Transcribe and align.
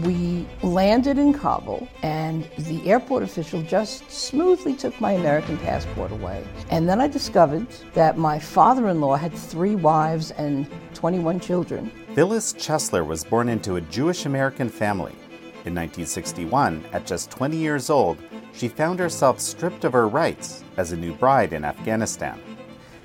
We 0.00 0.46
landed 0.62 1.18
in 1.18 1.34
Kabul, 1.34 1.86
and 2.02 2.48
the 2.56 2.88
airport 2.90 3.22
official 3.22 3.62
just 3.62 4.10
smoothly 4.10 4.74
took 4.74 4.98
my 5.00 5.12
American 5.12 5.58
passport 5.58 6.10
away. 6.12 6.44
And 6.70 6.88
then 6.88 7.00
I 7.00 7.08
discovered 7.08 7.66
that 7.92 8.16
my 8.16 8.38
father 8.38 8.88
in 8.88 9.02
law 9.02 9.16
had 9.16 9.34
three 9.34 9.76
wives 9.76 10.30
and 10.32 10.66
21 10.94 11.40
children. 11.40 11.92
Phyllis 12.14 12.54
Chesler 12.54 13.06
was 13.06 13.22
born 13.22 13.50
into 13.50 13.76
a 13.76 13.82
Jewish 13.82 14.24
American 14.24 14.70
family. 14.70 15.12
In 15.64 15.74
1961, 15.74 16.84
at 16.92 17.06
just 17.06 17.30
20 17.30 17.56
years 17.56 17.90
old, 17.90 18.16
she 18.54 18.68
found 18.68 18.98
herself 18.98 19.40
stripped 19.40 19.84
of 19.84 19.92
her 19.92 20.08
rights 20.08 20.64
as 20.78 20.92
a 20.92 20.96
new 20.96 21.12
bride 21.14 21.52
in 21.52 21.64
Afghanistan. 21.64 22.40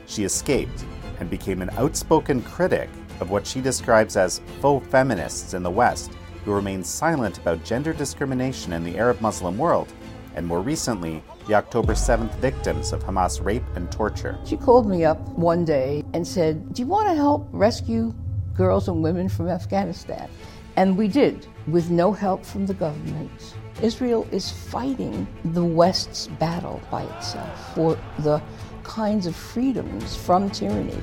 She 0.05 0.23
escaped 0.23 0.85
and 1.19 1.29
became 1.29 1.61
an 1.61 1.69
outspoken 1.71 2.41
critic 2.41 2.89
of 3.19 3.29
what 3.29 3.45
she 3.45 3.59
describes 3.59 4.15
as 4.15 4.41
faux 4.61 4.87
feminists 4.87 5.53
in 5.53 5.63
the 5.63 5.69
West 5.69 6.11
who 6.47 6.53
remain 6.53 6.81
silent 6.81 7.39
about 7.39 7.61
gender 7.65 7.91
discrimination 7.91 8.71
in 8.71 8.81
the 8.81 8.97
Arab 8.97 9.19
Muslim 9.19 9.57
world, 9.57 9.91
and 10.33 10.47
more 10.47 10.61
recently, 10.61 11.21
the 11.45 11.53
October 11.53 11.91
7th 11.91 12.33
victims 12.35 12.93
of 12.93 13.03
Hamas 13.03 13.43
rape 13.43 13.65
and 13.75 13.91
torture. 13.91 14.39
She 14.45 14.55
called 14.55 14.87
me 14.87 15.03
up 15.03 15.19
one 15.37 15.65
day 15.65 16.05
and 16.13 16.25
said, 16.25 16.73
Do 16.73 16.81
you 16.81 16.87
want 16.87 17.09
to 17.09 17.15
help 17.15 17.49
rescue 17.51 18.13
girls 18.55 18.87
and 18.87 19.03
women 19.03 19.27
from 19.27 19.49
Afghanistan? 19.49 20.29
And 20.77 20.97
we 20.97 21.09
did, 21.09 21.45
with 21.67 21.89
no 21.89 22.13
help 22.13 22.45
from 22.45 22.65
the 22.65 22.73
government. 22.73 23.55
Israel 23.81 24.25
is 24.31 24.49
fighting 24.49 25.27
the 25.43 25.65
West's 25.65 26.27
battle 26.27 26.79
by 26.89 27.03
itself 27.17 27.75
for 27.75 27.99
the 28.19 28.41
kinds 28.83 29.25
of 29.25 29.35
freedoms 29.35 30.15
from 30.15 30.49
tyranny 30.49 31.01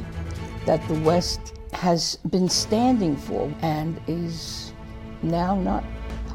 that 0.64 0.80
the 0.88 0.98
West 1.00 1.58
has 1.74 2.16
been 2.30 2.48
standing 2.48 3.14
for 3.14 3.52
and 3.60 4.00
is 4.06 4.63
now 5.24 5.54
not 5.54 5.84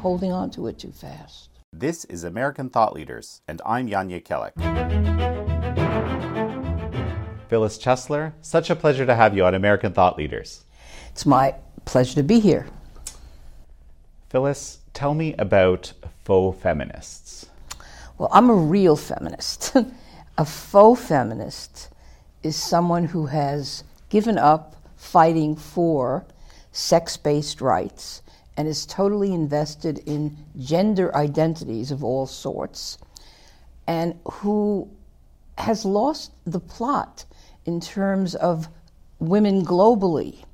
holding 0.00 0.32
on 0.32 0.50
to 0.50 0.66
it 0.66 0.78
too 0.78 0.92
fast. 0.92 1.50
This 1.72 2.04
is 2.06 2.24
American 2.24 2.68
Thought 2.68 2.92
Leaders, 2.94 3.42
and 3.46 3.62
I'm 3.64 3.88
Jan 3.88 4.10
Jekielek. 4.10 4.52
Phyllis 7.48 7.78
Chesler, 7.78 8.32
such 8.40 8.70
a 8.70 8.76
pleasure 8.76 9.06
to 9.06 9.14
have 9.14 9.36
you 9.36 9.44
on 9.44 9.54
American 9.54 9.92
Thought 9.92 10.18
Leaders. 10.18 10.64
It's 11.10 11.26
my 11.26 11.54
pleasure 11.84 12.14
to 12.14 12.22
be 12.22 12.40
here. 12.40 12.66
Phyllis, 14.28 14.78
tell 14.94 15.14
me 15.14 15.34
about 15.34 15.92
faux 16.24 16.60
feminists. 16.60 17.46
Well, 18.18 18.28
I'm 18.32 18.50
a 18.50 18.54
real 18.54 18.96
feminist. 18.96 19.74
a 20.38 20.44
faux 20.44 21.00
feminist 21.00 21.88
is 22.42 22.56
someone 22.56 23.04
who 23.06 23.26
has 23.26 23.84
given 24.08 24.38
up 24.38 24.76
fighting 24.96 25.56
for 25.56 26.24
sex 26.72 27.16
based 27.16 27.60
rights 27.60 28.22
and 28.60 28.68
is 28.68 28.84
totally 28.84 29.32
invested 29.32 30.02
in 30.04 30.36
gender 30.58 31.16
identities 31.16 31.90
of 31.90 32.04
all 32.04 32.26
sorts, 32.26 32.98
and 33.86 34.14
who 34.30 34.86
has 35.56 35.86
lost 35.86 36.30
the 36.44 36.60
plot 36.60 37.24
in 37.64 37.80
terms 37.80 38.34
of 38.34 38.68
women 39.18 39.64
globally, 39.64 40.44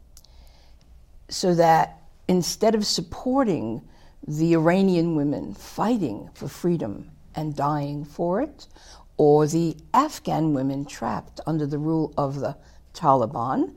so 1.28 1.52
that 1.52 1.98
instead 2.28 2.76
of 2.76 2.86
supporting 2.86 3.82
the 4.28 4.52
Iranian 4.52 5.16
women 5.16 5.52
fighting 5.52 6.30
for 6.32 6.46
freedom 6.46 7.10
and 7.34 7.56
dying 7.56 8.04
for 8.04 8.40
it, 8.40 8.68
or 9.16 9.48
the 9.48 9.76
Afghan 9.92 10.54
women 10.54 10.84
trapped 10.84 11.40
under 11.44 11.66
the 11.66 11.78
rule 11.78 12.14
of 12.16 12.38
the 12.38 12.56
Taliban, 12.94 13.74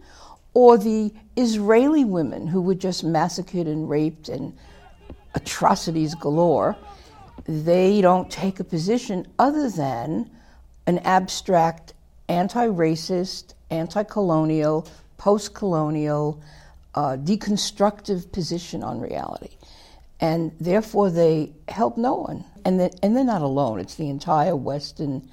or 0.54 0.78
the 0.78 1.14
Israeli 1.36 2.06
women 2.06 2.48
who 2.48 2.62
were 2.62 2.76
just 2.76 3.04
massacred 3.04 3.68
and 3.68 3.90
raped 3.90 4.30
and 4.30 4.58
atrocities 5.36 6.16
galore, 6.16 6.76
they 7.46 8.02
don't 8.02 8.30
take 8.30 8.60
a 8.60 8.64
position 8.64 9.28
other 9.38 9.70
than 9.70 10.30
an 10.88 11.00
abstract 11.00 11.94
anti 12.28 12.68
racist, 12.68 13.54
anti 13.70 14.04
colonial, 14.04 14.88
post 15.18 15.54
colonial, 15.54 16.42
uh, 16.96 17.18
deconstructive 17.18 18.32
position 18.32 18.84
on 18.84 19.00
reality. 19.00 19.56
And 20.20 20.52
therefore, 20.60 21.10
they 21.10 21.54
help 21.70 21.98
no 21.98 22.16
one. 22.16 22.44
And, 22.66 22.80
they, 22.80 22.90
and 23.02 23.16
they're 23.16 23.24
not 23.24 23.42
alone, 23.42 23.80
it's 23.80 23.96
the 23.96 24.10
entire 24.10 24.56
Western 24.56 25.30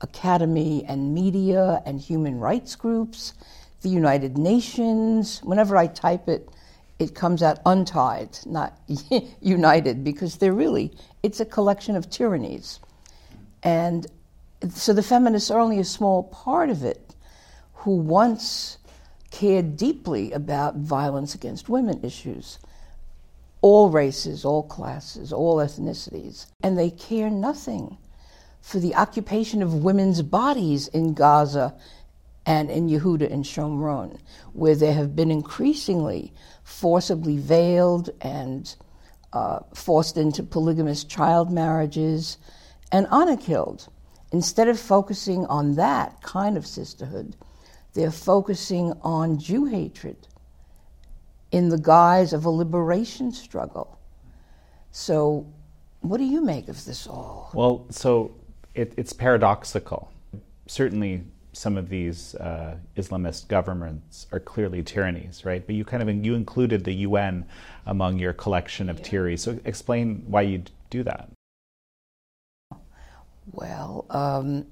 academy 0.00 0.84
and 0.88 1.12
media 1.12 1.82
and 1.84 2.00
human 2.00 2.38
rights 2.38 2.74
groups 2.74 3.34
the 3.82 3.88
United 3.88 4.38
Nations. 4.38 5.40
Whenever 5.42 5.76
I 5.76 5.86
type 5.86 6.28
it, 6.28 6.48
it 6.98 7.14
comes 7.14 7.42
out 7.42 7.58
untied, 7.64 8.38
not 8.44 8.78
united, 9.40 10.04
because 10.04 10.36
they're 10.36 10.52
really, 10.52 10.92
it's 11.22 11.40
a 11.40 11.46
collection 11.46 11.96
of 11.96 12.10
tyrannies. 12.10 12.78
And 13.62 14.06
so 14.68 14.92
the 14.92 15.02
feminists 15.02 15.50
are 15.50 15.58
only 15.58 15.78
a 15.78 15.84
small 15.84 16.24
part 16.24 16.68
of 16.68 16.84
it 16.84 17.14
who 17.74 17.96
once 17.96 18.76
cared 19.30 19.76
deeply 19.76 20.32
about 20.32 20.76
violence 20.76 21.34
against 21.34 21.68
women 21.68 22.00
issues. 22.04 22.58
All 23.62 23.90
races, 23.90 24.44
all 24.44 24.62
classes, 24.62 25.32
all 25.32 25.56
ethnicities. 25.56 26.46
And 26.62 26.78
they 26.78 26.90
care 26.90 27.30
nothing 27.30 27.96
for 28.60 28.78
the 28.78 28.94
occupation 28.94 29.62
of 29.62 29.82
women's 29.82 30.22
bodies 30.22 30.88
in 30.88 31.14
Gaza 31.14 31.74
and 32.50 32.68
in 32.68 32.88
Yehuda 32.88 33.32
and 33.32 33.44
Shomron, 33.44 34.18
where 34.54 34.74
they 34.74 34.92
have 34.92 35.14
been 35.14 35.30
increasingly 35.30 36.32
forcibly 36.64 37.36
veiled 37.38 38.10
and 38.20 38.74
uh, 39.32 39.60
forced 39.72 40.16
into 40.16 40.42
polygamous 40.42 41.04
child 41.04 41.52
marriages 41.52 42.38
and 42.90 43.06
honor 43.08 43.36
killed. 43.36 43.86
Instead 44.32 44.66
of 44.66 44.80
focusing 44.80 45.46
on 45.46 45.76
that 45.76 46.20
kind 46.22 46.56
of 46.56 46.66
sisterhood, 46.66 47.36
they're 47.94 48.10
focusing 48.10 48.94
on 49.02 49.38
Jew 49.38 49.66
hatred 49.66 50.26
in 51.52 51.68
the 51.68 51.78
guise 51.78 52.32
of 52.32 52.44
a 52.44 52.50
liberation 52.50 53.30
struggle. 53.30 53.96
So, 54.90 55.46
what 56.00 56.18
do 56.18 56.24
you 56.24 56.40
make 56.40 56.66
of 56.66 56.84
this 56.84 57.06
all? 57.06 57.52
Well, 57.54 57.86
so 57.90 58.34
it, 58.74 58.92
it's 58.96 59.12
paradoxical. 59.12 60.10
Certainly, 60.66 61.22
some 61.52 61.76
of 61.76 61.88
these 61.88 62.34
uh, 62.36 62.76
Islamist 62.96 63.48
governments 63.48 64.26
are 64.32 64.40
clearly 64.40 64.82
tyrannies, 64.82 65.44
right? 65.44 65.64
But 65.64 65.74
you 65.74 65.84
kind 65.84 66.02
of 66.02 66.24
you 66.24 66.34
included 66.34 66.84
the 66.84 66.94
UN 66.94 67.46
among 67.86 68.18
your 68.18 68.32
collection 68.32 68.88
of 68.88 68.98
yeah. 68.98 69.04
tyrannies. 69.04 69.42
So 69.42 69.58
explain 69.64 70.24
why 70.26 70.42
you 70.42 70.62
do 70.90 71.02
that. 71.02 71.30
Well, 73.52 74.06
um, 74.10 74.66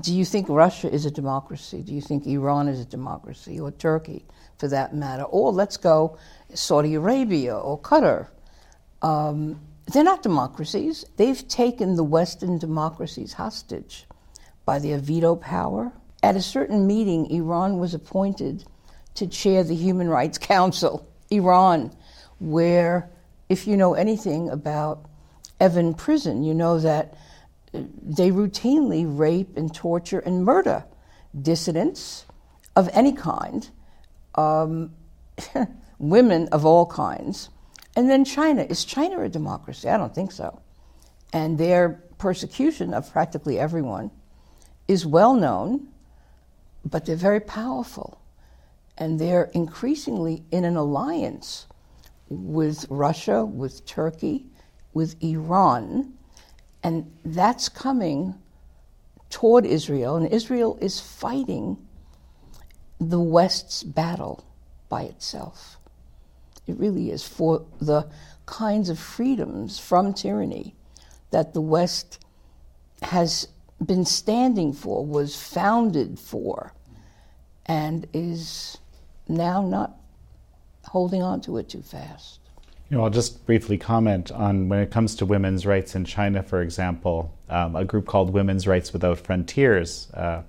do 0.00 0.14
you 0.14 0.24
think 0.24 0.48
Russia 0.48 0.92
is 0.92 1.06
a 1.06 1.10
democracy? 1.10 1.82
Do 1.82 1.94
you 1.94 2.02
think 2.02 2.26
Iran 2.26 2.68
is 2.68 2.80
a 2.80 2.84
democracy, 2.84 3.58
or 3.58 3.70
Turkey, 3.70 4.24
for 4.58 4.68
that 4.68 4.94
matter? 4.94 5.22
Or 5.22 5.50
let's 5.50 5.76
go 5.78 6.18
Saudi 6.52 6.94
Arabia 6.94 7.56
or 7.56 7.78
Qatar. 7.80 8.28
Um, 9.02 9.60
they're 9.92 10.04
not 10.04 10.22
democracies. 10.22 11.06
They've 11.16 11.46
taken 11.48 11.96
the 11.96 12.04
Western 12.04 12.58
democracies 12.58 13.32
hostage 13.32 14.06
by 14.64 14.78
their 14.78 14.98
veto 14.98 15.36
power. 15.36 15.92
At 16.22 16.36
a 16.36 16.42
certain 16.42 16.86
meeting, 16.86 17.30
Iran 17.30 17.78
was 17.78 17.94
appointed 17.94 18.64
to 19.14 19.26
chair 19.26 19.64
the 19.64 19.74
Human 19.74 20.08
Rights 20.08 20.38
Council. 20.38 21.06
Iran, 21.30 21.94
where, 22.38 23.10
if 23.48 23.66
you 23.66 23.76
know 23.76 23.94
anything 23.94 24.50
about 24.50 25.06
Evin 25.60 25.96
prison, 25.96 26.42
you 26.42 26.54
know 26.54 26.78
that 26.78 27.14
they 27.72 28.30
routinely 28.30 29.04
rape 29.06 29.56
and 29.56 29.72
torture 29.74 30.18
and 30.20 30.44
murder 30.44 30.84
dissidents 31.40 32.26
of 32.76 32.88
any 32.92 33.12
kind, 33.12 33.68
um, 34.34 34.92
women 35.98 36.48
of 36.48 36.64
all 36.64 36.86
kinds. 36.86 37.50
And 37.96 38.08
then 38.08 38.24
China. 38.24 38.62
Is 38.62 38.84
China 38.84 39.22
a 39.22 39.28
democracy? 39.28 39.88
I 39.88 39.96
don't 39.96 40.14
think 40.14 40.32
so. 40.32 40.60
And 41.32 41.58
their 41.58 42.02
persecution 42.18 42.94
of 42.94 43.10
practically 43.12 43.58
everyone 43.58 44.10
is 44.90 45.06
well 45.06 45.34
known, 45.34 45.86
but 46.84 47.06
they're 47.06 47.14
very 47.14 47.38
powerful. 47.38 48.20
And 48.98 49.20
they're 49.20 49.48
increasingly 49.54 50.42
in 50.50 50.64
an 50.64 50.76
alliance 50.76 51.68
with 52.28 52.86
Russia, 52.90 53.44
with 53.44 53.86
Turkey, 53.86 54.46
with 54.92 55.14
Iran. 55.22 56.12
And 56.82 57.08
that's 57.24 57.68
coming 57.68 58.34
toward 59.30 59.64
Israel. 59.64 60.16
And 60.16 60.26
Israel 60.26 60.76
is 60.80 60.98
fighting 60.98 61.78
the 62.98 63.20
West's 63.20 63.84
battle 63.84 64.44
by 64.88 65.04
itself. 65.04 65.78
It 66.66 66.76
really 66.78 67.12
is 67.12 67.24
for 67.24 67.64
the 67.80 68.08
kinds 68.44 68.88
of 68.88 68.98
freedoms 68.98 69.78
from 69.78 70.14
tyranny 70.14 70.74
that 71.30 71.54
the 71.54 71.60
West 71.60 72.18
has 73.02 73.46
been 73.84 74.04
standing 74.04 74.72
for, 74.72 75.04
was 75.04 75.36
founded 75.40 76.18
for, 76.18 76.72
and 77.66 78.06
is 78.12 78.78
now 79.28 79.62
not 79.62 79.96
holding 80.84 81.22
on 81.22 81.40
to 81.42 81.56
it 81.58 81.68
too 81.68 81.82
fast. 81.82 82.40
You 82.88 82.96
know, 82.96 83.04
I'll 83.04 83.10
just 83.10 83.46
briefly 83.46 83.78
comment 83.78 84.32
on 84.32 84.68
when 84.68 84.80
it 84.80 84.90
comes 84.90 85.14
to 85.16 85.26
women's 85.26 85.64
rights 85.64 85.94
in 85.94 86.04
China, 86.04 86.42
for 86.42 86.60
example, 86.60 87.32
um, 87.48 87.76
a 87.76 87.84
group 87.84 88.06
called 88.06 88.30
Women's 88.30 88.66
Rights 88.66 88.92
Without 88.92 89.18
Frontiers, 89.18 90.08
uh, 90.14 90.42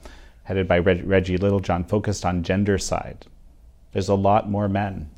headed 0.44 0.68
by 0.68 0.80
Reg- 0.80 1.08
Reggie 1.08 1.38
Littlejohn, 1.38 1.84
focused 1.84 2.26
on 2.26 2.44
gendercide. 2.44 3.18
There's 3.92 4.10
a 4.10 4.16
lot 4.16 4.50
more 4.50 4.68
men 4.68 5.12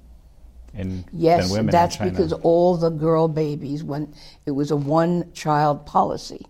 in, 0.73 1.05
yes, 1.13 1.43
than 1.43 1.51
women 1.51 1.67
in 1.67 1.71
China. 1.71 1.87
Yes, 1.87 1.97
that's 1.97 2.11
because 2.11 2.33
all 2.43 2.75
the 2.75 2.89
girl 2.89 3.29
babies, 3.29 3.83
when 3.85 4.13
it 4.45 4.51
was 4.51 4.71
a 4.71 4.75
one-child 4.75 5.85
policy, 5.85 6.45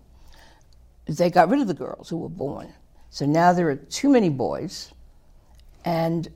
they 1.06 1.30
got 1.30 1.48
rid 1.48 1.60
of 1.60 1.68
the 1.68 1.74
girls 1.74 2.08
who 2.08 2.16
were 2.16 2.28
born. 2.28 2.72
So 3.10 3.26
now 3.26 3.52
there 3.52 3.68
are 3.68 3.76
too 3.76 4.08
many 4.08 4.28
boys, 4.28 4.92
and 5.84 6.28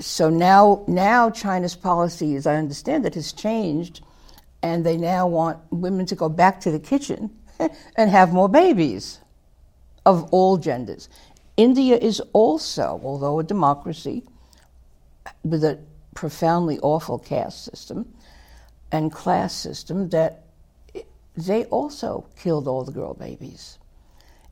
so 0.00 0.30
now 0.30 0.84
now 0.88 1.30
China's 1.30 1.76
policy, 1.76 2.34
as 2.34 2.46
I 2.46 2.56
understand 2.56 3.06
it, 3.06 3.14
has 3.14 3.32
changed, 3.32 4.00
and 4.62 4.84
they 4.84 4.96
now 4.96 5.26
want 5.26 5.58
women 5.70 6.06
to 6.06 6.14
go 6.14 6.28
back 6.28 6.60
to 6.60 6.70
the 6.70 6.80
kitchen 6.80 7.30
and 7.96 8.10
have 8.10 8.32
more 8.32 8.48
babies 8.48 9.20
of 10.04 10.24
all 10.32 10.56
genders. 10.56 11.08
India 11.56 11.96
is 11.96 12.20
also, 12.32 13.00
although 13.04 13.38
a 13.38 13.44
democracy, 13.44 14.22
with 15.44 15.62
a 15.62 15.78
profoundly 16.14 16.78
awful 16.80 17.18
caste 17.18 17.64
system 17.64 18.12
and 18.90 19.12
class 19.12 19.54
system, 19.54 20.08
that 20.10 20.44
they 21.36 21.64
also 21.66 22.26
killed 22.38 22.68
all 22.68 22.84
the 22.84 22.92
girl 22.92 23.14
babies. 23.14 23.78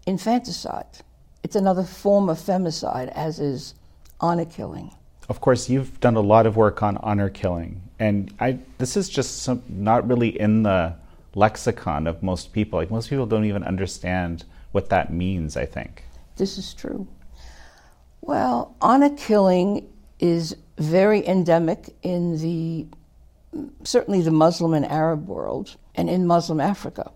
Infanticide. 0.07 0.99
It's 1.43 1.57
another 1.57 1.85
form 1.85 2.29
of 2.29 2.39
femicide, 2.39 3.09
as 3.09 3.41
is 3.41 3.75
honor 4.21 4.45
killing. 4.45 4.93
Of 5.29 5.41
course, 5.41 5.69
you've 5.71 6.01
done 6.01 6.17
a 6.17 6.21
lot 6.21 6.47
of 6.47 6.57
work 6.57 6.83
on 6.83 6.97
honor 6.99 7.31
killing, 7.31 7.81
and 7.99 8.35
I, 8.41 8.59
this 8.79 8.97
is 8.97 9.09
just 9.09 9.43
some, 9.43 9.63
not 9.69 10.09
really 10.09 10.39
in 10.41 10.65
the 10.65 10.97
lexicon 11.35 12.07
of 12.07 12.23
most 12.23 12.53
people. 12.53 12.79
Like 12.79 12.91
most 12.91 13.09
people 13.09 13.27
don't 13.27 13.45
even 13.45 13.63
understand 13.63 14.45
what 14.73 14.89
that 14.89 15.13
means. 15.13 15.57
I 15.57 15.67
think 15.67 16.05
this 16.37 16.59
is 16.59 16.75
true. 16.75 17.07
Well, 18.23 18.75
honor 18.81 19.11
killing 19.11 19.89
is 20.19 20.57
very 20.79 21.27
endemic 21.27 21.95
in 22.03 22.39
the 22.39 22.87
certainly 23.85 24.23
the 24.23 24.31
Muslim 24.31 24.75
and 24.75 24.87
Arab 24.87 25.29
world, 25.29 25.77
and 25.95 26.11
in 26.11 26.27
Muslim 26.27 26.61
Africa. 26.61 27.11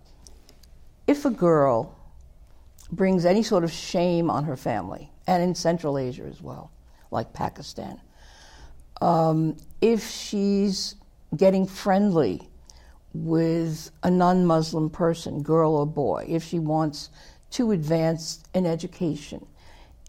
If 1.07 1.25
a 1.25 1.31
girl 1.31 1.95
brings 2.94 3.25
any 3.25 3.43
sort 3.43 3.64
of 3.64 3.73
shame 3.73 4.31
on 4.31 4.44
her 4.44 4.56
family, 4.56 5.11
and 5.26 5.43
in 5.43 5.55
Central 5.55 5.99
Asia 5.99 6.25
as 6.25 6.41
well, 6.41 6.70
like 7.11 7.32
Pakistan, 7.32 8.00
um, 9.00 9.56
if 9.81 10.08
she's 10.08 10.94
getting 11.37 11.67
friendly 11.67 12.49
with 13.12 13.91
a 14.02 14.11
non 14.11 14.44
Muslim 14.44 14.91
person, 14.91 15.43
girl 15.43 15.75
or 15.76 15.87
boy, 15.87 16.25
if 16.29 16.43
she 16.43 16.58
wants 16.58 17.11
to 17.50 17.70
advance 17.70 18.43
in 18.55 18.67
education, 18.67 19.47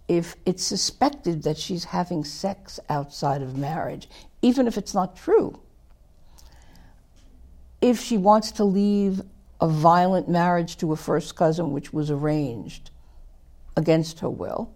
if 0.07 0.35
it's 0.45 0.63
suspected 0.63 1.43
that 1.43 1.57
she's 1.57 1.83
having 1.83 2.23
sex 2.23 2.79
outside 2.89 3.41
of 3.41 3.57
marriage, 3.57 4.09
even 4.41 4.67
if 4.67 4.77
it's 4.77 4.93
not 4.93 5.15
true, 5.15 5.59
if 7.81 7.99
she 7.99 8.17
wants 8.17 8.51
to 8.51 8.63
leave 8.63 9.21
a 9.61 9.67
violent 9.67 10.27
marriage 10.29 10.77
to 10.77 10.91
a 10.91 10.95
first 10.95 11.35
cousin, 11.35 11.71
which 11.71 11.93
was 11.93 12.11
arranged 12.11 12.91
against 13.77 14.19
her 14.19 14.29
will, 14.29 14.71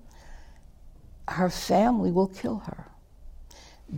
her 1.27 1.49
family 1.49 2.11
will 2.11 2.27
kill 2.27 2.59
her. 2.59 2.85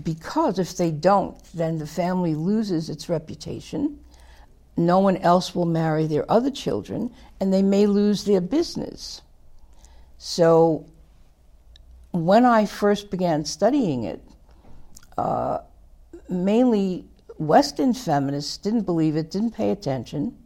Because 0.03 0.59
if 0.59 0.77
they 0.77 0.91
don't, 0.91 1.37
then 1.53 1.77
the 1.77 1.87
family 1.87 2.33
loses 2.35 2.89
its 2.89 3.09
reputation. 3.09 3.99
No 4.77 4.99
one 4.99 5.17
else 5.17 5.53
will 5.53 5.65
marry 5.65 6.07
their 6.07 6.29
other 6.31 6.51
children, 6.51 7.13
and 7.39 7.53
they 7.53 7.61
may 7.61 7.85
lose 7.85 8.23
their 8.23 8.41
business. 8.41 9.21
So 10.17 10.85
when 12.11 12.45
I 12.45 12.65
first 12.65 13.09
began 13.09 13.43
studying 13.45 14.05
it, 14.05 14.21
uh, 15.17 15.59
mainly 16.29 17.05
Western 17.37 17.93
feminists 17.93 18.57
didn't 18.57 18.83
believe 18.83 19.15
it, 19.15 19.31
didn't 19.31 19.51
pay 19.51 19.71
attention, 19.71 20.37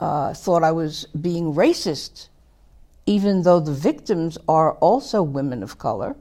uh, 0.00 0.34
thought 0.34 0.64
I 0.64 0.72
was 0.72 1.04
being 1.20 1.54
racist, 1.54 2.28
even 3.06 3.42
though 3.42 3.60
the 3.60 3.72
victims 3.72 4.38
are 4.48 4.72
also 4.74 5.22
women 5.22 5.62
of 5.62 5.78
color, 5.78 6.16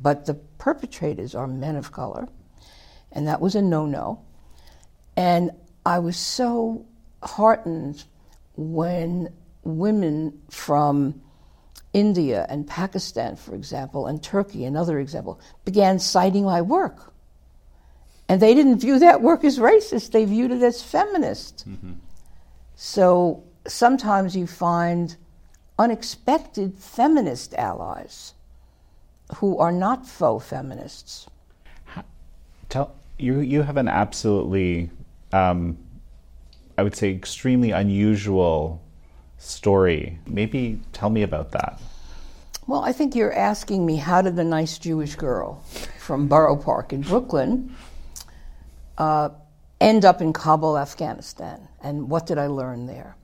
but 0.00 0.26
the 0.26 0.34
perpetrators 0.34 1.34
are 1.34 1.46
men 1.46 1.76
of 1.76 1.92
color. 1.92 2.28
And 3.12 3.28
that 3.28 3.40
was 3.40 3.54
a 3.54 3.62
no 3.62 3.86
no. 3.86 4.24
And 5.16 5.50
I 5.84 5.98
was 5.98 6.16
so 6.16 6.86
heartened 7.22 8.04
when 8.56 9.32
women 9.62 10.40
from 10.50 11.20
India 11.92 12.46
and 12.48 12.66
Pakistan, 12.66 13.36
for 13.36 13.54
example, 13.54 14.06
and 14.06 14.22
Turkey, 14.22 14.64
another 14.64 14.98
example, 14.98 15.40
began 15.64 15.98
citing 15.98 16.44
my 16.44 16.62
work. 16.62 17.12
And 18.28 18.42
they 18.42 18.54
didn't 18.54 18.80
view 18.80 18.98
that 18.98 19.22
work 19.22 19.42
as 19.44 19.58
racist, 19.58 20.12
they 20.12 20.24
viewed 20.24 20.50
it 20.50 20.62
as 20.62 20.82
feminist. 20.82 21.68
Mm-hmm. 21.68 21.92
So 22.80 23.42
sometimes 23.66 24.36
you 24.36 24.46
find 24.46 25.16
unexpected 25.80 26.78
feminist 26.78 27.52
allies 27.54 28.34
who 29.34 29.58
are 29.58 29.72
not 29.72 30.06
faux 30.06 30.46
feminists. 30.46 31.26
Tell, 32.68 32.94
you, 33.18 33.40
you 33.40 33.62
have 33.62 33.78
an 33.78 33.88
absolutely, 33.88 34.90
um, 35.32 35.76
I 36.78 36.84
would 36.84 36.94
say, 36.94 37.10
extremely 37.10 37.72
unusual 37.72 38.80
story. 39.38 40.20
Maybe 40.28 40.80
tell 40.92 41.10
me 41.10 41.22
about 41.22 41.50
that. 41.50 41.80
Well, 42.68 42.84
I 42.84 42.92
think 42.92 43.16
you're 43.16 43.34
asking 43.34 43.84
me 43.86 43.96
how 43.96 44.22
did 44.22 44.38
a 44.38 44.44
nice 44.44 44.78
Jewish 44.78 45.16
girl 45.16 45.64
from 45.98 46.28
Borough 46.28 46.56
Park 46.56 46.92
in 46.92 47.00
Brooklyn 47.00 47.74
uh, 48.98 49.30
end 49.80 50.04
up 50.04 50.20
in 50.20 50.32
Kabul, 50.32 50.78
Afghanistan, 50.78 51.67
and 51.82 52.08
what 52.08 52.26
did 52.26 52.38
I 52.38 52.46
learn 52.46 52.86
there? 52.86 53.16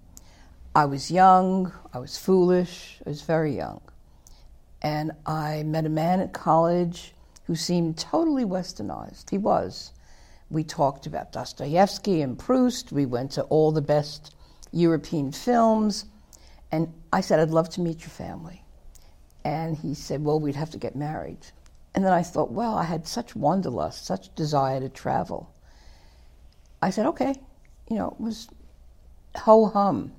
I 0.75 0.87
was 0.87 1.11
young, 1.11 1.73
I 1.93 1.99
was 1.99 2.19
foolish, 2.19 2.99
I 3.07 3.11
was 3.11 3.23
very 3.23 3.57
young. 3.57 3.81
And 4.83 5.13
I 5.25 5.63
met 5.63 5.87
a 5.87 5.89
man 5.89 6.21
at 6.21 6.33
college 6.33 7.15
who 7.47 7.55
seemed 7.55 7.97
totally 7.97 8.45
westernized. 8.45 9.31
He 9.31 9.39
was. 9.39 9.93
We 10.51 10.65
talked 10.65 11.07
about 11.07 11.33
Dostoevsky 11.33 12.23
and 12.23 12.39
Proust, 12.39 12.93
we 12.93 13.07
went 13.07 13.31
to 13.33 13.43
all 13.45 13.73
the 13.73 13.83
best 13.83 14.35
European 14.73 15.33
films. 15.33 16.07
And 16.73 16.93
I 17.13 17.21
said, 17.21 17.39
I'd 17.39 17.51
love 17.51 17.71
to 17.71 17.81
meet 17.81 18.01
your 18.01 18.11
family. 18.11 18.63
And 19.45 19.77
he 19.77 19.95
said, 19.95 20.25
Well, 20.25 20.41
we'd 20.41 20.57
have 20.57 20.71
to 20.71 20.79
get 20.79 20.97
married. 20.97 21.47
And 21.95 22.05
then 22.05 22.13
I 22.13 22.23
thought, 22.23 22.51
Well, 22.51 22.75
I 22.75 22.85
had 22.85 23.07
such 23.07 23.37
wanderlust, 23.37 24.05
such 24.05 24.35
desire 24.35 24.81
to 24.81 24.89
travel. 24.89 25.55
I 26.83 26.91
said, 26.91 27.07
Okay. 27.07 27.35
You 27.89 27.97
know, 27.97 28.17
it 28.19 28.21
was 28.21 28.49
ho 29.37 29.67
hum. 29.67 30.13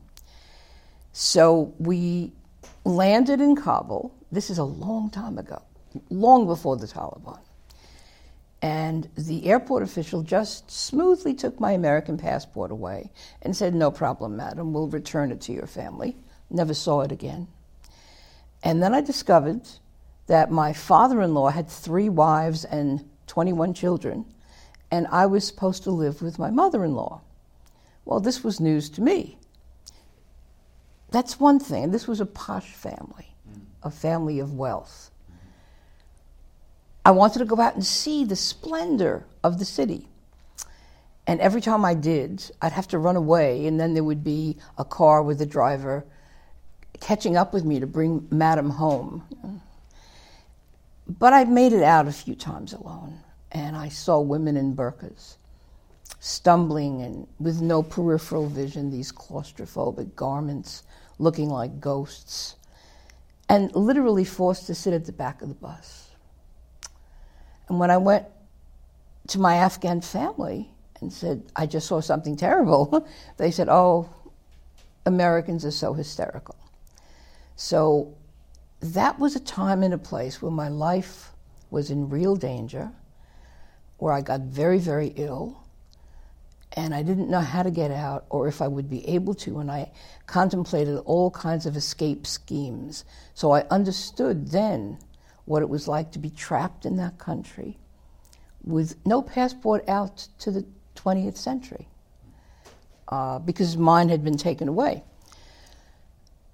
So 1.14 1.74
we 1.80 2.34
landed 2.84 3.42
in 3.42 3.56
Kabul. 3.56 4.14
This 4.32 4.50
is 4.50 4.58
a 4.58 4.64
long 4.64 5.10
time 5.10 5.38
ago, 5.38 5.62
long 6.10 6.46
before 6.46 6.78
the 6.78 6.88
Taliban. 6.88 7.40
And 8.62 9.10
the 9.16 9.46
airport 9.46 9.84
official 9.84 10.24
just 10.24 10.72
smoothly 10.72 11.34
took 11.34 11.60
my 11.60 11.74
American 11.74 12.18
passport 12.18 12.72
away 12.72 13.12
and 13.42 13.56
said, 13.56 13.76
No 13.76 13.92
problem, 13.92 14.38
madam, 14.38 14.74
we'll 14.74 14.88
return 14.88 15.32
it 15.32 15.42
to 15.42 15.54
your 15.54 15.68
family. 15.68 16.18
Never 16.50 16.74
saw 16.74 17.02
it 17.02 17.12
again. 17.12 17.48
And 18.64 18.82
then 18.82 18.94
I 18.94 19.02
discovered 19.02 19.62
that 20.28 20.50
my 20.50 20.74
father 20.74 21.22
in 21.22 21.34
law 21.34 21.50
had 21.50 21.70
three 21.70 22.10
wives 22.10 22.66
and 22.66 23.08
21 23.28 23.74
children, 23.74 24.26
and 24.90 25.08
I 25.08 25.28
was 25.28 25.46
supposed 25.46 25.84
to 25.84 25.92
live 25.92 26.22
with 26.22 26.40
my 26.40 26.50
mother 26.50 26.84
in 26.84 26.96
law. 26.96 27.22
Well, 28.06 28.20
this 28.20 28.44
was 28.44 28.60
news 28.60 28.90
to 28.92 29.02
me. 29.02 29.38
That's 31.12 31.40
one 31.40 31.60
thing. 31.60 31.92
This 31.92 32.08
was 32.08 32.22
a 32.22 32.26
posh 32.26 32.74
family, 32.74 33.36
a 33.84 33.90
family 33.90 34.40
of 34.40 34.54
wealth. 34.54 35.12
I 37.04 37.12
wanted 37.12 37.40
to 37.40 37.46
go 37.46 37.60
out 37.60 37.76
and 37.76 37.86
see 37.86 38.24
the 38.24 38.36
splendor 38.36 39.26
of 39.44 39.60
the 39.60 39.66
city. 39.66 40.08
And 41.28 41.40
every 41.40 41.62
time 41.62 41.84
I 41.84 41.96
did, 41.96 42.52
I'd 42.62 42.72
have 42.72 42.88
to 42.90 43.00
run 43.00 43.16
away, 43.16 43.66
and 43.66 43.80
then 43.80 43.94
there 43.94 44.04
would 44.04 44.24
be 44.24 44.58
a 44.78 44.86
car 44.86 45.24
with 45.24 45.42
a 45.42 45.46
driver 45.46 46.06
catching 47.00 47.36
up 47.36 47.54
with 47.54 47.66
me 47.66 47.80
to 47.80 47.88
bring 47.88 48.28
Madam 48.32 48.70
home. 48.70 49.24
But 51.08 51.34
I 51.34 51.44
made 51.46 51.74
it 51.74 51.84
out 51.84 52.08
a 52.08 52.12
few 52.12 52.36
times 52.36 52.74
alone, 52.74 53.20
and 53.52 53.76
I 53.76 53.90
saw 53.90 54.20
women 54.20 54.58
in 54.58 54.76
burqas 54.76 55.38
stumbling 56.20 57.02
and 57.02 57.28
with 57.40 57.62
no 57.62 57.84
peripheral 57.84 58.48
vision, 58.48 58.90
these 58.90 59.12
claustrophobic 59.12 60.16
garments 60.16 60.84
looking 61.20 61.50
like 61.50 61.80
ghosts, 61.80 62.56
and 63.48 63.74
literally 63.76 64.26
forced 64.26 64.68
to 64.68 64.76
sit 64.76 64.94
at 64.94 65.06
the 65.06 65.12
back 65.12 65.42
of 65.42 65.50
the 65.50 65.56
bus. 65.56 66.10
And 67.70 67.80
when 67.80 67.92
I 67.92 67.98
went 67.98 68.26
to 69.28 69.40
my 69.40 69.56
Afghan 69.56 70.02
family 70.02 70.70
and 71.02 71.12
said, 71.12 71.44
I 71.56 71.66
just 71.66 71.88
saw 71.88 72.02
something 72.02 72.36
terrible. 72.36 73.08
they 73.38 73.52
said, 73.52 73.70
Oh, 73.70 74.10
Americans 75.06 75.66
are 75.66 75.72
so 75.72 75.94
hysterical. 75.94 76.56
So 77.56 78.16
that 78.82 79.20
was 79.20 79.36
a 79.36 79.40
time 79.40 79.84
and 79.84 79.94
a 79.94 79.98
place 79.98 80.42
where 80.42 80.52
my 80.52 80.70
life 80.70 81.32
was 81.70 81.90
in 81.90 82.10
real 82.10 82.36
danger, 82.36 82.92
where 83.98 84.14
I 84.14 84.22
got 84.22 84.42
very, 84.42 84.80
very 84.80 85.14
ill, 85.16 85.65
and 86.76 86.94
I 86.94 87.04
didn't 87.04 87.30
know 87.30 87.40
how 87.40 87.64
to 87.64 87.72
get 87.72 87.92
out 87.92 88.26
or 88.30 88.48
if 88.48 88.62
I 88.62 88.68
would 88.68 88.90
be 88.90 89.08
able 89.08 89.34
to, 89.36 89.60
and 89.60 89.72
I 89.72 89.92
contemplated 90.28 90.98
all 91.06 91.32
kinds 91.32 91.66
of 91.66 91.78
escape 91.78 92.28
schemes. 92.28 93.06
So 93.34 93.52
I 93.52 93.62
understood 93.70 94.50
then 94.50 94.98
what 95.46 95.62
it 95.62 95.70
was 95.70 95.88
like 95.88 96.12
to 96.12 96.20
be 96.20 96.30
trapped 96.30 96.86
in 96.86 96.98
that 96.98 97.18
country 97.18 97.78
with 98.64 98.96
no 99.06 99.22
passport 99.22 99.88
out 99.88 100.28
to 100.40 100.52
the 100.52 100.66
20th 100.96 101.38
century 101.38 101.88
uh, 103.08 103.40
because 103.40 103.78
mine 103.78 104.10
had 104.10 104.24
been 104.24 104.38
taken 104.38 104.68
away. 104.68 105.04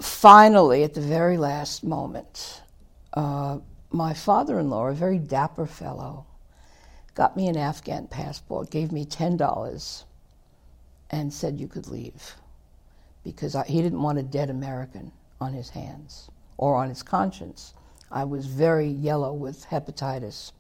Finally, 0.02 0.84
at 0.84 0.94
the 0.94 1.02
very 1.02 1.38
last 1.38 1.84
moment, 1.84 2.62
uh, 3.14 3.58
my 3.92 4.14
father 4.14 4.60
in 4.60 4.70
law, 4.70 4.88
a 4.88 4.94
very 4.94 5.20
dapper 5.20 5.66
fellow, 5.66 6.26
got 7.16 7.36
me 7.36 7.48
an 7.48 7.58
Afghan 7.58 8.08
passport, 8.08 8.70
gave 8.70 8.92
me 8.92 9.06
$10, 9.06 10.04
and 11.12 11.32
said 11.32 11.60
you 11.60 11.68
could 11.68 11.88
leave 11.88 12.36
because 13.24 13.56
I, 13.56 13.66
he 13.66 13.82
didn't 13.82 14.02
want 14.02 14.18
a 14.18 14.24
dead 14.24 14.50
American 14.50 15.12
on 15.40 15.54
his 15.54 15.70
hands 15.70 16.30
or 16.58 16.76
on 16.76 16.90
his 16.90 17.04
conscience. 17.04 17.74
I 18.10 18.24
was 18.24 18.46
very 18.46 18.88
yellow 18.88 19.34
with 19.34 19.66
hepatitis. 19.68 20.52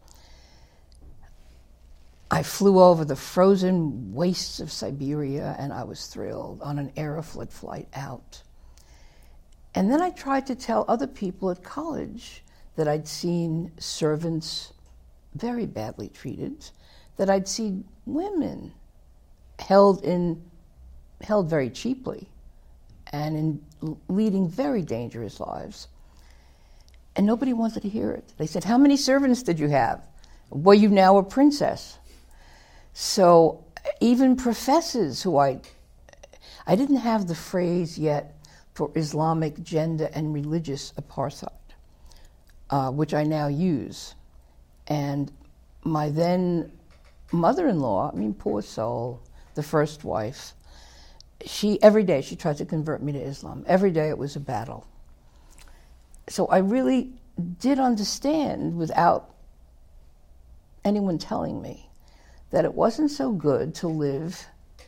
I 2.30 2.44
flew 2.44 2.80
over 2.80 3.04
the 3.04 3.16
frozen 3.16 4.14
wastes 4.14 4.60
of 4.60 4.72
Siberia 4.72 5.56
and 5.58 5.74
I 5.74 5.84
was 5.84 6.08
thrilled 6.08 6.62
on 6.62 6.80
an 6.80 6.92
Aeroflot 6.96 7.52
flight 7.52 7.88
out. 7.94 8.44
And 9.74 9.92
then 9.92 10.02
I 10.02 10.10
tried 10.12 10.48
to 10.48 10.56
tell 10.56 10.86
other 10.88 11.08
people 11.08 11.50
at 11.50 11.64
college 11.64 12.44
that 12.76 12.88
I'd 12.88 13.08
seen 13.08 13.72
servants 13.80 14.74
very 15.34 15.66
badly 15.66 16.10
treated, 16.10 16.70
that 17.18 17.30
I'd 17.30 17.48
seen 17.48 17.86
women 18.06 18.74
held 19.62 20.04
in 20.04 20.42
held 21.24 21.50
very 21.50 21.70
cheaply 21.70 22.28
and 23.12 23.38
in 23.38 23.98
leading 24.08 24.48
very 24.48 24.82
dangerous 24.82 25.40
lives. 25.40 25.88
And 27.16 27.26
nobody 27.26 27.54
wanted 27.54 27.82
to 27.84 27.90
hear 27.90 28.12
it. 28.12 28.34
They 28.38 28.48
said, 28.48 28.64
How 28.64 28.78
many 28.78 28.98
servants 28.98 29.44
did 29.44 29.60
you 29.60 29.68
have? 29.68 30.02
Were 30.50 30.74
you 30.74 30.90
now 30.90 31.18
a 31.18 31.24
princess? 31.24 31.98
So 32.94 33.64
even 34.00 34.36
professors 34.36 35.22
who 35.22 35.38
I, 35.38 35.62
I 36.66 36.76
didn't 36.76 36.98
have 36.98 37.28
the 37.28 37.36
phrase 37.36 37.98
yet 37.98 38.36
for 38.74 38.92
Islamic 38.96 39.62
gender 39.64 40.10
and 40.14 40.34
religious 40.34 40.94
apartheid, 40.94 41.50
uh, 42.70 42.92
which 42.92 43.14
I 43.14 43.24
now 43.24 43.48
use. 43.48 44.16
And 44.88 45.32
my 45.84 46.10
then 46.10 46.72
mother 47.32 47.68
in 47.68 47.80
law, 47.80 48.12
I 48.14 48.18
mean, 48.18 48.34
poor 48.34 48.62
soul, 48.62 49.22
the 49.56 49.64
first 49.64 50.04
wife, 50.04 50.54
she 51.46 51.82
every 51.82 52.04
day 52.04 52.22
she 52.22 52.36
tried 52.36 52.58
to 52.58 52.66
convert 52.66 53.02
me 53.02 53.12
to 53.12 53.20
Islam. 53.20 53.64
Every 53.68 53.92
day 53.92 54.10
it 54.10 54.18
was 54.18 54.36
a 54.36 54.40
battle. 54.40 54.88
So 56.30 56.46
I 56.48 56.60
really 56.60 57.14
did 57.60 57.80
understand 57.80 58.78
without 58.78 59.34
anyone 60.86 61.18
telling 61.18 61.62
me 61.62 61.90
that 62.52 62.66
it 62.66 62.74
wasn't 62.74 63.12
so 63.12 63.32
good 63.32 63.74
to 63.76 63.88
live 63.88 64.46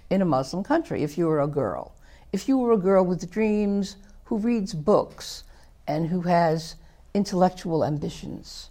in 0.09 0.21
a 0.21 0.25
Muslim 0.25 0.63
country 0.63 1.03
if 1.03 1.17
you 1.17 1.27
were 1.27 1.41
a 1.41 1.47
girl. 1.47 1.95
If 2.31 2.47
you 2.47 2.57
were 2.57 2.71
a 2.71 2.77
girl 2.77 3.05
with 3.05 3.29
dreams, 3.31 3.95
who 4.25 4.37
reads 4.37 4.73
books, 4.73 5.43
and 5.87 6.07
who 6.07 6.21
has 6.21 6.75
intellectual 7.13 7.83
ambitions. 7.83 8.69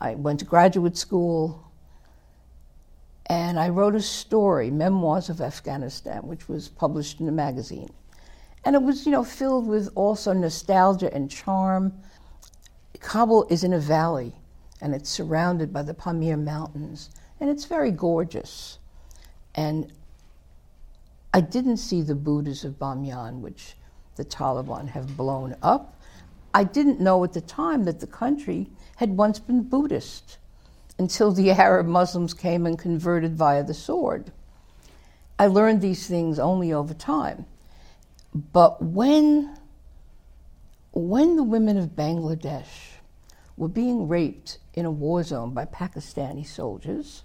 I 0.00 0.14
went 0.14 0.40
to 0.40 0.44
graduate 0.44 0.96
school 0.96 1.69
and 3.30 3.60
I 3.60 3.68
wrote 3.68 3.94
a 3.94 4.02
story, 4.02 4.72
Memoirs 4.72 5.28
of 5.28 5.40
Afghanistan, 5.40 6.22
which 6.22 6.48
was 6.48 6.68
published 6.68 7.20
in 7.20 7.28
a 7.28 7.32
magazine. 7.32 7.88
And 8.64 8.74
it 8.74 8.82
was, 8.82 9.06
you 9.06 9.12
know, 9.12 9.22
filled 9.22 9.68
with 9.68 9.88
also 9.94 10.32
nostalgia 10.32 11.14
and 11.14 11.30
charm. 11.30 11.92
Kabul 12.98 13.46
is 13.48 13.62
in 13.62 13.72
a 13.72 13.78
valley 13.78 14.32
and 14.80 14.96
it's 14.96 15.08
surrounded 15.08 15.72
by 15.72 15.82
the 15.82 15.94
Pamir 15.94 16.36
Mountains 16.36 17.10
and 17.38 17.48
it's 17.48 17.66
very 17.66 17.92
gorgeous. 17.92 18.80
And 19.54 19.92
I 21.32 21.40
didn't 21.40 21.76
see 21.76 22.02
the 22.02 22.16
Buddhas 22.16 22.64
of 22.64 22.80
Bamyan, 22.80 23.42
which 23.42 23.76
the 24.16 24.24
Taliban 24.24 24.88
have 24.88 25.16
blown 25.16 25.54
up. 25.62 26.02
I 26.52 26.64
didn't 26.64 27.00
know 27.00 27.22
at 27.22 27.32
the 27.32 27.40
time 27.40 27.84
that 27.84 28.00
the 28.00 28.08
country 28.08 28.70
had 28.96 29.16
once 29.16 29.38
been 29.38 29.62
Buddhist 29.62 30.38
until 31.00 31.32
the 31.32 31.50
Arab 31.66 31.86
Muslims 31.86 32.34
came 32.34 32.66
and 32.66 32.78
converted 32.78 33.34
via 33.34 33.64
the 33.64 33.74
sword. 33.74 34.30
I 35.38 35.46
learned 35.46 35.80
these 35.80 36.06
things 36.06 36.38
only 36.38 36.74
over 36.74 36.92
time. 36.92 37.46
But 38.34 38.82
when, 38.82 39.56
when 40.92 41.36
the 41.36 41.42
women 41.42 41.78
of 41.78 41.96
Bangladesh 41.96 42.98
were 43.56 43.68
being 43.68 44.08
raped 44.08 44.58
in 44.74 44.84
a 44.84 44.90
war 44.90 45.22
zone 45.22 45.54
by 45.54 45.64
Pakistani 45.64 46.46
soldiers, 46.46 47.24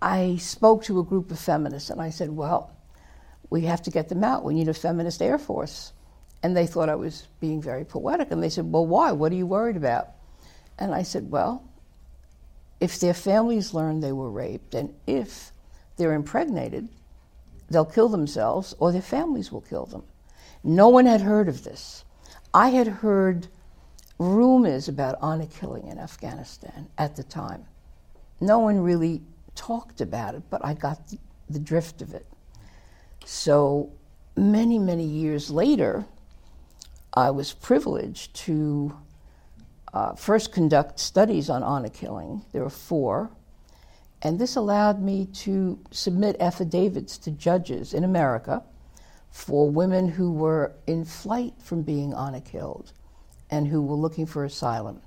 I 0.00 0.36
spoke 0.36 0.84
to 0.84 1.00
a 1.00 1.04
group 1.04 1.32
of 1.32 1.40
feminists 1.40 1.90
and 1.90 2.00
I 2.00 2.10
said, 2.10 2.30
Well, 2.30 2.70
we 3.50 3.62
have 3.62 3.82
to 3.82 3.90
get 3.90 4.08
them 4.08 4.22
out. 4.22 4.44
We 4.44 4.54
need 4.54 4.68
a 4.68 4.74
feminist 4.74 5.20
air 5.20 5.38
force. 5.38 5.92
And 6.44 6.56
they 6.56 6.66
thought 6.68 6.88
I 6.88 6.94
was 6.94 7.26
being 7.40 7.60
very 7.60 7.84
poetic. 7.84 8.30
And 8.30 8.40
they 8.40 8.48
said, 8.48 8.70
Well, 8.70 8.86
why? 8.86 9.10
What 9.10 9.32
are 9.32 9.36
you 9.36 9.46
worried 9.46 9.76
about? 9.76 10.10
And 10.78 10.94
I 10.94 11.02
said, 11.02 11.30
Well, 11.32 11.68
if 12.80 13.00
their 13.00 13.14
families 13.14 13.74
learn 13.74 14.00
they 14.00 14.12
were 14.12 14.30
raped 14.30 14.74
and 14.74 14.94
if 15.06 15.52
they're 15.96 16.14
impregnated, 16.14 16.88
they'll 17.70 17.84
kill 17.84 18.08
themselves 18.08 18.74
or 18.78 18.92
their 18.92 19.02
families 19.02 19.50
will 19.50 19.60
kill 19.60 19.86
them. 19.86 20.04
No 20.62 20.88
one 20.88 21.06
had 21.06 21.20
heard 21.20 21.48
of 21.48 21.64
this. 21.64 22.04
I 22.52 22.70
had 22.70 22.86
heard 22.86 23.48
rumors 24.18 24.88
about 24.88 25.18
honor 25.20 25.46
killing 25.46 25.88
in 25.88 25.98
Afghanistan 25.98 26.88
at 26.98 27.16
the 27.16 27.22
time. 27.22 27.66
No 28.40 28.58
one 28.58 28.80
really 28.80 29.22
talked 29.54 30.00
about 30.00 30.34
it, 30.34 30.42
but 30.50 30.64
I 30.64 30.74
got 30.74 31.00
the, 31.08 31.58
drift 31.58 32.02
of 32.02 32.14
it. 32.14 32.26
So 33.24 33.92
many, 34.36 34.78
many 34.78 35.04
years 35.04 35.50
later, 35.50 36.04
I 37.12 37.30
was 37.30 37.52
privileged 37.52 38.34
to 38.34 38.96
uh, 39.94 40.12
first 40.14 40.52
conduct 40.52 40.98
studies 40.98 41.48
on 41.48 41.62
honor 41.62 41.88
killing. 41.88 42.44
There 42.52 42.62
were 42.62 42.68
four. 42.68 43.30
And 44.22 44.38
this 44.38 44.56
allowed 44.56 45.00
me 45.00 45.26
to 45.26 45.78
submit 45.92 46.36
affidavits 46.40 47.16
to 47.18 47.30
judges 47.30 47.94
in 47.94 48.02
America 48.02 48.62
for 49.30 49.70
women 49.70 50.08
who 50.08 50.32
were 50.32 50.74
in 50.86 51.04
flight 51.04 51.54
from 51.62 51.82
being 51.82 52.12
honor 52.12 52.40
killed 52.40 52.92
and 53.50 53.68
who 53.68 53.82
were 53.82 53.94
looking 53.96 54.26
for 54.26 54.44
asylum. 54.44 55.00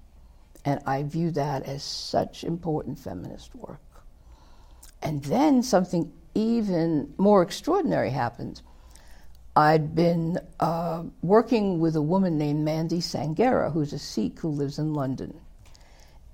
And 0.64 0.80
I 0.86 1.04
view 1.04 1.32
that 1.32 1.64
as 1.64 1.84
such 1.84 2.44
important 2.44 2.98
feminist 2.98 3.54
work. 3.56 3.82
And 5.02 5.24
then 5.26 5.64
something 5.64 6.14
even 6.34 7.14
more 7.18 7.42
extraordinary 7.42 8.12
happened. 8.12 8.62
I'd 9.58 9.96
been 9.96 10.38
uh, 10.60 11.02
working 11.24 11.80
with 11.80 11.96
a 11.96 12.02
woman 12.02 12.38
named 12.38 12.64
Mandy 12.64 13.00
Sanghera, 13.00 13.74
who's 13.74 13.92
a 13.92 13.98
Sikh 13.98 14.38
who 14.38 14.50
lives 14.50 14.78
in 14.78 14.94
London. 14.94 15.34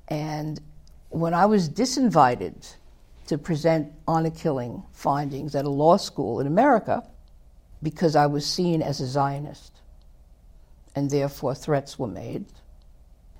And 0.09 0.59
when 1.07 1.33
I 1.33 1.45
was 1.45 1.69
disinvited 1.69 2.75
to 3.27 3.37
present 3.37 3.93
honor 4.09 4.29
killing 4.29 4.83
findings 4.91 5.55
at 5.55 5.63
a 5.63 5.69
law 5.69 5.95
school 5.95 6.41
in 6.41 6.47
America, 6.47 7.01
because 7.81 8.17
I 8.17 8.25
was 8.25 8.45
seen 8.45 8.81
as 8.81 8.99
a 8.99 9.07
Zionist, 9.07 9.71
and 10.93 11.09
therefore 11.09 11.55
threats 11.55 11.97
were 11.97 12.09
made, 12.09 12.43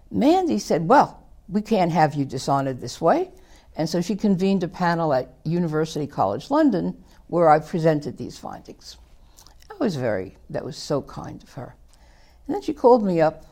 Mandy 0.10 0.60
said, 0.60 0.88
Well, 0.88 1.22
we 1.50 1.62
can't 1.62 1.92
have 1.92 2.14
you 2.14 2.24
dishonored 2.24 2.80
this 2.80 3.02
way. 3.02 3.32
And 3.76 3.90
so 3.90 4.00
she 4.00 4.16
convened 4.16 4.64
a 4.64 4.70
panel 4.70 5.14
at 5.14 5.34
University 5.44 6.08
College 6.08 6.50
London 6.50 7.04
where 7.28 7.50
I 7.50 7.60
presented 7.60 8.18
these 8.18 8.38
findings. 8.38 8.96
I 9.74 9.84
was 9.84 9.96
very, 9.96 10.38
that 10.50 10.64
was 10.64 10.78
so 10.78 11.02
kind 11.02 11.42
of 11.42 11.54
her. 11.54 11.76
And 12.48 12.56
then 12.56 12.62
she 12.62 12.74
called 12.74 13.04
me 13.04 13.22
up 13.22 13.46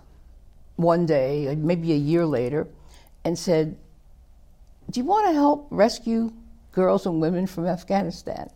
one 0.76 1.06
day, 1.06 1.48
uh, 1.48 1.56
maybe 1.56 1.94
a 1.94 1.98
year 1.98 2.26
later, 2.26 2.68
and 3.24 3.38
said, 3.38 3.78
Do 4.90 5.00
you 5.00 5.06
want 5.06 5.28
to 5.28 5.34
help 5.34 5.68
rescue 5.72 6.32
girls 6.72 7.06
and 7.06 7.20
women 7.22 7.48
from 7.48 7.66
Afghanistan? 7.66 8.50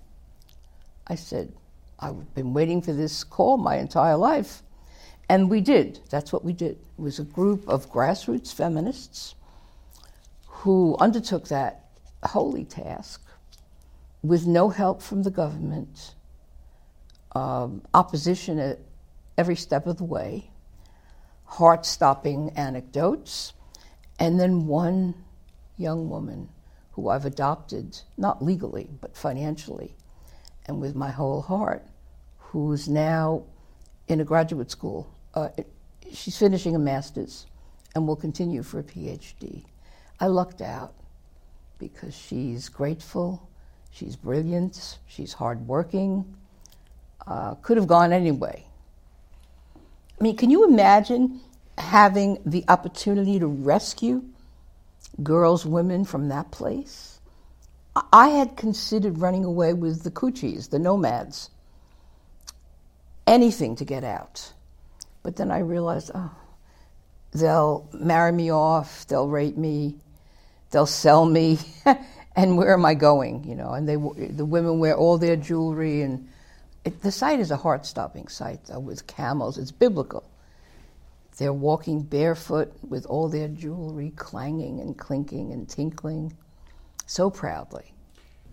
I 1.07 1.15
said, 1.15 1.53
I've 1.99 2.33
been 2.33 2.53
waiting 2.53 2.81
for 2.81 2.93
this 2.93 3.23
call 3.23 3.57
my 3.57 3.77
entire 3.77 4.17
life. 4.17 4.61
And 5.29 5.49
we 5.49 5.61
did. 5.61 6.01
That's 6.09 6.31
what 6.31 6.43
we 6.45 6.53
did. 6.53 6.77
It 6.97 7.01
was 7.01 7.19
a 7.19 7.23
group 7.23 7.67
of 7.67 7.91
grassroots 7.91 8.53
feminists 8.53 9.35
who 10.45 10.95
undertook 10.99 11.47
that 11.47 11.85
holy 12.23 12.65
task. 12.65 13.21
with 14.23 14.47
no 14.47 14.69
help 14.69 15.03
from 15.03 15.21
the 15.21 15.29
government, 15.29 16.14
um, 17.35 17.81
opposition 17.93 18.57
at 18.57 18.79
every 19.37 19.55
step 19.55 19.85
of 19.85 19.97
the 19.97 20.03
way, 20.03 20.49
heart 21.43 21.85
stopping 21.85 22.51
anecdotes, 22.55 23.53
and 24.17 24.39
then 24.39 24.65
one 24.65 25.13
young 25.77 26.09
woman 26.09 26.49
who 26.93 27.09
I've 27.09 27.25
adopted, 27.25 27.99
not 28.17 28.43
legally, 28.43 28.89
but 29.01 29.15
financially, 29.15 29.95
and 30.65 30.79
with 30.79 30.95
my 30.95 31.11
whole 31.11 31.41
heart, 31.41 31.85
who's 32.37 32.87
now 32.87 33.43
in 34.07 34.21
a 34.21 34.23
graduate 34.23 34.71
school. 34.71 35.13
Uh, 35.33 35.49
she's 36.13 36.37
finishing 36.37 36.75
a 36.75 36.79
master's 36.79 37.47
and 37.93 38.07
will 38.07 38.15
continue 38.15 38.63
for 38.63 38.79
a 38.79 38.83
PhD. 38.83 39.65
I 40.19 40.27
lucked 40.27 40.61
out 40.61 40.93
because 41.77 42.15
she's 42.15 42.69
grateful, 42.69 43.49
she's 43.91 44.15
brilliant, 44.15 44.99
she's 45.07 45.33
hardworking, 45.33 46.37
uh, 47.27 47.55
could 47.55 47.77
have 47.77 47.87
gone 47.87 48.13
anyway. 48.13 48.65
I 50.19 50.23
mean, 50.23 50.37
can 50.37 50.49
you 50.49 50.67
imagine 50.67 51.41
having 51.77 52.39
the 52.45 52.63
opportunity 52.67 53.39
to 53.39 53.47
rescue 53.47 54.23
girls, 55.23 55.65
women 55.65 56.05
from 56.05 56.29
that 56.29 56.51
place? 56.51 57.19
I 58.11 58.29
had 58.29 58.57
considered 58.57 59.19
running 59.19 59.45
away 59.45 59.73
with 59.73 60.03
the 60.03 60.11
Kuchis, 60.11 60.69
the 60.69 60.79
nomads, 60.79 61.49
anything 63.25 63.75
to 63.77 63.85
get 63.85 64.03
out. 64.03 64.51
But 65.23 65.37
then 65.37 65.49
I 65.49 65.59
realized, 65.59 66.11
oh, 66.13 66.31
they'll 67.31 67.87
marry 67.93 68.31
me 68.31 68.51
off, 68.51 69.07
they'll 69.07 69.27
rape 69.27 69.57
me, 69.57 69.95
they'll 70.71 70.85
sell 70.85 71.25
me, 71.25 71.57
and 72.35 72.57
where 72.57 72.73
am 72.73 72.85
I 72.85 72.93
going? 72.95 73.45
You 73.45 73.55
know, 73.55 73.71
and 73.71 73.87
they 73.87 73.95
the 73.95 74.45
women 74.45 74.79
wear 74.79 74.95
all 74.95 75.17
their 75.17 75.37
jewelry, 75.37 76.01
and 76.01 76.27
it, 76.85 77.01
the 77.01 77.11
sight 77.11 77.39
is 77.39 77.51
a 77.51 77.57
heart-stopping 77.57 78.27
sight 78.27 78.65
though, 78.65 78.79
with 78.79 79.07
camels. 79.07 79.57
It's 79.57 79.71
biblical. 79.71 80.23
They're 81.37 81.51
walking 81.51 82.01
barefoot 82.03 82.71
with 82.87 83.05
all 83.07 83.27
their 83.27 83.49
jewelry 83.49 84.13
clanging 84.15 84.79
and 84.79 84.97
clinking 84.97 85.51
and 85.51 85.67
tinkling, 85.67 86.33
so 87.07 87.29
proudly. 87.29 87.93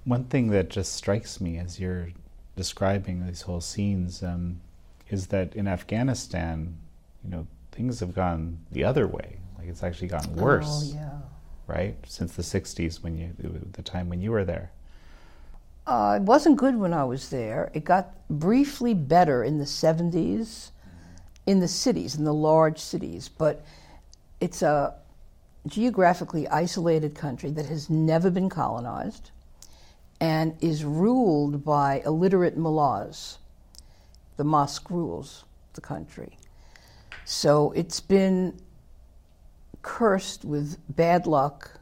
One 0.05 0.25
thing 0.25 0.49
that 0.49 0.69
just 0.69 0.95
strikes 0.95 1.41
me 1.41 1.59
as 1.59 1.79
you're 1.79 2.09
describing 2.57 3.25
these 3.25 3.43
whole 3.43 3.61
scenes 3.61 4.23
um, 4.23 4.61
is 5.09 5.29
that 5.29 5.55
in 5.55 5.69
Afghanistan, 5.69 6.77
you 7.23 7.31
know, 7.31 7.47
things 7.71 8.01
have 8.01 8.15
gone 8.15 8.59
the 8.73 8.83
other 8.83 9.07
way. 9.07 9.39
Like 9.59 9.69
it's 9.69 9.85
actually 9.85 10.09
gotten 10.09 10.35
worse. 10.35 10.93
Oh, 10.93 10.95
yeah. 10.97 11.19
Right? 11.69 11.97
Since 12.07 12.35
the 12.35 12.43
60s, 12.43 13.03
when 13.03 13.17
you, 13.17 13.33
the 13.73 13.83
time 13.83 14.09
when 14.09 14.21
you 14.21 14.33
were 14.33 14.45
there. 14.45 14.73
Uh, 15.87 16.19
it 16.21 16.23
wasn't 16.23 16.57
good 16.57 16.77
when 16.77 16.93
I 16.93 17.05
was 17.05 17.31
there. 17.31 17.71
It 17.75 17.85
got 17.85 18.15
briefly 18.29 18.95
better 18.95 19.43
in 19.43 19.59
the 19.59 19.65
70s 19.65 20.71
in 21.47 21.61
the 21.61 21.69
cities, 21.69 22.15
in 22.15 22.25
the 22.25 22.35
large 22.35 22.79
cities, 22.79 23.29
but 23.29 23.65
it's 24.41 24.63
a 24.63 24.95
geographically 25.67 26.49
isolated 26.49 27.15
country 27.15 27.51
that 27.51 27.67
has 27.67 27.91
never 27.91 28.31
been 28.31 28.49
colonized 28.49 29.31
and 30.21 30.57
is 30.61 30.85
ruled 30.85 31.65
by 31.65 32.01
illiterate 32.05 32.57
mullahs. 32.57 33.39
The 34.37 34.45
mosque 34.45 34.89
rules 34.91 35.45
the 35.75 35.81
country. 35.81 36.39
So 37.25 37.73
it's 37.73 38.01
been 38.01 38.59
cursed 39.83 40.45
with 40.45 40.79
bad 40.89 41.27
luck 41.27 41.81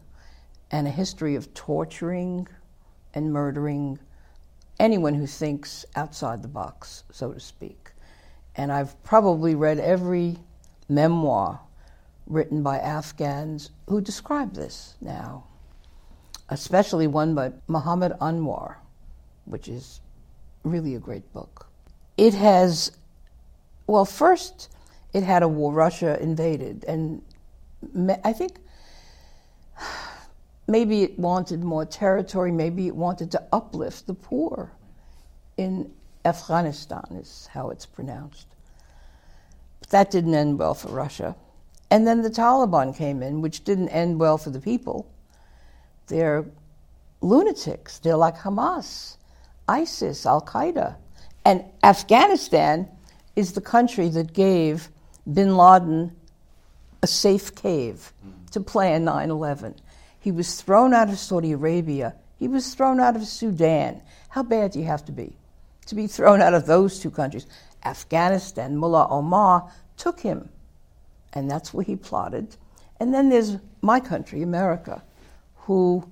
and 0.70 0.86
a 0.86 0.90
history 0.90 1.34
of 1.34 1.52
torturing 1.52 2.48
and 3.14 3.32
murdering 3.32 3.98
anyone 4.78 5.14
who 5.14 5.26
thinks 5.26 5.84
outside 5.96 6.42
the 6.42 6.48
box, 6.48 7.04
so 7.10 7.32
to 7.32 7.40
speak. 7.40 7.90
And 8.56 8.72
I've 8.72 9.00
probably 9.02 9.54
read 9.54 9.78
every 9.78 10.38
memoir 10.88 11.60
written 12.26 12.62
by 12.62 12.78
Afghans 12.78 13.70
who 13.88 14.00
describe 14.00 14.54
this 14.54 14.94
now, 15.00 15.44
especially 16.48 17.06
one 17.06 17.34
by 17.34 17.52
Muhammad 17.68 18.12
Anwar, 18.20 18.76
which 19.44 19.68
is 19.68 20.00
really 20.64 20.94
a 20.94 20.98
great 20.98 21.32
book. 21.32 21.66
It 22.16 22.34
has, 22.34 22.92
well, 23.86 24.04
first, 24.04 24.68
it 25.12 25.22
had 25.22 25.42
a 25.42 25.48
war. 25.48 25.72
Russia 25.72 26.20
invaded, 26.22 26.84
and 26.86 27.22
I 28.24 28.32
think 28.32 28.58
maybe 30.70 31.02
it 31.02 31.18
wanted 31.18 31.62
more 31.62 31.84
territory. 31.84 32.52
Maybe 32.52 32.86
it 32.86 32.96
wanted 32.96 33.30
to 33.32 33.42
uplift 33.52 34.06
the 34.06 34.14
poor 34.14 34.72
in 35.56 35.90
Afghanistan, 36.24 37.04
is 37.20 37.48
how 37.52 37.70
it's 37.70 37.86
pronounced. 37.86 38.46
But 39.80 39.90
that 39.90 40.10
didn't 40.10 40.34
end 40.34 40.58
well 40.58 40.74
for 40.74 40.88
Russia. 40.88 41.34
And 41.90 42.06
then 42.06 42.22
the 42.22 42.30
Taliban 42.30 42.96
came 42.96 43.22
in, 43.22 43.40
which 43.40 43.64
didn't 43.64 43.88
end 43.88 44.20
well 44.20 44.38
for 44.38 44.50
the 44.50 44.60
people. 44.60 45.10
They're 46.06 46.44
lunatics. 47.20 47.98
They're 47.98 48.16
like 48.16 48.36
Hamas, 48.36 49.16
ISIS, 49.68 50.24
Al 50.24 50.42
Qaeda. 50.42 50.96
And 51.44 51.64
Afghanistan 51.82 52.88
is 53.36 53.52
the 53.52 53.60
country 53.60 54.08
that 54.10 54.32
gave 54.32 54.88
bin 55.32 55.56
Laden 55.56 56.14
a 57.02 57.06
safe 57.06 57.54
cave 57.54 58.12
to 58.52 58.60
plan 58.60 59.04
9 59.04 59.30
11. 59.30 59.74
He 60.20 60.30
was 60.30 60.60
thrown 60.60 60.92
out 60.92 61.08
of 61.08 61.18
Saudi 61.18 61.52
Arabia. 61.52 62.14
He 62.36 62.46
was 62.46 62.74
thrown 62.74 63.00
out 63.00 63.16
of 63.16 63.24
Sudan. 63.24 64.02
How 64.28 64.42
bad 64.42 64.72
do 64.72 64.78
you 64.78 64.84
have 64.84 65.04
to 65.06 65.12
be 65.12 65.36
to 65.86 65.94
be 65.94 66.06
thrown 66.06 66.40
out 66.40 66.54
of 66.54 66.66
those 66.66 67.00
two 67.00 67.10
countries? 67.10 67.46
Afghanistan, 67.84 68.76
Mullah 68.76 69.08
Omar 69.10 69.72
took 69.96 70.20
him, 70.20 70.50
and 71.32 71.50
that's 71.50 71.72
where 71.72 71.84
he 71.84 71.96
plotted. 71.96 72.56
And 73.00 73.14
then 73.14 73.30
there's 73.30 73.56
my 73.80 73.98
country, 73.98 74.42
America, 74.42 75.02
who 75.56 76.06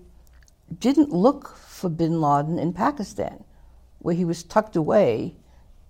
didn't 0.80 1.10
look 1.10 1.54
for 1.56 1.90
bin 1.90 2.20
Laden 2.20 2.58
in 2.58 2.72
Pakistan, 2.72 3.44
where 3.98 4.14
he 4.14 4.24
was 4.24 4.42
tucked 4.42 4.76
away 4.76 5.36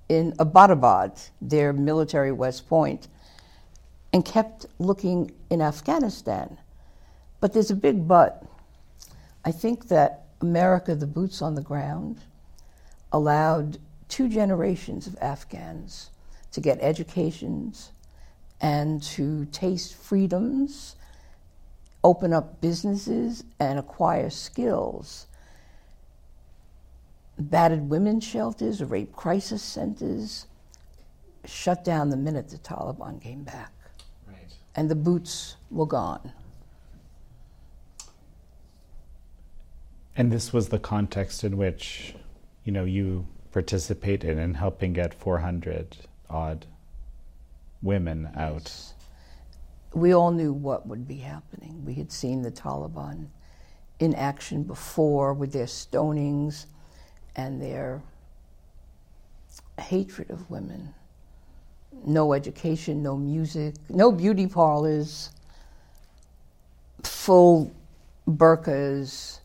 in 0.09 0.33
Abbottabad, 0.33 1.31
their 1.41 1.73
military 1.73 2.33
West 2.33 2.69
Point, 2.69 3.09
and 4.13 4.25
kept 4.25 4.67
looking 4.79 5.31
in 5.51 5.63
Afghanistan. 5.63 6.59
But 7.41 7.53
there's 7.53 7.71
a 7.71 7.77
big 7.77 8.09
but. 8.09 8.45
I 9.45 9.53
think 9.53 9.89
that 9.89 10.27
America, 10.41 10.95
the 10.95 11.07
boots 11.07 11.43
on 11.43 11.55
the 11.55 11.63
ground, 11.63 12.21
allowed 13.13 13.79
two 14.09 14.29
generations 14.29 15.07
of 15.07 15.17
Afghans 15.21 16.11
to 16.53 16.61
get 16.61 16.79
educations 16.81 17.93
and 18.61 19.03
to 19.03 19.45
taste 19.47 19.95
freedoms, 19.95 20.97
open 22.03 22.33
up 22.33 22.61
businesses, 22.61 23.45
and 23.61 23.79
acquire 23.79 24.31
skills. 24.31 25.27
Battered 27.39 27.89
women's 27.89 28.25
shelters, 28.25 28.83
rape 28.83 29.15
crisis 29.15 29.63
centers, 29.63 30.47
shut 31.45 31.85
down 31.85 32.11
the 32.11 32.17
minute 32.17 32.49
the 32.49 32.59
Taliban 32.59 33.23
came 33.23 33.45
back. 33.45 33.73
Right. 34.27 34.53
And 34.75 34.91
the 34.91 34.97
boots 34.97 35.57
were 35.71 35.87
gone. 35.87 36.33
And 40.19 40.33
this 40.33 40.53
was 40.53 40.69
the 40.69 40.81
context 40.81 41.45
in 41.45 41.57
which, 41.57 42.13
you 42.65 42.73
know, 42.73 42.83
you 42.83 43.29
participated 43.53 44.37
in 44.37 44.55
helping 44.55 44.93
get 44.93 45.15
400 45.15 45.97
odd 46.29 46.67
women 47.83 48.29
out. 48.35 48.65
Yes. 48.65 48.95
We 49.95 50.13
all 50.17 50.33
knew 50.33 50.53
what 50.53 50.89
would 50.89 51.07
be 51.07 51.19
happening. 51.19 51.85
We 51.85 51.95
had 51.95 52.11
seen 52.11 52.43
the 52.43 52.51
Taliban 52.51 53.29
in 54.01 54.13
action 54.17 54.65
before 54.65 55.35
with 55.35 55.53
their 55.53 55.67
stonings 55.67 56.67
and 57.37 57.63
their 57.63 58.03
hatred 59.79 60.31
of 60.31 60.51
women. 60.51 60.93
No 62.05 62.33
education, 62.33 63.05
no 63.05 63.17
music, 63.17 63.77
no 63.89 64.11
beauty 64.11 64.49
parlors, 64.49 65.31
full 67.05 67.73
burqas, 68.29 69.39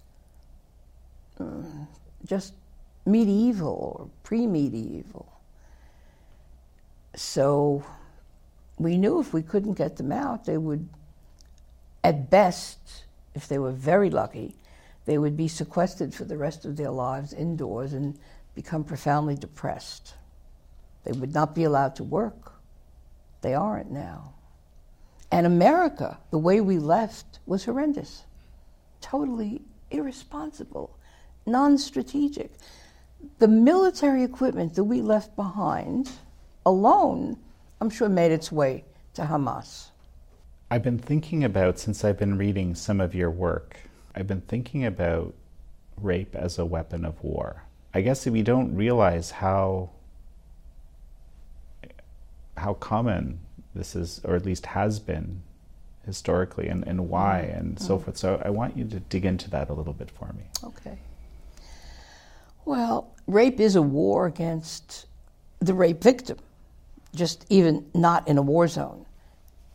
Uh, 1.43 1.63
just 2.25 2.53
medieval 3.06 3.97
or 3.99 4.10
pre 4.23 4.47
medieval. 4.47 5.32
So 7.15 7.84
we 8.79 8.97
knew 8.97 9.19
if 9.19 9.34
we 9.34 9.41
couldn't 9.41 9.73
get 9.73 9.97
them 9.97 10.12
out, 10.12 10.45
they 10.45 10.58
would, 10.58 10.88
at 12.03 12.29
best, 12.29 13.06
if 13.36 13.47
they 13.47 13.60
were 13.60 13.71
very 13.71 14.10
lucky, 14.10 14.56
they 15.06 15.17
would 15.17 15.36
be 15.36 15.47
sequestered 15.47 16.13
for 16.13 16.23
the 16.23 16.38
rest 16.38 16.65
of 16.65 16.77
their 16.77 16.89
lives 16.89 17.34
indoors 17.34 17.93
and 17.93 18.17
become 18.56 18.84
profoundly 18.84 19.36
depressed. 19.36 20.13
They 21.03 21.12
would 21.12 21.34
not 21.34 21.53
be 21.53 21.65
allowed 21.65 21.95
to 21.97 22.03
work. 22.03 22.53
They 23.41 23.53
aren't 23.53 23.91
now. 23.91 24.34
And 25.29 25.45
America, 25.45 26.19
the 26.32 26.38
way 26.38 26.62
we 26.62 26.77
left, 26.77 27.39
was 27.45 27.65
horrendous, 27.65 28.23
totally 29.01 29.62
irresponsible 29.91 30.97
non 31.45 31.77
strategic. 31.77 32.51
The 33.39 33.47
military 33.47 34.23
equipment 34.23 34.75
that 34.75 34.84
we 34.84 35.01
left 35.01 35.36
behind 35.36 36.12
alone, 36.65 37.38
I'm 37.79 37.89
sure, 37.89 38.10
made 38.10 38.32
its 38.32 38.51
way 38.51 38.84
to 39.13 39.23
Hamas. 39.23 39.89
I've 40.69 40.84
been 40.84 40.99
thinking 40.99 41.43
about, 41.43 41.79
since 41.79 42.03
I've 42.03 42.17
been 42.17 42.38
reading 42.38 42.75
some 42.75 42.99
of 42.99 43.13
your 43.13 43.29
work, 43.29 43.77
I've 44.15 44.27
been 44.27 44.41
thinking 44.41 44.86
about 44.86 45.34
rape 46.01 46.36
as 46.36 46.58
a 46.58 46.65
weapon 46.65 47.06
of 47.06 47.23
war. 47.23 47.63
I 47.93 48.01
guess 48.01 48.25
if 48.25 48.34
we 48.34 48.41
don't 48.41 48.75
realize 48.75 49.32
how 49.32 49.91
how 52.58 52.73
common 52.75 53.39
this 53.75 53.95
is, 53.95 54.21
or 54.23 54.36
at 54.36 54.45
least 54.45 54.67
has 54.67 54.99
been 54.99 55.41
historically, 56.06 56.67
and, 56.67 56.86
and 56.88 57.10
why, 57.10 57.49
mm. 57.49 57.60
and 57.60 57.75
mm. 57.75 57.82
so 57.82 57.97
forth. 57.97 58.17
So 58.17 58.41
I 58.43 58.49
want 58.49 58.77
you 58.77 58.86
to 58.86 58.99
dig 58.99 59.25
into 59.25 59.49
that 59.51 59.69
a 59.69 59.73
little 59.73 59.93
bit 59.93 60.12
for 60.12 60.32
me. 60.34 60.43
Okay. 60.63 60.97
Well, 62.65 63.13
rape 63.28 63.60
is 63.60 63.76
a 63.76 63.82
war 63.82 64.26
against 64.26 65.08
the 65.60 65.73
rape 65.73 66.02
victim, 66.02 66.38
just 67.13 67.45
even 67.49 67.86
not 67.93 68.28
in 68.28 68.38
a 68.38 68.41
war 68.41 68.67
zone. 68.67 69.06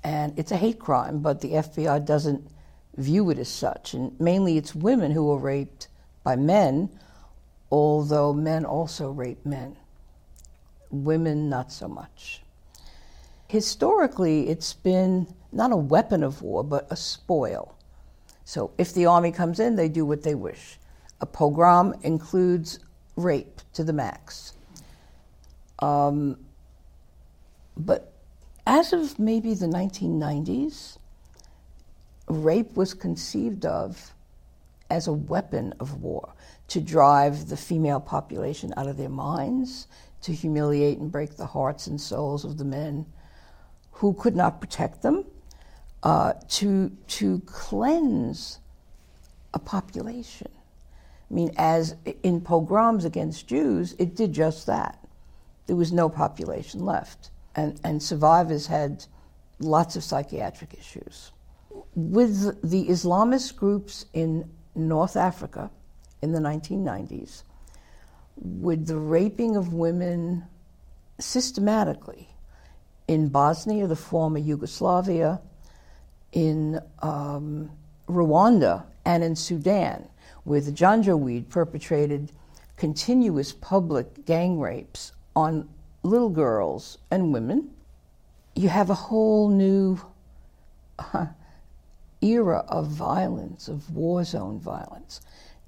And 0.03 0.39
it's 0.39 0.53
a 0.53 0.57
hate 0.57 0.79
crime, 0.79 1.21
but 1.21 1.41
the 1.41 1.53
FBI 1.53 2.05
doesn't 2.07 2.49
view 2.97 3.31
it 3.31 3.39
as 3.39 3.49
such. 3.49 3.95
And 3.95 4.19
mainly 4.21 4.57
it's 4.57 4.75
women 4.75 5.11
who 5.11 5.31
are 5.33 5.39
raped 5.39 5.89
by 6.25 6.37
men, 6.37 6.89
although 7.71 8.33
men 8.33 8.65
also 8.65 9.11
rape 9.11 9.45
men. 9.45 9.77
Women, 10.91 11.51
not 11.51 11.71
so 11.71 11.89
much. 11.89 12.43
Historically, 13.49 14.49
it's 14.49 14.73
been 14.73 15.27
not 15.53 15.73
a 15.73 15.77
weapon 15.77 16.23
of 16.23 16.43
war, 16.43 16.65
but 16.65 16.87
a 16.91 16.97
spoil. 16.97 17.75
So 18.45 18.71
if 18.79 18.95
the 18.95 19.07
army 19.07 19.33
comes 19.33 19.61
in, 19.61 19.77
they 19.77 19.89
do 19.89 20.07
what 20.07 20.23
they 20.23 20.35
wish. 20.35 20.79
A 21.21 21.27
pogrom 21.27 21.95
includes 22.03 22.79
rape 23.17 23.61
to 23.73 23.85
the 23.85 23.93
max. 23.93 24.55
Um, 25.81 26.39
but 27.77 28.13
as 28.67 28.93
of 28.93 29.19
maybe 29.19 29.55
the 29.55 29.67
1990s, 29.67 30.99
rape 32.29 32.77
was 32.77 32.95
conceived 32.95 33.65
of 33.65 34.13
as 34.91 35.07
a 35.07 35.13
weapon 35.13 35.75
of 35.81 36.01
war 36.01 36.35
to 36.69 36.81
drive 36.81 37.49
the 37.49 37.57
female 37.57 38.01
population 38.01 38.73
out 38.77 38.87
of 38.87 38.97
their 38.97 39.09
minds, 39.09 39.87
to 40.23 40.33
humiliate 40.33 40.99
and 40.99 41.11
break 41.11 41.37
the 41.37 41.47
hearts 41.47 41.87
and 41.87 42.01
souls 42.01 42.45
of 42.45 42.59
the 42.59 42.65
men 42.65 43.07
who 43.93 44.13
could 44.15 44.37
not 44.37 44.61
protect 44.61 45.03
them, 45.03 45.25
uh, 46.03 46.33
to, 46.49 46.91
to 47.07 47.41
cleanse 47.41 48.59
a 49.55 49.59
population. 49.59 50.49
I 51.31 51.35
mean, 51.35 51.53
as 51.57 51.95
in 52.23 52.41
pogroms 52.41 53.05
against 53.05 53.47
Jews, 53.47 53.95
it 53.99 54.17
did 54.17 54.33
just 54.33 54.67
that. 54.67 54.99
There 55.67 55.77
was 55.77 55.93
no 55.93 56.09
population 56.09 56.85
left, 56.85 57.31
and, 57.55 57.79
and 57.85 58.03
survivors 58.03 58.67
had 58.67 59.05
lots 59.59 59.97
of 59.97 60.05
psychiatric 60.05 60.75
issues. 60.75 61.33
With 61.95 62.63
the 62.63 62.89
Islamist 62.89 63.57
groups 63.57 64.07
in 64.15 64.51
North 64.75 65.17
Africa 65.17 65.71
in 66.23 66.33
the 66.33 66.41
1990s, 66.41 67.43
with 68.37 68.87
the 68.87 68.97
raping 68.97 69.57
of 69.57 69.75
women 69.75 70.45
systematically, 71.19 72.29
in 73.09 73.29
Bosnia, 73.29 73.87
the 73.87 73.97
former 73.97 74.39
Yugoslavia, 74.39 75.41
in 76.33 76.79
um, 77.01 77.71
Rwanda, 78.07 78.85
and 79.05 79.25
in 79.25 79.35
Sudan, 79.35 80.09
the 80.49 80.73
Janjaweed 80.73 81.49
perpetrated 81.49 82.33
continuous 82.77 83.53
public 83.53 84.25
gang 84.25 84.59
rapes 84.59 85.13
on 85.37 85.69
little 86.03 86.31
girls 86.31 86.99
and 87.11 87.33
women. 87.33 87.71
You 88.55 88.69
have 88.69 88.91
a 88.91 88.95
whole 88.95 89.49
new 89.49 90.01
uh, 90.99 91.27
era 92.21 92.65
of 92.69 92.87
violence, 92.89 93.69
of 93.69 93.95
war 93.95 94.25
zone 94.25 94.59
violence. 94.59 95.21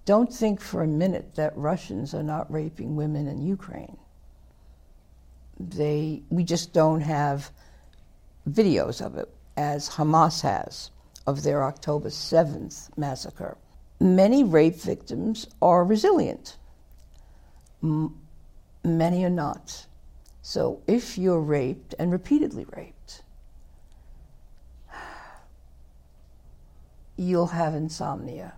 Don't 0.05 0.33
think 0.33 0.61
for 0.61 0.83
a 0.83 0.89
minute 0.89 1.35
that 1.35 1.57
Russians 1.57 2.15
are 2.15 2.23
not 2.23 2.51
raping 2.51 2.97
women 2.97 3.29
in 3.29 3.43
Ukraine 3.43 3.97
they 5.61 6.23
we 6.31 6.43
just 6.43 6.73
don't 6.73 7.03
have 7.03 7.51
videos 8.49 9.05
of 9.05 9.17
it 9.17 9.29
as 9.57 9.91
Hamas 9.91 10.41
has 10.41 10.91
of 11.27 11.43
their 11.43 11.63
October 11.63 12.09
7th 12.09 12.89
massacre. 12.97 13.57
Many 14.01 14.43
rape 14.45 14.77
victims 14.77 15.47
are 15.61 15.85
resilient. 15.85 16.57
M- 17.83 18.19
many 18.83 19.25
are 19.25 19.31
not. 19.31 19.87
So 20.41 20.83
if 20.87 21.19
you're 21.19 21.41
raped 21.41 21.95
and 21.99 22.11
repeatedly 22.11 22.65
raped, 22.75 23.23
you'll 27.17 27.49
have 27.49 27.75
insomnia. 27.75 28.55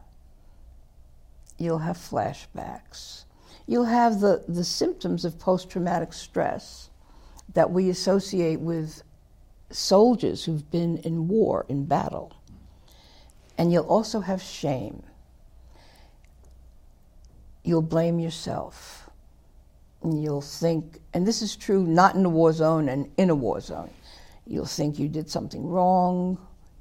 You'll 1.59 1.79
have 1.79 1.97
flashbacks. 1.97 3.25
You'll 3.67 3.85
have 3.85 4.21
the, 4.21 4.45
the 4.47 4.65
symptoms 4.65 5.25
of 5.25 5.39
post 5.41 5.71
traumatic 5.71 6.13
stress 6.13 6.91
that 7.55 7.71
we 7.71 7.91
associate 7.91 8.61
with 8.61 9.03
soldiers 9.71 10.45
who've 10.45 10.71
been 10.71 10.99
in 10.99 11.29
war, 11.29 11.67
in 11.69 11.85
battle. 11.85 12.37
And 13.59 13.73
you'll 13.73 13.85
also 13.85 14.21
have 14.21 14.41
shame. 14.41 15.03
You'll 17.65 17.83
blame 17.83 18.19
yourself. 18.19 19.11
And 20.03 20.23
you'll 20.23 20.41
think, 20.41 21.01
and 21.15 21.27
this 21.27 21.43
is 21.43 21.55
true 21.55 21.87
not 21.87 22.17
in 22.17 22.25
a 22.25 22.29
war 22.29 22.53
zone 22.53 22.89
and 22.89 23.11
in 23.17 23.31
a 23.31 23.35
war 23.35 23.61
zone. 23.61 23.91
You'll 24.47 24.67
think 24.67 24.99
you 24.99 25.09
did 25.09 25.31
something 25.31 25.65
wrong, 25.65 26.39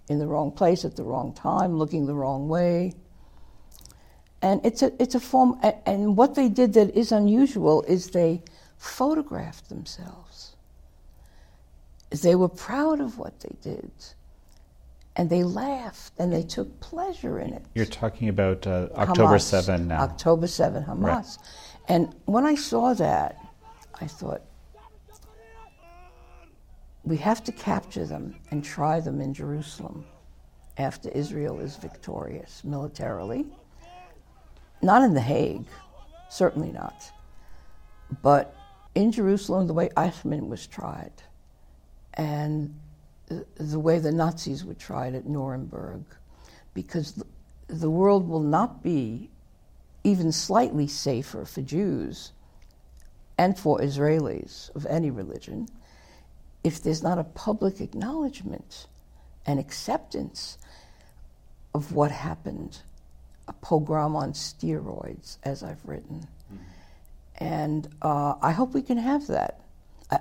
in 0.10 0.18
the 0.18 0.26
wrong 0.26 0.52
place 0.52 0.84
at 0.84 0.96
the 0.96 1.04
wrong 1.04 1.34
time, 1.34 1.78
looking 1.78 2.08
the 2.08 2.16
wrong 2.16 2.50
way. 2.50 2.94
And 4.42 4.66
it's 4.66 4.82
a, 4.82 4.92
it's 5.00 5.14
a 5.14 5.20
form, 5.20 5.60
and 5.86 6.18
what 6.18 6.34
they 6.34 6.50
did 6.50 6.74
that 6.74 6.96
is 6.98 7.12
unusual 7.12 7.84
is 7.84 8.10
they 8.10 8.42
photographed 8.78 9.70
themselves 9.70 10.52
they 12.12 12.36
were 12.36 12.50
proud 12.50 13.00
of 13.00 13.18
what 13.18 13.40
they 13.40 13.56
did. 13.62 13.92
And 15.16 15.30
they 15.30 15.44
laughed 15.44 16.14
and 16.20 16.32
they 16.32 16.44
took 16.44 16.80
pleasure 16.80 17.40
in 17.40 17.54
it. 17.54 17.66
You're 17.76 17.86
talking 17.86 18.30
about 18.30 18.66
uh, 18.66 18.88
October 18.96 19.36
Hamas, 19.36 19.42
7 19.42 19.88
now. 19.88 20.02
October 20.02 20.48
7, 20.48 20.84
Hamas. 20.84 21.00
Right. 21.00 21.38
And 21.90 22.16
when 22.26 22.46
I 22.46 22.56
saw 22.56 22.94
that, 22.94 23.38
I 24.00 24.08
thought, 24.08 24.42
we 27.04 27.18
have 27.18 27.44
to 27.44 27.52
capture 27.52 28.06
them 28.06 28.36
and 28.52 28.64
try 28.64 29.00
them 29.00 29.22
in 29.22 29.34
Jerusalem 29.34 30.06
after 30.78 31.10
Israel 31.10 31.60
is 31.60 31.76
victorious 31.76 32.64
militarily. 32.64 33.46
Not 34.82 35.04
in 35.04 35.14
The 35.14 35.22
Hague, 35.22 35.66
certainly 36.30 36.72
not. 36.72 37.12
But 38.22 38.56
in 38.96 39.12
Jerusalem, 39.12 39.68
the 39.68 39.74
way 39.74 39.90
Eichmann 39.90 40.48
was 40.48 40.68
tried 40.68 41.12
and 42.16 42.78
the 43.56 43.80
way 43.80 44.00
the 44.00 44.12
Nazis 44.12 44.66
were 44.66 44.74
tried 44.74 45.16
at 45.16 45.28
Nuremberg, 45.28 46.04
because 46.74 47.24
the 47.68 47.90
world 47.90 48.28
will 48.28 48.42
not 48.42 48.84
be 48.84 49.30
even 50.04 50.32
slightly 50.32 50.88
safer 50.88 51.46
for 51.46 51.62
Jews 51.62 52.32
and 53.38 53.58
for 53.58 53.80
Israelis 53.80 54.74
of 54.76 54.86
any 54.86 55.12
religion 55.12 55.68
if 56.64 56.84
there's 56.84 57.02
not 57.02 57.18
a 57.18 57.24
public 57.24 57.82
acknowledgement 57.82 58.88
and 59.46 59.60
acceptance 59.60 60.58
of 61.74 61.94
what 61.94 62.12
happened, 62.12 62.80
a 63.48 63.54
pogrom 63.54 64.16
on 64.16 64.34
steroids, 64.34 65.38
as 65.44 65.64
I've 65.64 65.84
written. 65.86 66.28
Mm-hmm. 66.54 67.44
And 67.44 67.88
uh, 68.02 68.36
I 68.42 68.52
hope 68.52 68.74
we 68.74 68.82
can 68.82 68.98
have 68.98 69.26
that. 69.28 69.62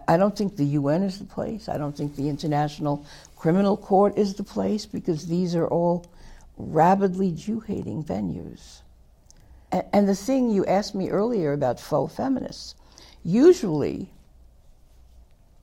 I 0.07 0.16
don't 0.16 0.37
think 0.37 0.57
the 0.57 0.64
UN 0.64 1.03
is 1.03 1.18
the 1.18 1.24
place. 1.24 1.68
I 1.68 1.76
don't 1.76 1.96
think 1.96 2.14
the 2.14 2.29
International 2.29 3.05
Criminal 3.37 3.76
Court 3.76 4.16
is 4.16 4.35
the 4.35 4.44
place 4.44 4.87
because 4.87 5.26
these 5.26 5.57
are 5.57 5.66
all 5.66 6.07
rabidly 6.57 7.33
Jew 7.33 7.61
hating 7.61 8.05
venues. 8.05 8.83
And, 9.72 9.85
and, 9.92 10.09
the 10.09 10.14
thing 10.14 10.50
you 10.50 10.64
asked 10.66 10.94
me 10.94 11.11
earlier 11.11 11.53
about 11.53 11.81
faux 11.81 12.14
feminists 12.14 12.74
usually, 13.24 14.11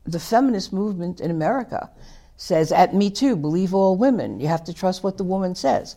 the 0.05 0.19
feminist 0.19 0.71
movement 0.71 1.19
in 1.19 1.31
America 1.31 1.89
says, 2.37 2.71
at 2.71 2.93
Me 2.93 3.09
Too, 3.09 3.35
believe 3.35 3.73
all 3.73 3.95
women. 3.95 4.39
You 4.39 4.47
have 4.47 4.63
to 4.65 4.73
trust 4.73 5.03
what 5.03 5.17
the 5.17 5.23
woman 5.23 5.55
says. 5.55 5.95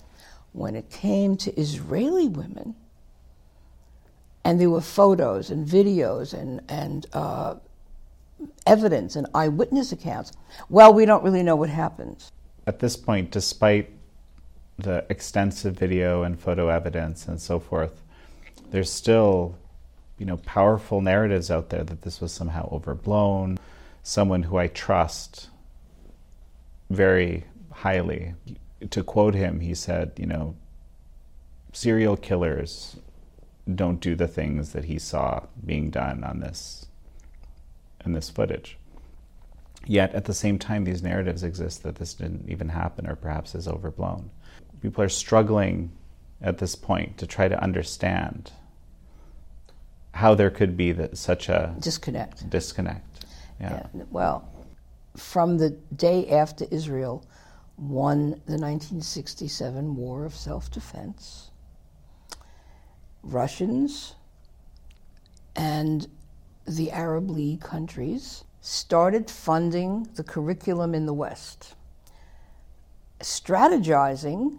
When 0.53 0.75
it 0.75 0.91
came 0.91 1.37
to 1.39 1.61
Israeli 1.61 2.29
women, 2.29 2.75
and 4.45 4.61
there 4.61 4.71
were 4.71 4.81
photos 4.81 5.51
and 5.51 5.67
videos 5.67 6.33
and, 6.33 6.61
and 6.69 7.07
uh, 7.13 7.57
evidence 8.67 9.17
and 9.17 9.27
eyewitness 9.35 9.93
accounts, 9.93 10.33
well, 10.69 10.93
we 10.93 11.05
don't 11.07 11.25
really 11.25 11.43
know 11.43 11.57
what 11.57 11.71
happened. 11.71 12.25
At 12.67 12.79
this 12.81 12.97
point, 12.97 13.31
despite 13.31 13.91
the 14.79 15.05
extensive 15.11 15.75
video 15.75 16.23
and 16.23 16.39
photo 16.41 16.69
evidence 16.69 17.27
and 17.29 17.41
so 17.41 17.59
forth, 17.61 18.03
There's 18.71 18.91
still, 18.91 19.57
you 20.19 20.27
know, 20.27 20.37
powerful 20.39 21.01
narratives 21.01 21.51
out 21.51 21.71
there 21.71 21.85
that 21.85 22.03
this 22.03 22.21
was 22.21 22.33
somehow 22.33 22.69
overblown. 22.73 23.59
Someone 24.03 24.45
who 24.45 24.57
I 24.57 24.69
trust 24.69 25.49
very 26.89 27.45
highly. 27.73 28.35
To 28.91 29.03
quote 29.05 29.35
him, 29.35 29.61
he 29.61 29.75
said, 29.75 30.13
you 30.17 30.27
know, 30.27 30.57
serial 31.73 32.17
killers 32.17 32.97
don't 33.75 34.01
do 34.01 34.15
the 34.15 34.29
things 34.29 34.73
that 34.73 34.85
he 34.85 34.99
saw 34.99 35.47
being 35.65 35.91
done 35.91 36.25
on 36.25 36.41
this 36.41 36.87
in 38.05 38.13
this 38.13 38.31
footage. 38.31 38.79
Yet 39.87 40.15
at 40.15 40.27
the 40.27 40.35
same 40.35 40.59
time, 40.59 40.85
these 40.85 41.03
narratives 41.03 41.43
exist 41.43 41.83
that 41.83 41.97
this 41.97 42.15
didn't 42.15 42.49
even 42.49 42.69
happen 42.69 43.07
or 43.07 43.17
perhaps 43.17 43.55
is 43.55 43.67
overblown. 43.67 44.31
People 44.83 45.03
are 45.03 45.09
struggling 45.09 45.91
at 46.43 46.59
this 46.59 46.75
point 46.75 47.19
to 47.19 47.27
try 47.27 47.49
to 47.49 47.63
understand 47.63 48.53
how 50.13 50.35
there 50.35 50.51
could 50.51 50.77
be 50.77 50.93
that, 50.93 51.17
such 51.17 51.49
a 51.49 51.75
disconnect. 51.81 52.49
Disconnect. 52.51 53.25
Yeah. 53.61 53.87
yeah. 53.95 54.03
Well, 54.11 54.49
from 55.17 55.59
the 55.59 55.71
day 55.95 56.29
after 56.31 56.67
Israel 56.71 57.25
won 57.77 58.31
the 58.47 58.59
1967 58.59 59.97
War 59.97 60.25
of 60.25 60.35
Self 60.35 60.71
Defense, 60.71 61.51
Russians 63.23 64.15
and 65.57 66.07
the 66.71 66.91
Arab 66.91 67.31
League 67.31 67.61
countries 67.61 68.45
started 68.61 69.31
funding 69.31 70.09
the 70.15 70.23
curriculum 70.25 70.95
in 70.95 71.07
the 71.07 71.15
West, 71.15 71.75
strategizing 73.21 74.59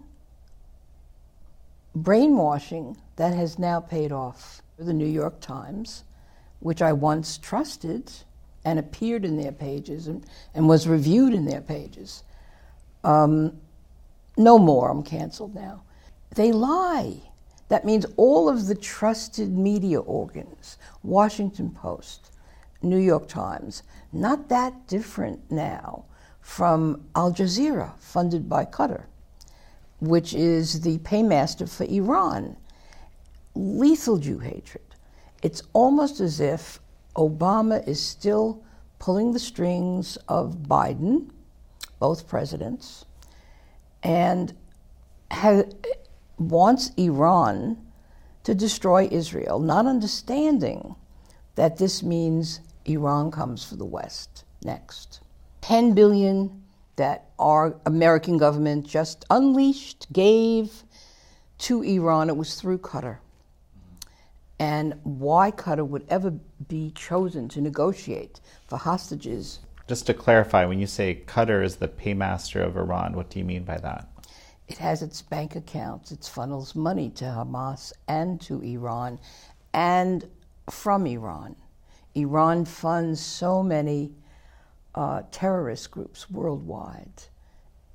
brainwashing 1.94 2.96
that 3.16 3.34
has 3.34 3.58
now 3.58 3.80
paid 3.80 4.12
off. 4.12 4.62
The 4.78 4.92
New 4.92 5.06
York 5.06 5.40
Times, 5.40 6.02
which 6.60 6.82
I 6.82 6.92
once 6.92 7.38
trusted 7.38 8.10
and 8.64 8.78
appeared 8.78 9.24
in 9.24 9.36
their 9.36 9.52
pages 9.52 10.08
and, 10.08 10.24
and 10.54 10.68
was 10.68 10.88
reviewed 10.88 11.34
in 11.34 11.44
their 11.44 11.60
pages, 11.60 12.24
um, 13.04 13.60
no 14.36 14.58
more, 14.58 14.90
I'm 14.90 15.02
canceled 15.02 15.54
now. 15.54 15.82
They 16.34 16.52
lie. 16.52 17.20
That 17.72 17.86
means 17.86 18.04
all 18.18 18.50
of 18.50 18.66
the 18.66 18.74
trusted 18.74 19.56
media 19.56 19.98
organs, 19.98 20.76
Washington 21.02 21.70
Post, 21.70 22.30
New 22.82 22.98
York 22.98 23.26
Times, 23.28 23.82
not 24.12 24.50
that 24.50 24.86
different 24.86 25.50
now 25.50 26.04
from 26.42 27.02
Al 27.16 27.32
Jazeera, 27.32 27.98
funded 27.98 28.46
by 28.46 28.66
Qatar, 28.66 29.04
which 30.00 30.34
is 30.34 30.82
the 30.82 30.98
paymaster 30.98 31.66
for 31.66 31.84
Iran. 31.84 32.58
Lethal 33.54 34.18
Jew 34.18 34.40
hatred. 34.40 34.84
It's 35.42 35.62
almost 35.72 36.20
as 36.20 36.40
if 36.40 36.78
Obama 37.16 37.88
is 37.88 38.04
still 38.04 38.62
pulling 38.98 39.32
the 39.32 39.38
strings 39.38 40.18
of 40.28 40.56
Biden, 40.68 41.30
both 41.98 42.28
presidents, 42.28 43.06
and 44.02 44.52
has, 45.30 45.64
wants 46.38 46.90
Iran 46.96 47.78
to 48.44 48.54
destroy 48.54 49.08
Israel, 49.10 49.58
not 49.60 49.86
understanding 49.86 50.96
that 51.54 51.76
this 51.76 52.02
means 52.02 52.60
Iran 52.84 53.30
comes 53.30 53.64
for 53.64 53.76
the 53.76 53.84
West 53.84 54.44
next. 54.64 55.20
10 55.60 55.94
billion 55.94 56.62
that 56.96 57.30
our 57.38 57.76
American 57.86 58.36
government 58.36 58.86
just 58.86 59.24
unleashed, 59.30 60.06
gave 60.12 60.84
to 61.58 61.82
Iran, 61.82 62.28
it 62.28 62.36
was 62.36 62.60
through 62.60 62.78
Qatar. 62.78 63.18
And 64.58 64.94
why 65.02 65.50
Qatar 65.50 65.86
would 65.86 66.04
ever 66.08 66.32
be 66.68 66.92
chosen 66.94 67.48
to 67.50 67.60
negotiate 67.60 68.40
for 68.66 68.76
hostages. 68.76 69.60
Just 69.88 70.06
to 70.06 70.14
clarify, 70.14 70.64
when 70.64 70.78
you 70.78 70.86
say 70.86 71.22
Qatar 71.26 71.64
is 71.64 71.76
the 71.76 71.88
paymaster 71.88 72.62
of 72.62 72.76
Iran, 72.76 73.14
what 73.14 73.30
do 73.30 73.38
you 73.38 73.44
mean 73.44 73.64
by 73.64 73.78
that? 73.78 74.08
It 74.72 74.78
has 74.78 75.02
its 75.02 75.20
bank 75.20 75.54
accounts, 75.54 76.12
it 76.12 76.24
funnels 76.24 76.74
money 76.74 77.10
to 77.10 77.26
Hamas 77.26 77.92
and 78.08 78.40
to 78.40 78.62
Iran 78.62 79.18
and 79.74 80.26
from 80.70 81.06
Iran. 81.06 81.56
Iran 82.14 82.64
funds 82.64 83.20
so 83.20 83.62
many 83.62 84.14
uh, 84.94 85.24
terrorist 85.30 85.90
groups 85.90 86.30
worldwide. 86.30 87.24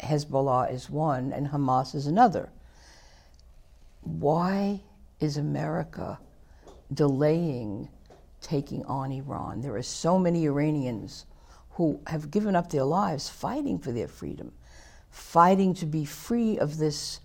Hezbollah 0.02 0.72
is 0.72 0.88
one, 0.88 1.34
and 1.34 1.48
Hamas 1.48 1.96
is 1.96 2.06
another. 2.06 2.52
Why 4.02 4.80
is 5.20 5.38
America 5.38 6.20
delaying 6.94 7.90
taking 8.40 8.86
on 8.86 9.12
Iran? 9.12 9.62
There 9.62 9.76
are 9.76 9.82
so 9.82 10.20
many 10.20 10.46
Iranians 10.46 11.26
who 11.72 12.00
have 12.06 12.30
given 12.30 12.56
up 12.56 12.70
their 12.70 12.84
lives 12.84 13.30
fighting 13.30 13.80
for 13.80 13.92
their 13.92 14.08
freedom, 14.08 14.52
fighting 15.10 15.74
to 15.76 15.86
be 15.86 16.06
free 16.06 16.58
of 16.58 16.78
this 16.78 17.20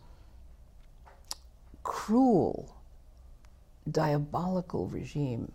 cruel, 1.83 2.77
diabolical 3.91 4.87
regime 4.87 5.53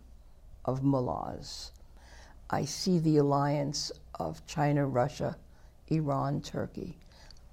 of 0.66 0.84
mullahs. 0.84 1.72
I 2.50 2.66
see 2.66 3.00
the 3.00 3.18
alliance 3.18 3.92
of 4.16 4.46
China, 4.46 4.86
Russia, 4.86 5.38
Iran, 5.90 6.42
Turkey 6.42 6.98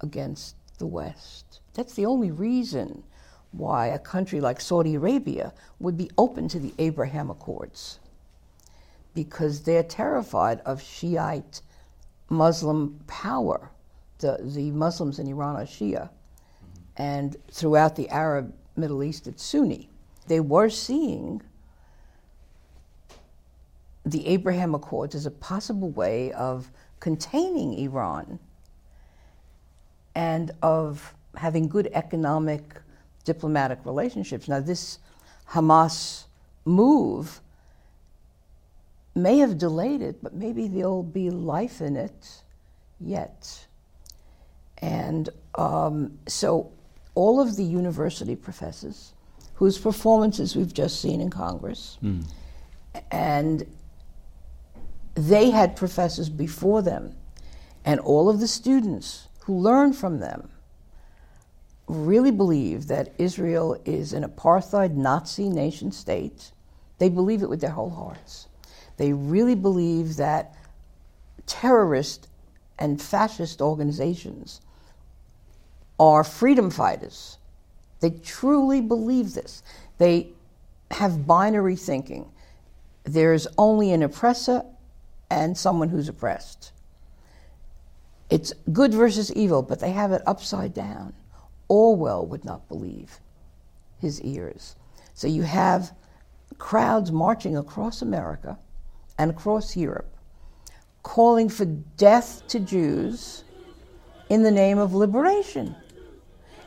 against 0.01 0.55
the 0.77 0.87
West. 0.87 1.59
That's 1.73 1.93
the 1.93 2.05
only 2.05 2.31
reason 2.31 3.03
why 3.51 3.87
a 3.87 3.99
country 3.99 4.41
like 4.41 4.59
Saudi 4.59 4.95
Arabia 4.95 5.53
would 5.79 5.97
be 5.97 6.11
open 6.17 6.47
to 6.49 6.59
the 6.59 6.73
Abraham 6.77 7.29
Accords 7.29 7.99
because 9.13 9.61
they're 9.61 9.83
terrified 9.83 10.59
of 10.61 10.81
Shiite 10.81 11.61
Muslim 12.29 12.99
power. 13.07 13.71
The, 14.19 14.39
the 14.41 14.71
Muslims 14.71 15.19
in 15.19 15.27
Iran 15.27 15.55
are 15.55 15.65
Shia, 15.65 16.09
and 16.97 17.35
throughout 17.51 17.95
the 17.95 18.09
Arab 18.09 18.53
Middle 18.77 19.03
East, 19.03 19.27
it's 19.27 19.43
Sunni. 19.43 19.89
They 20.27 20.39
were 20.39 20.69
seeing 20.69 21.41
the 24.05 24.27
Abraham 24.27 24.75
Accords 24.75 25.15
as 25.15 25.25
a 25.25 25.31
possible 25.31 25.89
way 25.89 26.31
of 26.33 26.71
containing 26.99 27.77
Iran 27.79 28.39
and 30.13 30.51
of 30.61 31.13
having 31.35 31.67
good 31.67 31.89
economic 31.93 32.81
diplomatic 33.25 33.79
relationships. 33.83 34.47
Now, 34.47 34.59
this 34.59 34.99
Hamas 35.49 36.25
move 36.63 37.41
may 39.13 39.39
have 39.39 39.57
delayed 39.57 40.01
it, 40.01 40.21
but 40.23 40.33
maybe 40.33 40.67
there'll 40.67 41.03
be 41.03 41.29
life 41.29 41.81
in 41.81 41.95
it 41.95 42.41
yet. 42.99 43.67
And 44.79 45.29
um, 45.55 46.17
so, 46.27 46.71
all 47.13 47.39
of 47.39 47.55
the 47.55 47.63
university 47.63 48.35
professors 48.35 49.13
whose 49.55 49.77
performances 49.77 50.55
we've 50.55 50.73
just 50.73 51.01
seen 51.01 51.21
in 51.21 51.29
Congress, 51.29 51.97
mm. 52.03 52.23
and 53.09 53.65
they 55.15 55.49
had 55.49 55.77
professors 55.77 56.29
before 56.29 56.81
them, 56.81 57.15
and 57.85 57.99
all 58.01 58.29
of 58.29 58.39
the 58.41 58.47
students 58.47 59.29
who 59.41 59.57
learned 59.57 59.95
from 59.95 60.19
them 60.19 60.49
really 61.87 62.31
believe 62.31 62.87
that 62.87 63.13
Israel 63.17 63.79
is 63.85 64.11
an 64.11 64.23
apartheid 64.23 64.95
Nazi 64.95 65.49
nation 65.49 65.91
state. 65.91 66.51
They 66.97 67.09
believe 67.09 67.43
it 67.43 67.49
with 67.49 67.61
their 67.61 67.69
whole 67.69 67.91
hearts. 67.91 68.47
They 68.97 69.13
really 69.13 69.55
believe 69.55 70.17
that 70.17 70.55
terrorist 71.45 72.27
and 72.79 73.01
fascist 73.01 73.61
organizations 73.61 74.61
are 75.99 76.23
freedom 76.23 76.69
fighters. 76.69 77.37
They 77.99 78.11
truly 78.11 78.81
believe 78.81 79.33
this. 79.33 79.63
They 79.97 80.29
have 80.91 81.25
binary 81.25 81.75
thinking. 81.75 82.29
There's 83.03 83.47
only 83.57 83.91
an 83.91 84.03
oppressor 84.03 84.63
and 85.29 85.57
someone 85.57 85.89
who's 85.89 86.09
oppressed. 86.09 86.71
It's 88.29 88.53
good 88.71 88.93
versus 88.93 89.31
evil, 89.33 89.61
but 89.61 89.79
they 89.79 89.91
have 89.91 90.11
it 90.11 90.21
upside 90.25 90.73
down. 90.73 91.13
Orwell 91.67 92.25
would 92.25 92.45
not 92.45 92.67
believe 92.67 93.19
his 93.99 94.21
ears. 94.21 94.75
So 95.13 95.27
you 95.27 95.43
have 95.43 95.91
crowds 96.57 97.11
marching 97.11 97.57
across 97.57 98.01
America 98.01 98.57
and 99.17 99.31
across 99.31 99.75
Europe 99.75 100.15
calling 101.05 101.47
for 101.47 101.65
death 101.65 102.41
to 102.47 102.59
Jews 102.59 103.43
in 104.29 104.41
the 104.41 104.49
name 104.49 104.79
of 104.79 104.95
liberation, 104.95 105.75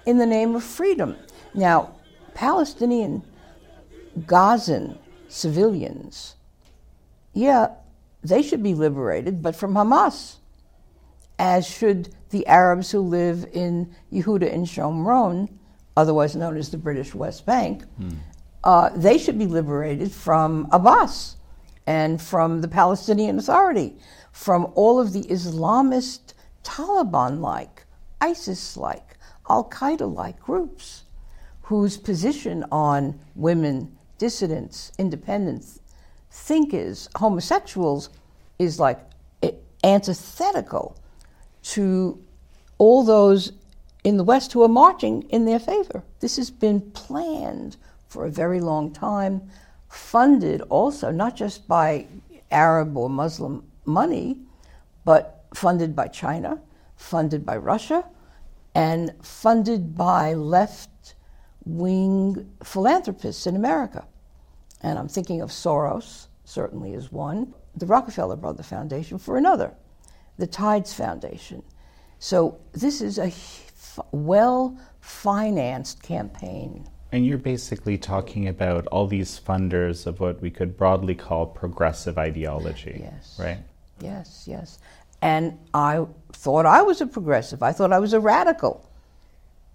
in 0.09 0.17
the 0.17 0.25
name 0.25 0.57
of 0.57 0.65
freedom. 0.65 1.15
Now, 1.53 1.95
Palestinian 2.33 3.23
Gazan 4.27 4.99
civilians, 5.29 6.37
yeah, 7.35 7.73
they 8.23 8.41
should 8.41 8.63
be 8.63 8.73
liberated, 8.73 9.43
but 9.43 9.55
from 9.55 9.75
Hamas, 9.75 10.37
as 11.39 11.67
should 11.67 12.09
the 12.31 12.47
Arabs 12.47 12.91
who 12.91 13.01
live 13.01 13.47
in 13.53 13.95
Yehuda 14.11 14.51
and 14.51 14.65
Shomron, 14.65 15.51
otherwise 15.95 16.35
known 16.35 16.57
as 16.57 16.71
the 16.71 16.79
British 16.79 17.15
West 17.15 17.45
Bank, 17.45 17.85
mm. 18.01 18.17
uh, 18.65 18.89
they 18.97 19.19
should 19.19 19.39
be 19.39 19.47
liberated 19.47 20.11
from 20.11 20.69
Abbas 20.73 21.37
and 21.87 22.21
from 22.21 22.63
the 22.63 22.69
Palestinian 22.69 23.39
Authority, 23.39 23.99
from 24.33 24.73
all 24.75 24.99
of 24.99 25.13
the 25.13 25.25
Islamist, 25.25 26.33
Taliban 26.65 27.41
like, 27.41 27.85
ISIS 28.23 28.75
like, 28.75 29.18
Al 29.49 29.65
Qaeda 29.65 30.13
like 30.13 30.41
groups 30.41 31.05
whose 31.63 31.97
position 31.97 32.65
on 32.73 33.19
women, 33.35 33.97
dissidents, 34.17 34.93
independents, 34.99 35.81
thinkers, 36.31 37.09
homosexuals 37.17 38.11
is 38.59 38.81
like 38.81 38.99
antithetical 39.85 40.97
to 41.63 42.23
all 42.79 43.05
those 43.05 43.53
in 44.05 44.17
the 44.17 44.25
West 44.25 44.53
who 44.53 44.63
are 44.63 44.69
marching 44.69 45.23
in 45.25 45.45
their 45.45 45.59
favor. 45.59 46.03
This 46.21 46.37
has 46.37 46.51
been 46.51 46.81
planned 46.93 47.77
for 48.09 48.25
a 48.25 48.31
very 48.31 48.61
long 48.61 48.93
time, 48.93 49.51
funded 49.89 50.63
also 50.63 51.11
not 51.11 51.37
just 51.37 51.69
by 51.69 52.07
Arab 52.51 52.97
or 52.97 53.11
Muslim 53.11 53.65
money, 53.85 54.39
but 55.05 55.45
funded 55.55 55.95
by 55.95 56.09
China, 56.09 56.61
funded 56.97 57.45
by 57.45 57.57
Russia, 57.57 58.05
and 58.79 59.13
funded 59.23 59.97
by 59.97 60.35
left 60.35 61.17
wing 61.65 62.49
philanthropists 62.63 63.45
in 63.45 63.57
America. 63.57 64.07
And 64.83 64.97
I'm 64.97 65.09
thinking 65.09 65.41
of 65.41 65.51
Soros, 65.51 66.29
certainly 66.45 66.95
as 66.95 67.11
one, 67.11 67.53
the 67.75 67.87
Rockefeller 67.87 68.37
Brother 68.37 68.63
Foundation 68.63 69.19
for 69.19 69.37
another, 69.37 69.75
the 70.39 70.47
Tides 70.47 70.95
Foundation. 70.95 71.65
So 72.21 72.61
this 72.71 73.01
is 73.01 73.19
a 73.19 73.33
well 74.13 74.79
financed 75.01 76.01
campaign. 76.01 76.89
And 77.11 77.27
you're 77.27 77.37
basically 77.37 77.99
talking 77.99 78.47
about 78.47 78.87
all 78.89 79.09
these 79.09 79.41
funders 79.41 80.07
of 80.07 80.21
what 80.21 80.41
we 80.41 80.53
could 80.53 80.77
broadly 80.77 81.17
call 81.17 81.47
progressive 81.47 82.17
ideology. 82.17 83.01
Yes. 83.03 83.37
Right? 83.41 83.59
Yes, 84.01 84.45
yes. 84.47 84.79
And 85.21 85.59
I 85.75 86.07
thought 86.33 86.67
I 86.67 86.83
was 86.83 87.01
a 87.01 87.07
progressive. 87.07 87.63
I 87.63 87.73
thought 87.73 87.93
I 87.93 87.99
was 87.99 88.13
a 88.13 88.21
radical. 88.21 88.89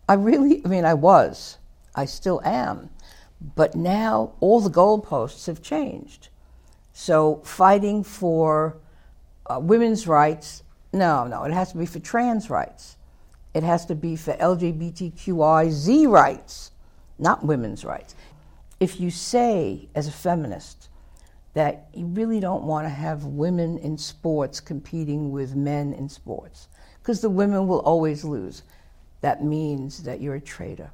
I 0.07 0.13
really, 0.13 0.61
I 0.65 0.67
mean, 0.67 0.85
I 0.85 0.93
was. 0.93 1.57
I 1.95 2.05
still 2.05 2.41
am. 2.43 2.89
But 3.55 3.75
now 3.75 4.33
all 4.39 4.61
the 4.61 4.69
goalposts 4.69 5.47
have 5.47 5.61
changed. 5.61 6.29
So 6.93 7.41
fighting 7.43 8.03
for 8.03 8.77
uh, 9.47 9.59
women's 9.59 10.07
rights, 10.07 10.63
no, 10.93 11.27
no, 11.27 11.43
it 11.43 11.51
has 11.51 11.71
to 11.71 11.77
be 11.77 11.85
for 11.85 11.99
trans 11.99 12.49
rights. 12.49 12.97
It 13.53 13.63
has 13.63 13.85
to 13.87 13.95
be 13.95 14.15
for 14.15 14.33
LGBTQIZ 14.33 16.07
rights, 16.09 16.71
not 17.19 17.45
women's 17.45 17.83
rights. 17.83 18.15
If 18.79 18.99
you 18.99 19.11
say, 19.11 19.89
as 19.95 20.07
a 20.07 20.11
feminist, 20.11 20.89
that 21.53 21.87
you 21.93 22.07
really 22.07 22.39
don't 22.39 22.63
want 22.63 22.85
to 22.85 22.89
have 22.89 23.25
women 23.25 23.77
in 23.77 23.97
sports 23.97 24.59
competing 24.59 25.31
with 25.31 25.55
men 25.55 25.93
in 25.93 26.09
sports, 26.09 26.67
because 27.01 27.21
the 27.21 27.29
women 27.29 27.67
will 27.67 27.81
always 27.81 28.23
lose, 28.23 28.63
that 29.21 29.43
means 29.43 30.03
that 30.03 30.19
you're 30.19 30.35
a 30.35 30.41
traitor. 30.41 30.89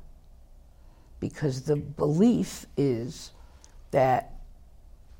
Because 1.19 1.61
the 1.63 1.75
belief 1.75 2.65
is 2.77 3.31
that 3.91 4.33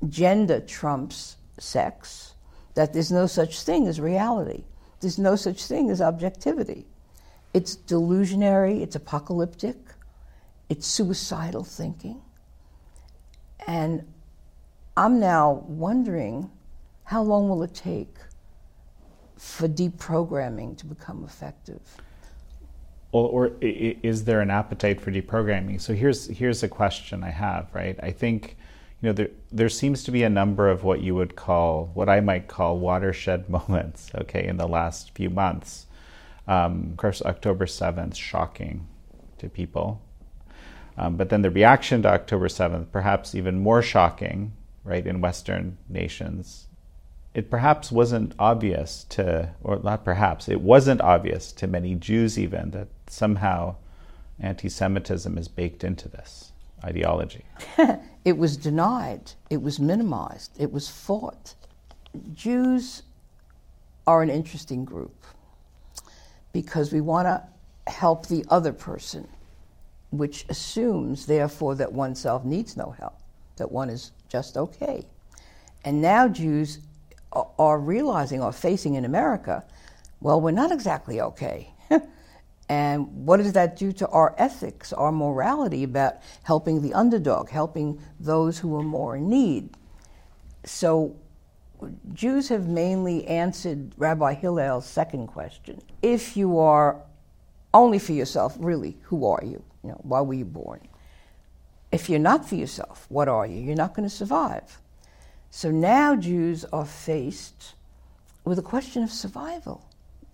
gender 0.08 0.60
trumps 0.60 1.36
sex, 1.58 2.34
that 2.74 2.92
there's 2.92 3.12
no 3.12 3.26
such 3.26 3.62
thing 3.62 3.86
as 3.86 4.00
reality, 4.00 4.64
there's 5.00 5.18
no 5.18 5.36
such 5.36 5.64
thing 5.64 5.90
as 5.90 6.00
objectivity. 6.00 6.86
It's 7.52 7.76
delusionary, 7.76 8.80
it's 8.80 8.94
apocalyptic, 8.94 9.76
it's 10.68 10.86
suicidal 10.86 11.64
thinking. 11.64 12.22
And 13.66 14.06
I'm 14.96 15.20
now 15.20 15.64
wondering 15.68 16.50
how 17.04 17.22
long 17.22 17.48
will 17.48 17.62
it 17.62 17.74
take 17.74 18.16
for 19.36 19.68
deprogramming 19.68 20.76
to 20.78 20.86
become 20.86 21.24
effective? 21.24 21.80
Or, 23.12 23.28
or 23.28 23.50
is 23.60 24.24
there 24.24 24.40
an 24.40 24.50
appetite 24.50 25.00
for 25.00 25.10
deprogramming? 25.10 25.80
So 25.80 25.94
here's 25.94 26.28
here's 26.28 26.62
a 26.62 26.68
question 26.68 27.24
I 27.24 27.30
have, 27.30 27.68
right? 27.74 27.98
I 28.02 28.12
think 28.12 28.56
you 29.00 29.08
know, 29.08 29.12
there, 29.14 29.30
there 29.50 29.68
seems 29.68 30.04
to 30.04 30.10
be 30.10 30.22
a 30.24 30.28
number 30.28 30.68
of 30.68 30.84
what 30.84 31.00
you 31.00 31.14
would 31.14 31.34
call, 31.34 31.90
what 31.94 32.08
I 32.08 32.20
might 32.20 32.48
call 32.48 32.78
watershed 32.78 33.48
moments, 33.48 34.10
okay, 34.14 34.46
in 34.46 34.58
the 34.58 34.68
last 34.68 35.14
few 35.14 35.30
months. 35.30 35.86
Um, 36.46 36.88
of 36.90 36.96
course, 36.96 37.22
October 37.22 37.66
7th, 37.66 38.16
shocking 38.16 38.86
to 39.38 39.48
people. 39.48 40.02
Um, 40.98 41.16
but 41.16 41.30
then 41.30 41.42
the 41.42 41.50
reaction 41.50 42.02
to 42.02 42.08
October 42.08 42.48
7th, 42.48 42.92
perhaps 42.92 43.34
even 43.34 43.60
more 43.60 43.80
shocking, 43.80 44.52
right, 44.90 45.06
in 45.06 45.20
Western 45.20 45.78
nations. 45.88 46.66
It 47.32 47.48
perhaps 47.48 47.92
wasn't 47.92 48.34
obvious 48.40 49.04
to, 49.10 49.50
or 49.62 49.78
not 49.78 50.04
perhaps, 50.04 50.48
it 50.48 50.60
wasn't 50.60 51.00
obvious 51.00 51.52
to 51.52 51.68
many 51.68 51.94
Jews 51.94 52.36
even 52.36 52.72
that 52.72 52.88
somehow 53.06 53.76
anti 54.40 54.68
Semitism 54.68 55.38
is 55.38 55.46
baked 55.46 55.84
into 55.84 56.08
this 56.08 56.52
ideology. 56.84 57.44
it 58.24 58.36
was 58.36 58.56
denied, 58.56 59.32
it 59.48 59.62
was 59.62 59.78
minimized, 59.78 60.50
it 60.58 60.72
was 60.72 60.88
fought. 60.88 61.54
Jews 62.34 63.04
are 64.08 64.22
an 64.22 64.30
interesting 64.30 64.84
group 64.84 65.24
because 66.52 66.92
we 66.92 67.00
want 67.00 67.26
to 67.26 67.40
help 67.86 68.26
the 68.26 68.44
other 68.48 68.72
person, 68.72 69.28
which 70.10 70.46
assumes, 70.48 71.26
therefore, 71.26 71.76
that 71.76 71.92
oneself 71.92 72.44
needs 72.44 72.76
no 72.76 72.90
help, 72.98 73.20
that 73.56 73.70
one 73.70 73.88
is 73.88 74.10
just 74.30 74.56
okay. 74.56 75.04
And 75.84 76.00
now 76.00 76.28
Jews 76.28 76.78
are 77.32 77.78
realizing 77.78 78.42
or 78.42 78.52
facing 78.52 78.94
in 78.94 79.04
America, 79.04 79.64
well, 80.20 80.40
we're 80.40 80.50
not 80.50 80.72
exactly 80.72 81.20
okay. 81.20 81.74
And 82.70 83.26
what 83.26 83.38
does 83.38 83.52
that 83.54 83.74
do 83.74 83.90
to 83.94 84.06
our 84.10 84.32
ethics, 84.38 84.92
our 84.92 85.10
morality 85.10 85.82
about 85.82 86.18
helping 86.44 86.82
the 86.82 86.94
underdog, 86.94 87.50
helping 87.50 88.00
those 88.20 88.60
who 88.60 88.76
are 88.78 88.84
more 88.84 89.16
in 89.16 89.28
need? 89.28 89.70
So, 90.62 91.16
Jews 92.12 92.48
have 92.48 92.68
mainly 92.68 93.26
answered 93.26 93.92
Rabbi 93.96 94.34
Hillel's 94.34 94.86
second 94.86 95.26
question. 95.26 95.82
If 96.00 96.36
you 96.36 96.60
are 96.60 97.02
only 97.74 97.98
for 97.98 98.12
yourself, 98.12 98.56
really, 98.60 98.96
who 99.02 99.26
are 99.26 99.42
you? 99.42 99.64
You 99.82 99.88
know, 99.90 100.00
why 100.04 100.20
were 100.20 100.34
you 100.34 100.44
born? 100.44 100.78
If 101.92 102.08
you're 102.08 102.18
not 102.18 102.48
for 102.48 102.54
yourself, 102.54 103.06
what 103.08 103.28
are 103.28 103.46
you? 103.46 103.60
You're 103.60 103.76
not 103.76 103.94
going 103.94 104.08
to 104.08 104.14
survive. 104.14 104.80
So 105.50 105.70
now 105.70 106.14
Jews 106.14 106.64
are 106.66 106.84
faced 106.84 107.74
with 108.44 108.58
a 108.58 108.62
question 108.62 109.02
of 109.02 109.10
survival. 109.10 109.84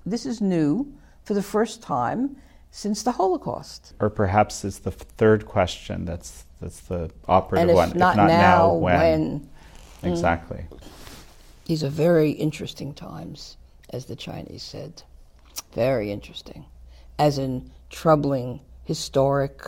This 0.04 0.26
is 0.26 0.40
new 0.40 0.92
for 1.24 1.34
the 1.34 1.42
first 1.42 1.82
time 1.82 2.36
since 2.70 3.02
the 3.02 3.12
Holocaust. 3.12 3.94
Or 4.00 4.10
perhaps 4.10 4.64
it's 4.64 4.78
the 4.78 4.90
third 4.90 5.46
question 5.46 6.04
that's 6.04 6.44
that's 6.60 6.80
the 6.80 7.10
operative 7.26 7.74
one. 7.74 7.88
Not 7.90 8.12
if 8.12 8.16
not 8.16 8.16
now, 8.16 8.26
now, 8.26 8.74
when? 8.74 9.48
when? 10.02 10.12
Exactly. 10.12 10.66
Mm. 10.70 10.80
These 11.66 11.82
are 11.82 11.88
very 11.88 12.30
interesting 12.30 12.94
times, 12.94 13.56
as 13.90 14.06
the 14.06 14.16
Chinese 14.16 14.62
said. 14.62 15.02
Very 15.72 16.12
interesting. 16.12 16.64
As 17.18 17.38
in 17.38 17.70
troubling, 17.90 18.60
historic, 18.84 19.62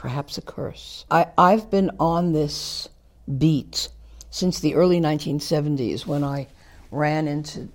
perhaps 0.00 0.38
a 0.38 0.40
curse. 0.40 1.04
I, 1.10 1.26
I've 1.36 1.70
been 1.70 1.90
on 2.00 2.32
this 2.32 2.88
beat 3.36 3.90
since 4.30 4.58
the 4.58 4.74
early 4.74 4.98
1970s 4.98 6.06
when 6.06 6.24
I 6.24 6.46
ran 6.90 7.28
into 7.28 7.68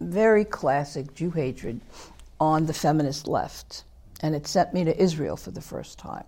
very 0.00 0.46
classic 0.46 1.14
Jew 1.14 1.30
hatred 1.30 1.82
on 2.40 2.64
the 2.64 2.72
feminist 2.72 3.28
left, 3.28 3.84
and 4.22 4.34
it 4.34 4.46
sent 4.46 4.72
me 4.72 4.82
to 4.84 4.98
Israel 4.98 5.36
for 5.36 5.50
the 5.50 5.60
first 5.60 5.98
time. 5.98 6.24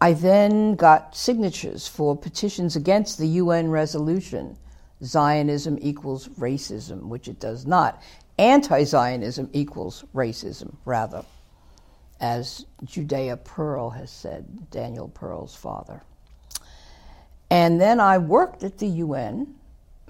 I 0.00 0.12
then 0.12 0.76
got 0.76 1.16
signatures 1.16 1.88
for 1.88 2.16
petitions 2.16 2.76
against 2.76 3.18
the 3.18 3.26
UN 3.26 3.68
resolution 3.68 4.56
Zionism 5.02 5.76
equals 5.82 6.28
racism, 6.28 7.08
which 7.08 7.26
it 7.26 7.40
does 7.40 7.66
not. 7.66 8.00
Anti 8.38 8.84
Zionism 8.84 9.50
equals 9.52 10.04
racism, 10.14 10.76
rather, 10.84 11.24
as 12.20 12.66
Judea 12.84 13.36
Pearl 13.36 13.90
has 13.90 14.10
said, 14.10 14.70
Daniel 14.70 15.08
Pearl's 15.08 15.54
father. 15.54 16.02
And 17.50 17.80
then 17.80 18.00
I 18.00 18.18
worked 18.18 18.62
at 18.64 18.78
the 18.78 18.86
UN, 18.86 19.54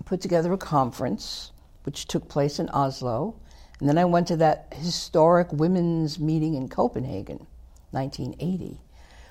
put 0.05 0.21
together 0.21 0.53
a 0.53 0.59
conference 0.59 1.53
which 1.85 2.07
took 2.07 2.29
place 2.29 2.59
in 2.59 2.69
Oslo. 2.71 3.35
And 3.81 3.89
then 3.89 3.99
I 3.99 4.05
went 4.05 4.29
to 4.29 4.37
that 4.37 4.73
historic 4.75 5.53
women's 5.53 6.19
meeting 6.19 6.55
in 6.55 6.69
Copenhagen, 6.69 7.47
1980, 7.91 8.79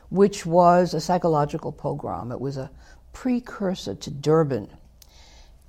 which 0.10 0.46
was 0.46 0.94
a 0.94 1.02
psychological 1.02 1.72
pogrom. 1.72 2.32
It 2.32 2.40
was 2.40 2.58
a 2.58 2.70
precursor 3.14 3.96
to 3.96 4.12
Durban. 4.12 4.70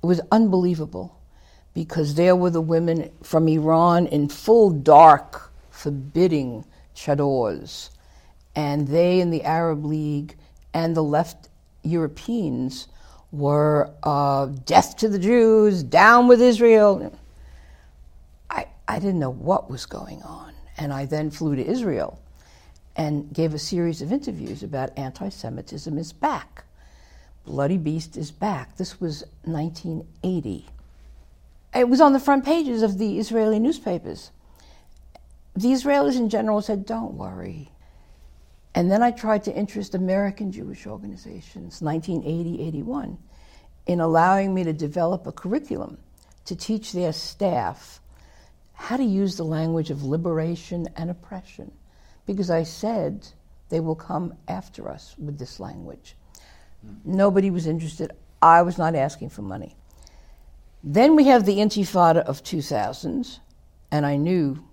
It 0.03 0.05
was 0.05 0.21
unbelievable 0.31 1.19
because 1.73 2.15
there 2.15 2.35
were 2.35 2.49
the 2.49 2.61
women 2.61 3.11
from 3.23 3.47
Iran 3.47 4.07
in 4.07 4.29
full 4.29 4.69
dark, 4.69 5.51
forbidding 5.71 6.65
chadors 6.95 7.89
And 8.55 8.87
they 8.87 9.21
and 9.21 9.31
the 9.33 9.43
Arab 9.43 9.85
League 9.85 10.35
and 10.73 10.95
the 10.95 11.03
left 11.03 11.49
Europeans 11.83 12.87
were 13.31 13.91
uh, 14.03 14.47
death 14.65 14.97
to 14.97 15.09
the 15.09 15.19
Jews, 15.19 15.83
down 15.83 16.27
with 16.27 16.41
Israel. 16.41 17.17
I, 18.49 18.67
I 18.87 18.99
didn't 18.99 19.19
know 19.19 19.31
what 19.31 19.69
was 19.69 19.85
going 19.85 20.21
on. 20.23 20.53
And 20.77 20.91
I 20.93 21.05
then 21.05 21.31
flew 21.31 21.55
to 21.55 21.65
Israel 21.65 22.19
and 22.95 23.31
gave 23.33 23.53
a 23.53 23.59
series 23.59 24.01
of 24.01 24.11
interviews 24.11 24.63
about 24.63 24.97
anti 24.97 25.29
Semitism 25.29 25.97
is 25.97 26.13
back. 26.13 26.63
Bloody 27.45 27.77
Beast 27.77 28.17
is 28.17 28.31
back. 28.31 28.77
This 28.77 28.99
was 28.99 29.23
1980. 29.43 30.65
It 31.75 31.89
was 31.89 32.01
on 32.01 32.13
the 32.13 32.19
front 32.19 32.45
pages 32.45 32.81
of 32.81 32.97
the 32.97 33.19
Israeli 33.19 33.59
newspapers. 33.59 34.31
The 35.55 35.69
Israelis 35.69 36.17
in 36.17 36.29
general 36.29 36.61
said, 36.61 36.85
Don't 36.85 37.13
worry. 37.13 37.71
And 38.73 38.91
then 38.91 39.01
I 39.01 39.11
tried 39.11 39.43
to 39.45 39.55
interest 39.55 39.95
American 39.95 40.51
Jewish 40.51 40.85
organizations, 40.85 41.81
1980 41.81 42.61
81, 42.61 43.17
in 43.87 44.01
allowing 44.01 44.53
me 44.53 44.65
to 44.65 44.73
develop 44.73 45.25
a 45.25 45.31
curriculum 45.31 45.97
to 46.43 46.55
teach 46.55 46.91
their 46.91 47.13
staff 47.13 48.01
how 48.73 48.97
to 48.97 49.03
use 49.03 49.37
the 49.37 49.45
language 49.45 49.89
of 49.89 50.03
liberation 50.03 50.89
and 50.97 51.09
oppression. 51.09 51.71
Because 52.25 52.51
I 52.51 52.63
said 52.63 53.25
they 53.69 53.79
will 53.79 53.95
come 53.95 54.33
after 54.49 54.89
us 54.89 55.15
with 55.17 55.39
this 55.39 55.61
language. 55.61 56.17
Nobody 57.05 57.49
was 57.49 57.65
interested. 57.65 58.11
I 58.41 58.61
was 58.61 58.77
not 58.77 58.93
asking 58.93 59.29
for 59.29 59.41
money. 59.41 59.77
Then 60.83 61.15
we 61.15 61.25
have 61.25 61.45
the 61.45 61.57
Intifada 61.57 62.19
of 62.19 62.43
2000s, 62.43 63.39
and 63.91 64.05
I 64.05 64.17
knew 64.17 64.63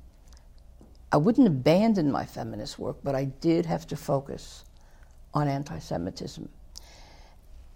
I 1.13 1.19
wouldn't 1.19 1.47
abandon 1.47 2.11
my 2.11 2.25
feminist 2.25 2.79
work, 2.79 2.97
but 3.05 3.15
I 3.15 3.25
did 3.25 3.67
have 3.67 3.87
to 3.89 3.97
focus 3.97 4.65
on 5.35 5.47
anti 5.47 5.79
Semitism. 5.79 6.49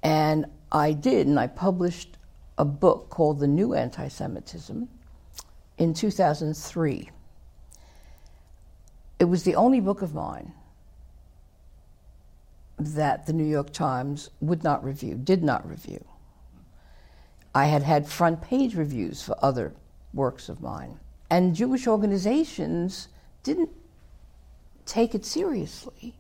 And 0.03 0.47
I 0.73 0.93
did, 0.93 1.27
and 1.27 1.39
I 1.39 1.47
published 1.47 2.17
a 2.57 2.65
book 2.65 3.11
called 3.11 3.39
The 3.39 3.47
New 3.47 3.75
Anti 3.75 4.09
Semitism 4.09 4.89
in 5.77 5.95
2003. 5.95 7.11
It 9.19 9.25
was 9.25 9.43
the 9.43 9.55
only 9.55 9.81
book 9.81 10.01
of 10.01 10.15
mine 10.15 10.53
that 12.79 13.27
the 13.27 13.33
New 13.33 13.45
York 13.45 13.73
Times 13.73 14.31
would 14.41 14.65
not 14.65 14.85
review, 14.85 15.15
did 15.15 15.43
not 15.43 15.69
review. 15.69 16.03
I 17.55 17.67
had 17.67 17.83
had 17.83 18.07
front 18.07 18.43
page 18.43 18.75
reviews 18.75 19.23
for 19.23 19.37
other 19.43 19.75
works 20.13 20.49
of 20.49 20.61
mine. 20.61 20.99
And 21.31 21.55
Jewish 21.55 21.87
organizations 21.87 23.09
didn't 23.47 23.71
take 24.87 25.15
it 25.15 25.25
seriously. 25.25 26.17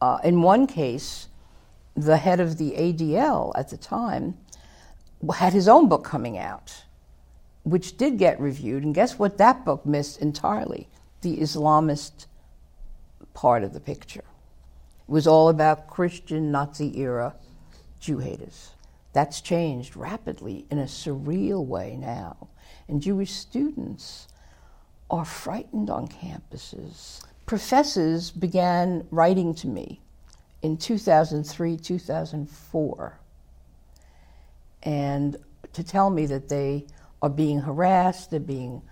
Uh, 0.00 0.18
in 0.24 0.40
one 0.40 0.66
case, 0.66 1.28
the 1.94 2.16
head 2.16 2.40
of 2.40 2.56
the 2.56 2.70
ADL 2.72 3.52
at 3.54 3.68
the 3.68 3.76
time 3.76 4.38
had 5.34 5.52
his 5.52 5.68
own 5.68 5.86
book 5.86 6.02
coming 6.02 6.38
out, 6.38 6.84
which 7.62 7.98
did 7.98 8.16
get 8.16 8.40
reviewed. 8.40 8.84
And 8.84 8.94
guess 8.94 9.18
what 9.18 9.36
that 9.36 9.66
book 9.66 9.84
missed 9.84 10.22
entirely? 10.22 10.88
The 11.20 11.36
Islamist 11.36 12.26
part 13.34 13.62
of 13.62 13.74
the 13.74 13.80
picture. 13.80 14.24
It 15.06 15.12
was 15.12 15.26
all 15.26 15.50
about 15.50 15.88
Christian 15.88 16.50
Nazi 16.50 16.98
era 16.98 17.34
Jew 18.00 18.18
haters. 18.18 18.70
That's 19.12 19.42
changed 19.42 19.94
rapidly 19.94 20.64
in 20.70 20.78
a 20.78 20.84
surreal 20.84 21.64
way 21.66 21.98
now. 22.00 22.48
And 22.88 23.02
Jewish 23.02 23.32
students 23.32 24.28
are 25.10 25.24
frightened 25.24 25.90
on 25.90 26.08
campuses. 26.08 27.22
Professors 27.46 28.30
began 28.30 29.06
writing 29.10 29.54
to 29.54 29.68
me 29.68 30.00
in 30.62 30.76
2003, 30.76 31.76
2004, 31.76 33.20
and 34.82 35.36
to 35.72 35.84
tell 35.84 36.10
me 36.10 36.26
that 36.26 36.48
they 36.48 36.86
are 37.22 37.30
being 37.30 37.60
harassed, 37.60 38.30
they're 38.30 38.40
being 38.40 38.82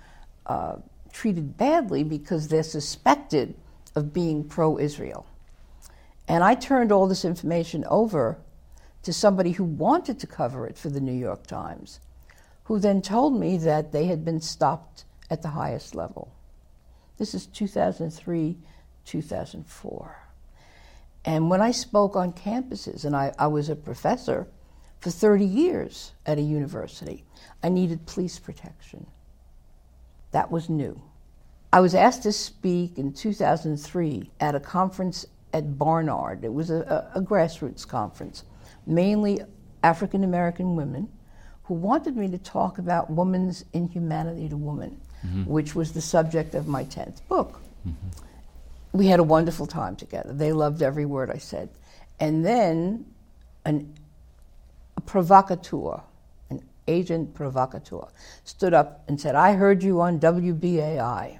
uh, 0.46 0.76
treated 1.12 1.56
badly 1.56 2.04
because 2.04 2.48
they're 2.48 2.62
suspected 2.62 3.54
of 3.94 4.12
being 4.12 4.44
pro 4.44 4.78
Israel. 4.78 5.26
And 6.26 6.42
I 6.42 6.54
turned 6.54 6.90
all 6.90 7.06
this 7.06 7.24
information 7.24 7.84
over 7.88 8.38
to 9.02 9.12
somebody 9.12 9.52
who 9.52 9.64
wanted 9.64 10.18
to 10.20 10.26
cover 10.26 10.66
it 10.66 10.76
for 10.76 10.88
the 10.88 11.00
New 11.00 11.12
York 11.12 11.46
Times, 11.46 12.00
who 12.64 12.78
then 12.78 13.02
told 13.02 13.38
me 13.38 13.56
that 13.58 13.92
they 13.92 14.06
had 14.06 14.24
been 14.24 14.40
stopped 14.40 15.04
at 15.34 15.42
the 15.42 15.48
highest 15.48 15.96
level. 15.96 16.32
This 17.18 17.34
is 17.34 17.46
2003, 17.46 18.56
2004. 19.04 20.18
And 21.24 21.50
when 21.50 21.60
I 21.60 21.72
spoke 21.72 22.14
on 22.14 22.32
campuses, 22.32 23.04
and 23.04 23.16
I, 23.16 23.34
I 23.36 23.48
was 23.48 23.68
a 23.68 23.74
professor 23.74 24.46
for 25.00 25.10
30 25.10 25.44
years 25.44 26.12
at 26.24 26.38
a 26.38 26.40
university, 26.40 27.24
I 27.64 27.68
needed 27.68 28.06
police 28.06 28.38
protection. 28.38 29.06
That 30.30 30.52
was 30.52 30.68
new. 30.68 31.02
I 31.72 31.80
was 31.80 31.96
asked 31.96 32.22
to 32.22 32.32
speak 32.32 32.96
in 32.96 33.12
2003 33.12 34.30
at 34.38 34.54
a 34.54 34.60
conference 34.60 35.26
at 35.52 35.76
Barnard. 35.76 36.44
It 36.44 36.54
was 36.54 36.70
a, 36.70 37.10
a, 37.14 37.18
a 37.18 37.22
grassroots 37.22 37.86
conference, 37.86 38.44
mainly 38.86 39.40
African 39.82 40.22
American 40.22 40.76
women 40.76 41.08
who 41.64 41.74
wanted 41.74 42.16
me 42.16 42.28
to 42.28 42.38
talk 42.38 42.78
about 42.78 43.10
woman's 43.10 43.64
inhumanity 43.72 44.48
to 44.48 44.56
woman 44.56 45.00
mm-hmm. 45.24 45.44
which 45.44 45.74
was 45.74 45.92
the 45.92 46.00
subject 46.00 46.54
of 46.54 46.66
my 46.68 46.84
10th 46.84 47.20
book. 47.28 47.60
Mm-hmm. 47.86 48.98
We 48.98 49.06
had 49.06 49.20
a 49.20 49.24
wonderful 49.24 49.66
time 49.66 49.96
together. 49.96 50.32
They 50.32 50.52
loved 50.52 50.82
every 50.82 51.04
word 51.04 51.30
I 51.30 51.38
said. 51.38 51.68
And 52.20 52.44
then 52.44 53.06
an, 53.64 53.92
a 54.96 55.00
provocateur, 55.00 56.00
an 56.50 56.62
agent 56.86 57.34
provocateur, 57.34 58.06
stood 58.44 58.74
up 58.74 59.02
and 59.08 59.20
said, 59.20 59.34
I 59.34 59.54
heard 59.54 59.82
you 59.82 60.00
on 60.00 60.20
WBAI. 60.20 61.38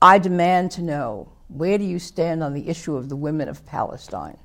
I 0.00 0.18
demand 0.18 0.70
to 0.72 0.82
know 0.82 1.32
where 1.48 1.76
do 1.76 1.84
you 1.84 1.98
stand 1.98 2.42
on 2.42 2.54
the 2.54 2.68
issue 2.68 2.96
of 2.96 3.08
the 3.08 3.16
women 3.16 3.48
of 3.48 3.66
Palestine? 3.66 4.38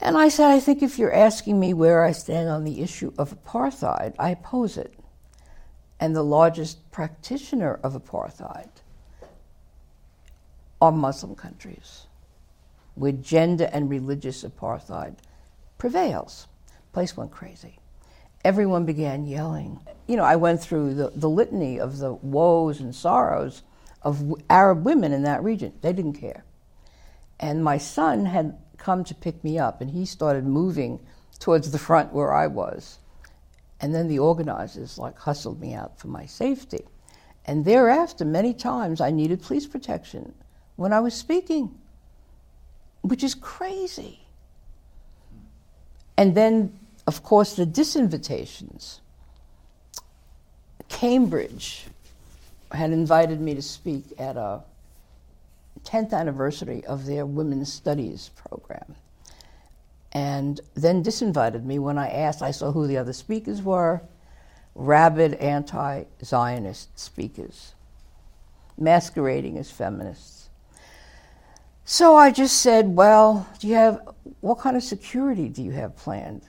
And 0.00 0.18
I 0.18 0.28
said, 0.28 0.50
I 0.50 0.58
think 0.58 0.82
if 0.82 0.98
you're 0.98 1.14
asking 1.14 1.58
me 1.58 1.72
where 1.72 2.04
I 2.04 2.10
stand 2.12 2.48
on 2.48 2.64
the 2.64 2.82
issue 2.82 3.12
of 3.16 3.36
apartheid, 3.44 4.14
I 4.18 4.30
oppose 4.30 4.76
it 4.76 4.92
and 6.02 6.16
the 6.16 6.24
largest 6.24 6.90
practitioner 6.90 7.78
of 7.84 7.92
apartheid 7.94 8.68
are 10.80 10.90
Muslim 10.90 11.36
countries, 11.36 12.08
where 12.96 13.12
gender 13.12 13.70
and 13.72 13.88
religious 13.88 14.42
apartheid 14.42 15.14
prevails. 15.78 16.48
Place 16.92 17.16
went 17.16 17.30
crazy. 17.30 17.78
Everyone 18.44 18.84
began 18.84 19.26
yelling. 19.26 19.78
You 20.08 20.16
know, 20.16 20.24
I 20.24 20.34
went 20.34 20.60
through 20.60 20.94
the, 20.94 21.12
the 21.14 21.28
litany 21.28 21.78
of 21.78 21.98
the 21.98 22.14
woes 22.14 22.80
and 22.80 22.92
sorrows 22.92 23.62
of 24.02 24.34
Arab 24.50 24.84
women 24.84 25.12
in 25.12 25.22
that 25.22 25.44
region. 25.44 25.72
They 25.82 25.92
didn't 25.92 26.14
care. 26.14 26.44
And 27.38 27.62
my 27.62 27.78
son 27.78 28.26
had 28.26 28.58
come 28.76 29.04
to 29.04 29.14
pick 29.14 29.44
me 29.44 29.56
up, 29.56 29.80
and 29.80 29.92
he 29.92 30.04
started 30.04 30.44
moving 30.44 30.98
towards 31.38 31.70
the 31.70 31.78
front 31.78 32.12
where 32.12 32.32
I 32.32 32.48
was. 32.48 32.98
And 33.82 33.92
then 33.92 34.06
the 34.06 34.20
organizers 34.20 34.96
like 34.96 35.18
hustled 35.18 35.60
me 35.60 35.74
out 35.74 35.98
for 35.98 36.06
my 36.06 36.24
safety. 36.24 36.84
And 37.44 37.64
thereafter, 37.64 38.24
many 38.24 38.54
times 38.54 39.00
I 39.00 39.10
needed 39.10 39.42
police 39.42 39.66
protection 39.66 40.32
when 40.76 40.92
I 40.92 41.00
was 41.00 41.14
speaking, 41.14 41.76
which 43.02 43.24
is 43.24 43.34
crazy. 43.34 44.20
And 46.16 46.36
then, 46.36 46.78
of 47.08 47.24
course, 47.24 47.56
the 47.56 47.66
disinvitations. 47.66 49.00
Cambridge 50.88 51.86
had 52.70 52.92
invited 52.92 53.40
me 53.40 53.54
to 53.56 53.62
speak 53.62 54.04
at 54.18 54.36
a 54.36 54.62
10th 55.84 56.12
anniversary 56.12 56.84
of 56.84 57.06
their 57.06 57.26
women's 57.26 57.72
studies 57.72 58.30
program 58.36 58.94
and 60.12 60.60
then 60.74 61.02
disinvited 61.02 61.64
me 61.64 61.78
when 61.78 61.98
I 61.98 62.08
asked. 62.08 62.42
I 62.42 62.50
saw 62.50 62.72
who 62.72 62.86
the 62.86 62.98
other 62.98 63.12
speakers 63.12 63.62
were 63.62 64.02
rabid 64.74 65.34
anti 65.34 66.04
Zionist 66.24 66.98
speakers, 66.98 67.74
masquerading 68.78 69.58
as 69.58 69.70
feminists. 69.70 70.48
So 71.84 72.16
I 72.16 72.30
just 72.30 72.60
said, 72.60 72.94
Well, 72.94 73.48
do 73.58 73.66
you 73.66 73.74
have, 73.74 74.00
what 74.40 74.58
kind 74.58 74.76
of 74.76 74.82
security 74.82 75.48
do 75.48 75.62
you 75.62 75.72
have 75.72 75.96
planned? 75.96 76.42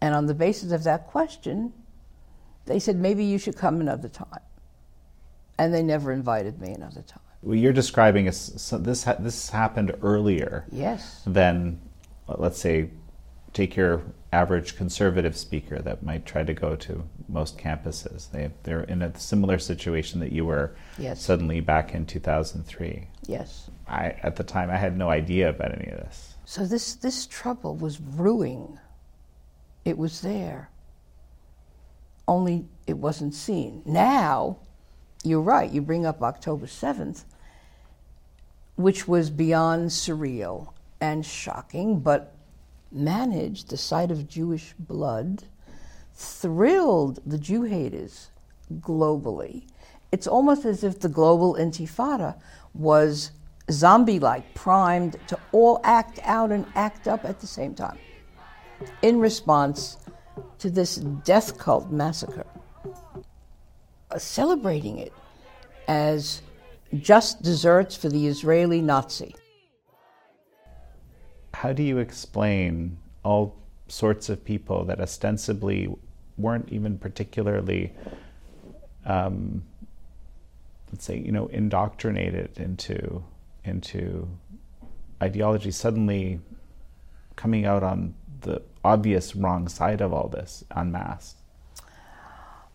And 0.00 0.14
on 0.14 0.26
the 0.26 0.34
basis 0.34 0.72
of 0.72 0.84
that 0.84 1.06
question, 1.06 1.72
they 2.66 2.78
said, 2.78 2.96
Maybe 2.96 3.24
you 3.24 3.38
should 3.38 3.56
come 3.56 3.80
another 3.80 4.08
time. 4.08 4.40
And 5.58 5.72
they 5.72 5.82
never 5.82 6.12
invited 6.12 6.60
me 6.60 6.72
another 6.72 7.02
time. 7.02 7.20
Well, 7.42 7.56
you're 7.56 7.72
describing 7.72 8.28
a, 8.28 8.32
so 8.32 8.78
this 8.78 9.04
ha- 9.04 9.16
this 9.18 9.50
happened 9.50 9.94
earlier. 10.02 10.64
Yes. 10.70 11.22
Than 11.26 11.80
Uh, 12.28 12.34
let's 12.38 12.58
say 12.58 12.90
take 13.52 13.76
your 13.76 14.02
average 14.32 14.76
conservative 14.76 15.36
speaker 15.36 15.78
that 15.80 16.02
might 16.02 16.24
try 16.24 16.42
to 16.42 16.54
go 16.54 16.74
to 16.74 17.04
most 17.28 17.58
campuses. 17.58 18.30
They, 18.30 18.50
they're 18.62 18.84
in 18.84 19.02
a 19.02 19.18
similar 19.18 19.58
situation 19.58 20.20
that 20.20 20.32
you 20.32 20.46
were 20.46 20.74
Yes. 20.96 21.20
suddenly 21.20 21.60
back 21.60 21.94
in 21.94 22.06
2003. 22.06 23.08
Yes. 23.26 23.70
I, 23.86 24.16
at 24.22 24.36
the 24.36 24.44
time, 24.44 24.70
I 24.70 24.76
had 24.76 24.96
no 24.96 25.10
idea 25.10 25.50
about 25.50 25.72
any 25.78 25.90
of 25.90 25.98
this. 25.98 26.34
So 26.46 26.64
this, 26.64 26.94
this 26.94 27.26
trouble 27.26 27.76
was 27.76 27.98
brewing. 27.98 28.78
It 29.84 29.98
was 29.98 30.22
there. 30.22 30.70
Only 32.26 32.64
it 32.86 32.96
wasn't 32.96 33.34
seen. 33.34 33.82
Now, 33.84 34.58
you're 35.24 35.40
right, 35.42 35.70
you 35.70 35.82
bring 35.82 36.06
up 36.06 36.22
October 36.22 36.66
7th, 36.66 37.24
which 38.76 39.06
was 39.06 39.28
beyond 39.28 39.90
surreal 39.90 40.71
and 41.02 41.26
shocking, 41.26 41.98
but 41.98 42.32
managed 42.92 43.68
the 43.68 43.76
sight 43.76 44.12
of 44.12 44.28
Jewish 44.28 44.72
blood, 44.78 45.42
thrilled 46.14 47.18
the 47.26 47.38
Jew 47.38 47.64
haters 47.64 48.30
globally. 48.74 49.66
It's 50.12 50.28
almost 50.28 50.64
as 50.64 50.84
if 50.84 51.00
the 51.00 51.08
global 51.08 51.56
intifada 51.56 52.40
was 52.72 53.32
zombie 53.68 54.20
like, 54.20 54.54
primed 54.54 55.16
to 55.26 55.36
all 55.50 55.80
act 55.82 56.20
out 56.22 56.52
and 56.52 56.66
act 56.76 57.08
up 57.08 57.24
at 57.24 57.40
the 57.40 57.48
same 57.48 57.74
time 57.74 57.98
in 59.02 59.18
response 59.18 59.96
to 60.60 60.70
this 60.70 60.96
death 60.96 61.58
cult 61.58 61.90
massacre, 61.90 62.46
uh, 64.12 64.18
celebrating 64.18 64.98
it 64.98 65.12
as 65.88 66.42
just 66.94 67.42
desserts 67.42 67.96
for 67.96 68.08
the 68.08 68.28
Israeli 68.28 68.80
Nazi. 68.80 69.34
How 71.54 71.72
do 71.72 71.82
you 71.82 71.98
explain 71.98 72.98
all 73.24 73.56
sorts 73.88 74.28
of 74.28 74.44
people 74.44 74.84
that 74.86 75.00
ostensibly 75.00 75.94
weren't 76.38 76.68
even 76.70 76.98
particularly, 76.98 77.92
um, 79.04 79.62
let's 80.90 81.04
say, 81.04 81.18
you 81.18 81.32
know, 81.32 81.46
indoctrinated 81.48 82.58
into 82.58 83.22
into 83.64 84.28
ideology 85.22 85.70
suddenly 85.70 86.40
coming 87.36 87.64
out 87.64 87.82
on 87.82 88.14
the 88.40 88.60
obvious 88.84 89.36
wrong 89.36 89.68
side 89.68 90.00
of 90.00 90.12
all 90.12 90.28
this 90.28 90.64
en 90.76 90.90
masse? 90.90 91.36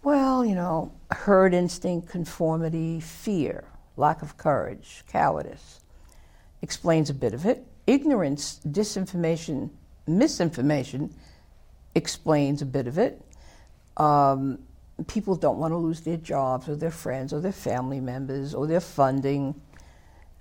Well, 0.04 0.46
you 0.46 0.56
know, 0.56 0.94
herd 1.12 1.54
instinct, 1.54 2.08
conformity, 2.08 3.02
fear, 3.02 3.66
lack 3.98 4.22
of 4.22 4.38
courage, 4.38 5.04
cowardice 5.08 5.82
explains 6.62 7.10
a 7.10 7.14
bit 7.14 7.34
of 7.34 7.46
it. 7.46 7.66
Ignorance, 7.88 8.60
disinformation, 8.68 9.70
misinformation 10.06 11.14
explains 11.96 12.62
a 12.62 12.66
bit 12.66 12.86
of 12.86 12.98
it. 12.98 13.22
Um, 13.96 14.60
people 15.08 15.36
don't 15.36 15.58
want 15.58 15.72
to 15.72 15.78
lose 15.78 16.02
their 16.02 16.18
jobs 16.18 16.68
or 16.68 16.76
their 16.76 16.92
friends 16.92 17.32
or 17.34 17.40
their 17.40 17.52
family 17.52 18.00
members 18.00 18.54
or 18.54 18.68
their 18.68 18.82
funding. 18.82 19.60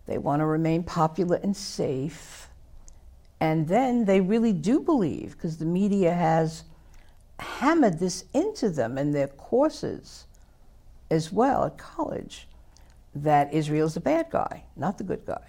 They 0.07 0.19
want 0.19 0.41
to 0.41 0.47
remain 0.47 0.83
popular 0.83 1.39
and 1.43 1.57
safe. 1.57 2.49
And 3.41 3.69
then 3.69 4.07
they 4.07 4.21
really 4.21 4.53
do 4.53 4.81
believe, 4.81 5.33
because 5.33 5.59
the 5.59 5.67
media 5.67 6.13
has 6.13 6.65
hammered 7.39 7.99
this 7.99 8.25
into 8.33 8.71
them 8.71 8.99
in 8.99 9.13
their 9.13 9.29
courses 9.29 10.27
as 11.11 11.31
well 11.33 11.65
at 11.65 11.79
college, 11.79 12.49
that 13.15 13.53
Israel's 13.53 13.95
the 13.95 14.01
bad 14.01 14.31
guy, 14.31 14.65
not 14.75 14.99
the 14.99 15.05
good 15.05 15.25
guy. 15.27 15.43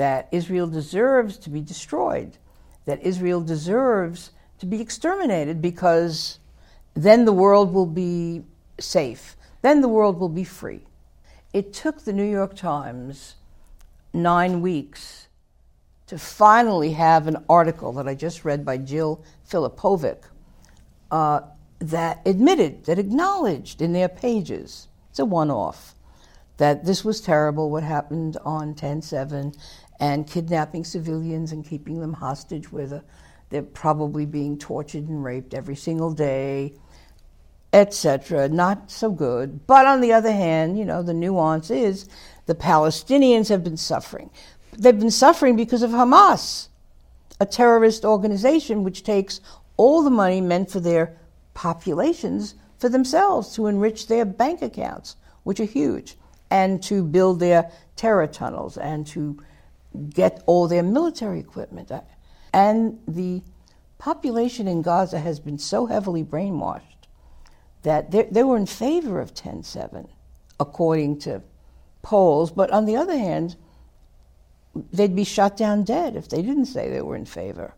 That 0.00 0.28
Israel 0.32 0.66
deserves 0.66 1.36
to 1.36 1.50
be 1.50 1.60
destroyed, 1.60 2.38
that 2.86 3.02
Israel 3.02 3.42
deserves 3.42 4.30
to 4.58 4.64
be 4.64 4.80
exterminated 4.80 5.60
because 5.60 6.38
then 6.94 7.26
the 7.26 7.34
world 7.34 7.74
will 7.74 7.84
be 7.84 8.40
safe, 8.78 9.36
then 9.60 9.82
the 9.82 9.88
world 9.88 10.18
will 10.18 10.30
be 10.30 10.42
free. 10.42 10.86
It 11.52 11.74
took 11.74 12.02
the 12.02 12.14
New 12.14 12.24
York 12.24 12.56
Times 12.56 13.34
nine 14.14 14.62
weeks 14.62 15.28
to 16.06 16.16
finally 16.16 16.92
have 16.92 17.26
an 17.26 17.44
article 17.46 17.92
that 17.92 18.08
I 18.08 18.14
just 18.14 18.42
read 18.42 18.64
by 18.64 18.78
Jill 18.78 19.22
Filipovic 19.50 20.22
uh, 21.10 21.40
that 21.78 22.22
admitted, 22.24 22.86
that 22.86 22.98
acknowledged 22.98 23.82
in 23.82 23.92
their 23.92 24.08
pages, 24.08 24.88
it's 25.10 25.18
a 25.18 25.26
one 25.26 25.50
off, 25.50 25.94
that 26.60 26.84
this 26.84 27.04
was 27.04 27.20
terrible 27.20 27.70
what 27.70 27.82
happened 27.82 28.36
on 28.44 28.74
10 28.74 29.02
7 29.02 29.52
and 30.00 30.26
kidnapping 30.26 30.82
civilians 30.82 31.52
and 31.52 31.64
keeping 31.64 32.00
them 32.00 32.14
hostage 32.14 32.72
where 32.72 32.86
the, 32.86 32.96
uh, 32.96 33.00
they're 33.50 33.62
probably 33.62 34.26
being 34.26 34.56
tortured 34.56 35.08
and 35.08 35.22
raped 35.22 35.54
every 35.54 35.76
single 35.76 36.12
day, 36.12 36.72
etc. 37.72 38.48
Not 38.48 38.90
so 38.90 39.10
good. 39.10 39.66
But 39.66 39.86
on 39.86 40.00
the 40.00 40.12
other 40.12 40.32
hand, 40.32 40.78
you 40.78 40.84
know, 40.84 41.02
the 41.02 41.12
nuance 41.12 41.70
is 41.70 42.08
the 42.46 42.54
Palestinians 42.54 43.48
have 43.48 43.62
been 43.62 43.76
suffering. 43.76 44.30
They've 44.78 44.98
been 44.98 45.10
suffering 45.10 45.56
because 45.56 45.82
of 45.82 45.90
Hamas, 45.90 46.68
a 47.40 47.46
terrorist 47.46 48.04
organization 48.04 48.84
which 48.84 49.02
takes 49.02 49.40
all 49.76 50.02
the 50.02 50.10
money 50.10 50.40
meant 50.40 50.70
for 50.70 50.80
their 50.80 51.16
populations 51.54 52.54
for 52.78 52.88
themselves 52.88 53.52
to 53.54 53.66
enrich 53.66 54.06
their 54.06 54.24
bank 54.24 54.62
accounts, 54.62 55.16
which 55.42 55.58
are 55.58 55.64
huge, 55.64 56.16
and 56.50 56.82
to 56.84 57.02
build 57.02 57.40
their 57.40 57.70
terror 57.96 58.26
tunnels 58.26 58.78
and 58.78 59.06
to 59.08 59.42
get 60.10 60.42
all 60.46 60.68
their 60.68 60.82
military 60.82 61.40
equipment. 61.40 61.90
And 62.52 62.98
the 63.06 63.42
population 63.98 64.66
in 64.66 64.82
Gaza 64.82 65.18
has 65.20 65.40
been 65.40 65.58
so 65.58 65.86
heavily 65.86 66.24
brainwashed 66.24 66.82
that 67.82 68.10
they, 68.10 68.42
were 68.42 68.56
in 68.56 68.66
favor 68.66 69.20
of 69.20 69.34
10 69.34 69.62
7, 69.62 70.08
according 70.58 71.18
to 71.20 71.42
polls. 72.02 72.50
But 72.50 72.70
on 72.70 72.84
the 72.84 72.96
other 72.96 73.16
hand, 73.16 73.56
they'd 74.92 75.16
be 75.16 75.24
shot 75.24 75.56
down 75.56 75.84
dead 75.84 76.16
if 76.16 76.28
they 76.28 76.42
didn't 76.42 76.66
say 76.66 76.88
they 76.88 77.02
were 77.02 77.16
in 77.16 77.24
favor. 77.24 77.74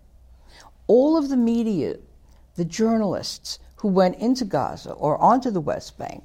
All 0.86 1.16
of 1.16 1.28
the 1.28 1.36
media, 1.36 1.96
the 2.56 2.64
journalists 2.64 3.58
who 3.76 3.88
went 3.88 4.16
into 4.18 4.44
Gaza 4.44 4.92
or 4.92 5.16
onto 5.18 5.50
the 5.50 5.60
West 5.60 5.98
Bank, 5.98 6.24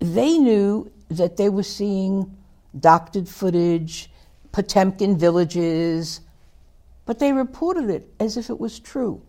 they 0.00 0.36
knew 0.38 0.90
that 1.08 1.36
they 1.36 1.48
were 1.48 1.62
seeing 1.62 2.36
doctored 2.78 3.28
footage, 3.28 4.10
Potemkin 4.52 5.16
villages, 5.16 6.20
but 7.06 7.18
they 7.18 7.32
reported 7.32 7.90
it 7.90 8.08
as 8.20 8.36
if 8.36 8.50
it 8.50 8.60
was 8.60 8.78
true. 8.78 9.22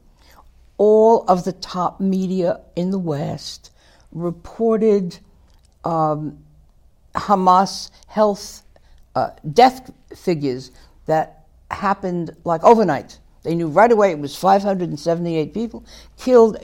All 0.77 1.23
of 1.25 1.43
the 1.43 1.53
top 1.53 1.99
media 1.99 2.61
in 2.75 2.91
the 2.91 2.99
West 2.99 3.71
reported 4.11 5.19
um, 5.83 6.43
Hamas 7.15 7.89
health 8.07 8.63
uh, 9.15 9.29
death 9.51 9.91
figures 10.15 10.71
that 11.05 11.45
happened 11.71 12.35
like 12.43 12.63
overnight. 12.63 13.19
They 13.43 13.55
knew 13.55 13.67
right 13.67 13.91
away 13.91 14.11
it 14.11 14.19
was 14.19 14.35
578 14.35 15.53
people 15.53 15.85
killed. 16.17 16.57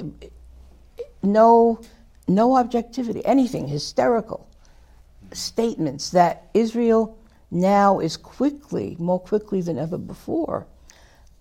No, 1.21 1.81
no 2.27 2.55
objectivity, 2.55 3.23
anything 3.25 3.67
hysterical 3.67 4.48
statements 5.33 6.09
that 6.11 6.49
Israel 6.53 7.17
now 7.51 7.99
is 7.99 8.17
quickly, 8.17 8.95
more 8.99 9.19
quickly 9.19 9.61
than 9.61 9.77
ever 9.77 9.97
before, 9.97 10.67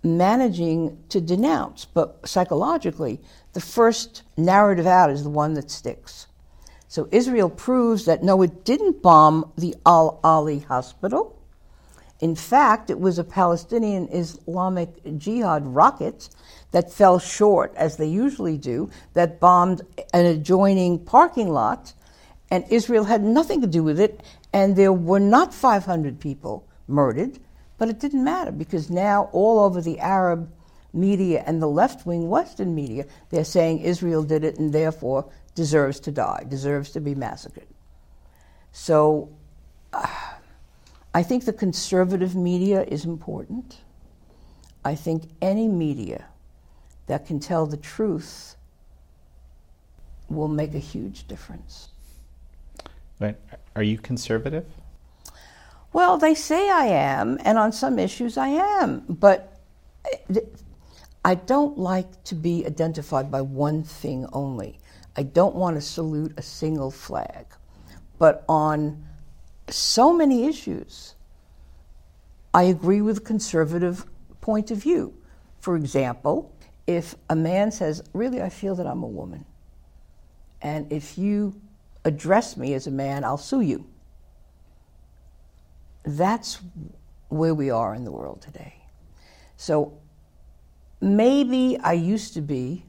managing 0.02 0.98
to 1.08 1.20
denounce. 1.20 1.84
But 1.84 2.26
psychologically, 2.26 3.20
the 3.52 3.60
first 3.60 4.22
narrative 4.36 4.86
out 4.86 5.10
is 5.10 5.22
the 5.22 5.30
one 5.30 5.54
that 5.54 5.70
sticks. 5.70 6.26
So 6.88 7.08
Israel 7.12 7.50
proves 7.50 8.06
that 8.06 8.22
no, 8.22 8.40
it 8.42 8.64
didn't 8.64 9.02
bomb 9.02 9.52
the 9.56 9.74
Al 9.84 10.20
Ahli 10.24 10.64
hospital. 10.64 11.38
In 12.20 12.34
fact, 12.34 12.90
it 12.90 12.98
was 12.98 13.18
a 13.18 13.24
Palestinian 13.24 14.08
Islamic 14.10 15.18
Jihad 15.18 15.66
rocket 15.66 16.28
that 16.72 16.92
fell 16.92 17.18
short, 17.18 17.72
as 17.76 17.96
they 17.96 18.06
usually 18.06 18.58
do, 18.58 18.90
that 19.14 19.38
bombed 19.38 19.82
an 20.12 20.26
adjoining 20.26 20.98
parking 20.98 21.50
lot, 21.50 21.92
and 22.50 22.64
Israel 22.70 23.04
had 23.04 23.22
nothing 23.22 23.60
to 23.60 23.66
do 23.66 23.82
with 23.82 24.00
it, 24.00 24.22
and 24.52 24.76
there 24.76 24.92
were 24.92 25.20
not 25.20 25.52
500 25.52 26.18
people 26.18 26.66
murdered, 26.86 27.38
but 27.76 27.88
it 27.88 28.00
didn't 28.00 28.24
matter 28.24 28.50
because 28.50 28.90
now 28.90 29.28
all 29.32 29.60
over 29.60 29.80
the 29.80 29.98
Arab 30.00 30.50
media 30.92 31.44
and 31.46 31.60
the 31.60 31.68
left 31.68 32.06
wing 32.06 32.28
Western 32.28 32.74
media, 32.74 33.04
they're 33.30 33.44
saying 33.44 33.80
Israel 33.80 34.22
did 34.22 34.44
it 34.44 34.58
and 34.58 34.72
therefore 34.72 35.30
deserves 35.54 36.00
to 36.00 36.10
die, 36.10 36.44
deserves 36.48 36.90
to 36.90 37.00
be 37.00 37.14
massacred. 37.14 37.66
So 38.72 39.30
uh, 39.92 40.06
I 41.14 41.22
think 41.22 41.44
the 41.44 41.52
conservative 41.52 42.34
media 42.34 42.84
is 42.84 43.04
important. 43.04 43.78
I 44.84 44.94
think 44.94 45.24
any 45.42 45.68
media 45.68 46.26
that 47.06 47.26
can 47.26 47.40
tell 47.40 47.66
the 47.66 47.76
truth 47.76 48.56
will 50.28 50.48
make 50.48 50.74
a 50.74 50.78
huge 50.78 51.26
difference. 51.26 51.88
But 53.18 53.40
are 53.74 53.82
you 53.82 53.98
conservative? 53.98 54.66
Well, 55.92 56.18
they 56.18 56.34
say 56.34 56.70
I 56.70 56.86
am, 56.86 57.38
and 57.44 57.58
on 57.58 57.72
some 57.72 57.98
issues 57.98 58.36
I 58.36 58.48
am, 58.48 59.04
but 59.08 59.58
I 61.24 61.34
don't 61.34 61.78
like 61.78 62.24
to 62.24 62.34
be 62.34 62.64
identified 62.66 63.30
by 63.30 63.40
one 63.40 63.82
thing 63.82 64.26
only. 64.32 64.78
I 65.16 65.22
don't 65.24 65.54
want 65.54 65.76
to 65.76 65.80
salute 65.80 66.34
a 66.36 66.42
single 66.42 66.90
flag. 66.90 67.46
But 68.18 68.44
on 68.48 69.04
so 69.68 70.12
many 70.12 70.46
issues, 70.46 71.14
I 72.54 72.64
agree 72.64 73.00
with 73.00 73.24
conservative 73.24 74.04
point 74.40 74.70
of 74.70 74.78
view. 74.78 75.14
For 75.60 75.76
example, 75.76 76.54
if 76.86 77.14
a 77.28 77.36
man 77.36 77.70
says, 77.72 78.02
Really, 78.12 78.40
I 78.40 78.48
feel 78.48 78.74
that 78.76 78.86
I'm 78.86 79.02
a 79.02 79.08
woman, 79.08 79.44
and 80.62 80.90
if 80.92 81.18
you 81.18 81.60
address 82.04 82.56
me 82.56 82.74
as 82.74 82.86
a 82.86 82.90
man, 82.90 83.24
I'll 83.24 83.38
sue 83.38 83.60
you. 83.60 83.86
That's 86.04 86.60
where 87.28 87.54
we 87.54 87.70
are 87.70 87.94
in 87.94 88.04
the 88.04 88.12
world 88.12 88.40
today. 88.40 88.74
So 89.56 89.98
maybe 91.00 91.78
I 91.82 91.92
used 91.92 92.34
to 92.34 92.40
be, 92.40 92.84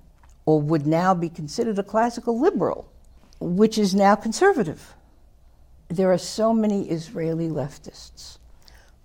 or 0.45 0.62
would 0.62 0.88
now 0.88 1.14
be 1.14 1.30
considered 1.30 1.78
a 1.80 1.84
classical 1.84 2.39
liberal, 2.39 2.91
which 3.39 3.78
is 3.78 3.93
now 3.93 4.16
conservative. 4.16 4.95
There 5.89 6.12
are 6.12 6.18
so 6.18 6.53
many 6.53 6.89
Israeli 6.89 7.49
leftists 7.49 8.38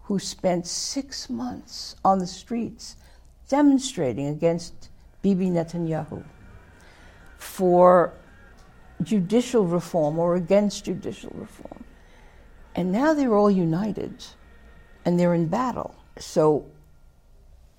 who 0.02 0.18
spent 0.18 0.66
six 0.66 1.30
months 1.30 1.96
on 2.04 2.18
the 2.18 2.26
streets 2.26 2.96
demonstrating 3.48 4.26
against 4.26 4.90
Bibi 5.22 5.46
Netanyahu 5.46 6.22
for 7.38 8.14
judicial 9.02 9.66
reform 9.66 10.18
or 10.18 10.36
against 10.36 10.84
judicial 10.84 11.32
reform. 11.34 11.84
And 12.74 12.90
now 12.90 13.14
they're 13.14 13.34
all 13.34 13.50
united 13.50 14.24
and 15.04 15.18
they're 15.18 15.34
in 15.34 15.46
battle. 15.46 15.94
So 16.18 16.66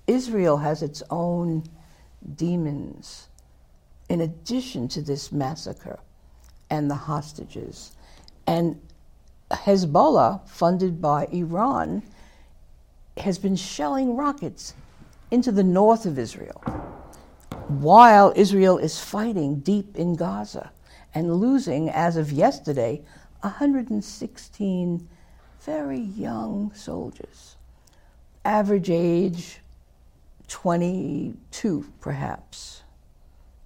Israel 0.06 0.58
has 0.58 0.82
its 0.82 1.02
own 1.10 1.64
demons 2.36 3.28
in 4.08 4.20
addition 4.20 4.88
to 4.88 5.02
this 5.02 5.32
massacre 5.32 5.98
and 6.70 6.90
the 6.90 6.94
hostages. 6.94 7.92
And 8.46 8.80
Hezbollah, 9.50 10.48
funded 10.48 11.00
by 11.00 11.26
Iran, 11.26 12.02
has 13.16 13.38
been 13.38 13.56
shelling 13.56 14.16
rockets 14.16 14.74
into 15.30 15.50
the 15.50 15.64
north 15.64 16.06
of 16.06 16.18
Israel 16.18 16.62
while 17.68 18.32
Israel 18.36 18.78
is 18.78 19.00
fighting 19.00 19.58
deep 19.60 19.96
in 19.96 20.14
Gaza 20.14 20.70
and 21.16 21.34
losing, 21.34 21.88
as 21.88 22.18
of 22.18 22.30
yesterday, 22.30 23.00
116 23.40 25.08
very 25.62 25.98
young 25.98 26.70
soldiers. 26.74 27.56
Average 28.44 28.90
age 28.90 29.60
22, 30.48 31.86
perhaps, 32.02 32.82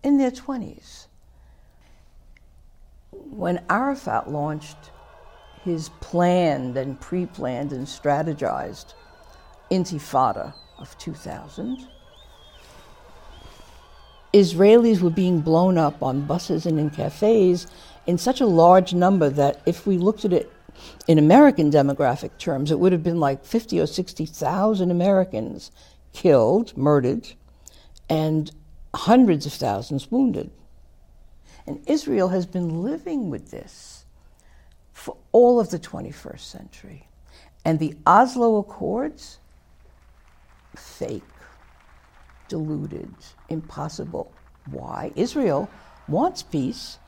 in 0.05 0.17
their 0.17 0.31
20s. 0.31 1.09
When 3.11 3.65
Arafat 3.69 4.31
launched 4.31 4.93
his 5.65 5.89
planned 6.01 6.77
and 6.77 7.01
pre 7.01 7.27
planned 7.27 7.73
and 7.73 7.85
strategized 7.85 8.95
intifada 9.73 10.55
of 10.79 10.97
2000, 10.99 11.89
Israelis 14.33 15.01
were 15.01 15.11
being 15.11 15.41
blown 15.41 15.77
up 15.77 16.03
on 16.03 16.27
buses 16.27 16.67
and 16.67 16.79
in 16.79 16.91
cafes 16.91 17.67
in 18.07 18.17
such 18.17 18.41
a 18.41 18.47
large 18.47 18.95
number 18.95 19.29
that 19.29 19.61
if 19.67 19.87
we 19.87 19.99
looked 19.99 20.25
at 20.25 20.33
it 20.33 20.51
in 21.09 21.19
American 21.19 21.71
demographic 21.71 22.39
terms, 22.39 22.71
it 22.71 22.79
would 22.79 22.93
have 22.93 23.03
been 23.03 23.21
like 23.21 23.45
50 23.45 23.81
or 23.81 23.87
60,000 23.87 24.91
Americans 24.91 25.71
killed, 26.13 26.77
murdered, 26.77 27.33
and 28.09 28.51
hundreds 28.95 29.47
of 29.47 29.53
thousands 29.53 30.11
wounded. 30.11 30.51
And 31.67 31.83
Israel 31.89 32.29
has 32.29 32.47
been 32.47 32.83
living 32.83 33.31
with 33.31 33.51
this 33.51 34.05
for 34.93 35.17
all 35.33 35.61
of 35.61 35.71
the 35.71 35.79
21st 35.79 36.41
century. 36.41 37.09
And 37.65 37.79
the 37.79 37.97
Oslo 38.07 38.57
Accords, 38.59 39.39
fake, 40.77 41.23
deluded, 42.49 43.15
impossible. 43.51 44.33
Why? 44.71 45.13
Israel 45.17 45.69
wants 46.09 46.43
peace, 46.43 46.99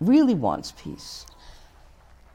really 0.00 0.34
wants 0.34 0.72
peace. 0.72 1.26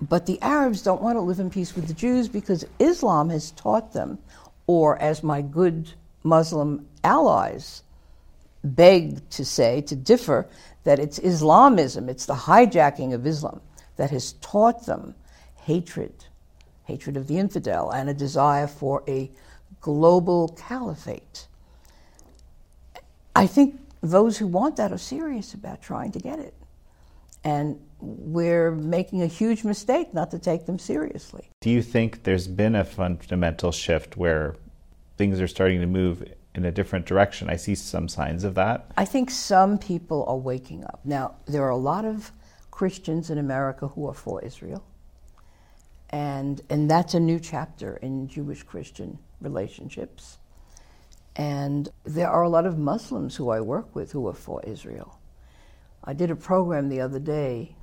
But 0.01 0.25
the 0.25 0.41
Arabs 0.41 0.81
don't 0.81 1.01
want 1.01 1.17
to 1.17 1.21
live 1.21 1.39
in 1.39 1.49
peace 1.49 1.75
with 1.75 1.87
the 1.87 1.93
Jews 1.93 2.27
because 2.27 2.65
Islam 2.79 3.29
has 3.29 3.51
taught 3.51 3.93
them, 3.93 4.19
or 4.67 4.97
as 5.01 5.23
my 5.23 5.41
good 5.41 5.91
Muslim 6.23 6.87
allies 7.03 7.83
beg 8.63 9.29
to 9.31 9.45
say, 9.45 9.81
to 9.81 9.95
differ, 9.95 10.47
that 10.83 10.99
it's 10.99 11.19
Islamism, 11.19 12.09
it's 12.09 12.25
the 12.25 12.33
hijacking 12.33 13.13
of 13.13 13.25
Islam 13.25 13.61
that 13.95 14.09
has 14.09 14.33
taught 14.33 14.85
them 14.85 15.15
hatred, 15.55 16.25
hatred 16.85 17.15
of 17.15 17.27
the 17.27 17.37
infidel, 17.37 17.91
and 17.91 18.09
a 18.09 18.13
desire 18.13 18.67
for 18.67 19.03
a 19.07 19.31
global 19.79 20.49
caliphate. 20.49 21.47
I 23.35 23.47
think 23.47 23.79
those 24.01 24.37
who 24.37 24.47
want 24.47 24.75
that 24.77 24.91
are 24.91 24.97
serious 24.97 25.53
about 25.53 25.81
trying 25.81 26.11
to 26.11 26.19
get 26.19 26.39
it. 26.39 26.53
And 27.43 27.79
we're 27.99 28.71
making 28.71 29.21
a 29.21 29.27
huge 29.27 29.63
mistake 29.63 30.13
not 30.13 30.31
to 30.31 30.39
take 30.39 30.65
them 30.65 30.79
seriously. 30.79 31.49
Do 31.61 31.69
you 31.69 31.81
think 31.81 32.23
there's 32.23 32.47
been 32.47 32.75
a 32.75 32.85
fundamental 32.85 33.71
shift 33.71 34.17
where 34.17 34.55
things 35.17 35.41
are 35.41 35.47
starting 35.47 35.81
to 35.81 35.87
move 35.87 36.23
in 36.55 36.65
a 36.65 36.71
different 36.71 37.05
direction? 37.05 37.49
I 37.49 37.55
see 37.55 37.75
some 37.75 38.07
signs 38.07 38.43
of 38.43 38.55
that. 38.55 38.91
I 38.95 39.05
think 39.05 39.29
some 39.29 39.77
people 39.77 40.25
are 40.27 40.37
waking 40.37 40.83
up. 40.85 41.01
Now, 41.03 41.35
there 41.45 41.63
are 41.63 41.69
a 41.69 41.77
lot 41.77 42.05
of 42.05 42.31
Christians 42.71 43.29
in 43.29 43.37
America 43.37 43.87
who 43.87 44.07
are 44.07 44.13
for 44.13 44.43
Israel. 44.43 44.83
And, 46.09 46.61
and 46.69 46.89
that's 46.89 47.13
a 47.13 47.19
new 47.19 47.39
chapter 47.39 47.97
in 47.97 48.27
Jewish 48.27 48.63
Christian 48.63 49.17
relationships. 49.41 50.37
And 51.35 51.89
there 52.03 52.29
are 52.29 52.43
a 52.43 52.49
lot 52.49 52.65
of 52.65 52.77
Muslims 52.77 53.35
who 53.35 53.49
I 53.49 53.59
work 53.59 53.95
with 53.95 54.11
who 54.11 54.27
are 54.27 54.33
for 54.33 54.61
Israel. 54.63 55.19
I 56.03 56.13
did 56.13 56.29
a 56.29 56.35
program 56.35 56.89
the 56.89 57.01
other 57.01 57.19
day 57.19 57.75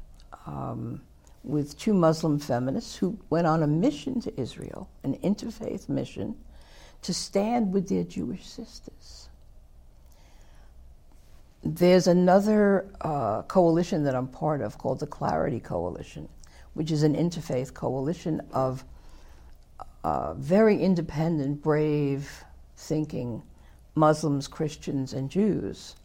um, 0.47 1.01
with 1.43 1.79
two 1.79 1.95
Muslim 1.95 2.39
feminists 2.39 2.97
who 2.97 3.19
went 3.31 3.47
on 3.47 3.63
a 3.63 3.67
mission 3.67 4.21
to 4.21 4.41
Israel, 4.41 4.89
an 5.03 5.17
interfaith 5.19 5.89
mission, 5.89 6.37
to 7.03 7.15
stand 7.15 7.73
with 7.73 7.89
their 7.89 8.05
Jewish 8.05 8.47
sisters. 8.47 9.29
There's 11.63 12.07
another 12.07 12.87
uh, 13.01 13.43
coalition 13.43 14.05
that 14.05 14.15
I'm 14.15 14.29
part 14.29 14.61
of 14.61 14.79
called 14.79 15.01
the 15.01 15.07
Clarity 15.07 15.61
Coalition, 15.61 16.29
which 16.75 16.91
is 16.91 17.03
an 17.03 17.15
interfaith 17.15 17.75
coalition 17.75 18.41
of 18.53 18.85
uh, 20.05 20.35
very 20.35 20.83
independent, 20.83 21.63
brave, 21.63 22.45
thinking 22.81 23.43
Muslims, 23.95 24.49
Christians, 24.49 25.12
and 25.12 25.31
Jews, 25.31 25.97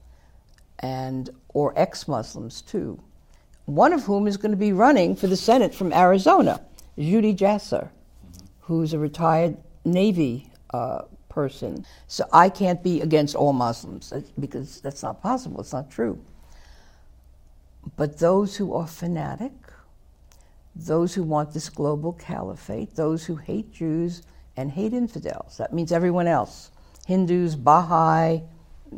and 0.79 1.29
or 1.49 1.73
ex-Muslims 1.75 2.61
too. 2.61 2.99
One 3.65 3.93
of 3.93 4.03
whom 4.03 4.27
is 4.27 4.37
going 4.37 4.51
to 4.51 4.57
be 4.57 4.73
running 4.73 5.15
for 5.15 5.27
the 5.27 5.37
Senate 5.37 5.73
from 5.73 5.91
Arizona, 5.93 6.61
Zuhdi 6.97 7.35
Jasser, 7.35 7.89
who's 8.61 8.93
a 8.93 8.99
retired 8.99 9.57
Navy 9.83 10.51
uh, 10.71 11.03
person. 11.29 11.85
So 12.07 12.25
I 12.31 12.49
can't 12.49 12.83
be 12.83 13.01
against 13.01 13.35
all 13.35 13.53
Muslims 13.53 14.13
because 14.39 14.81
that's 14.81 15.03
not 15.03 15.21
possible. 15.21 15.61
It's 15.61 15.73
not 15.73 15.89
true. 15.89 16.19
But 17.97 18.19
those 18.19 18.55
who 18.55 18.73
are 18.73 18.87
fanatic, 18.87 19.53
those 20.75 21.13
who 21.13 21.23
want 21.23 21.53
this 21.53 21.69
global 21.69 22.13
caliphate, 22.13 22.95
those 22.95 23.25
who 23.25 23.35
hate 23.35 23.71
Jews 23.71 24.23
and 24.57 24.71
hate 24.71 24.93
infidels, 24.93 25.57
that 25.57 25.73
means 25.73 25.91
everyone 25.91 26.27
else 26.27 26.71
Hindus, 27.05 27.55
Baha'i. 27.55 28.41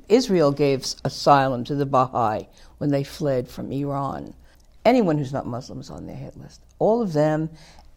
Israel 0.10 0.52
gave 0.52 0.86
asylum 1.04 1.64
to 1.66 1.76
the 1.76 1.86
Baha'i 1.86 2.48
when 2.78 2.92
they 2.92 3.04
fled 3.04 3.48
from 3.50 3.72
Iran. 3.72 4.34
Anyone 4.86 5.18
who's 5.18 5.34
not 5.34 5.46
Muslim 5.46 5.80
is 5.80 5.90
on 5.90 6.08
their 6.08 6.16
hit 6.16 6.38
list. 6.38 6.62
All 6.80 7.02
of 7.02 7.14
them 7.14 7.50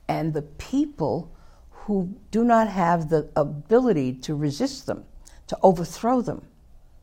and 0.09 0.35
the 0.35 0.43
people 0.43 1.31
who 1.71 2.15
do 2.31 2.45
not 2.45 2.69
have 2.69 3.09
the 3.09 3.29
ability 3.37 4.15
to 4.15 4.35
resist 4.35 4.87
them, 4.87 5.05
to 5.47 5.57
overthrow 5.63 6.21
them. 6.21 6.43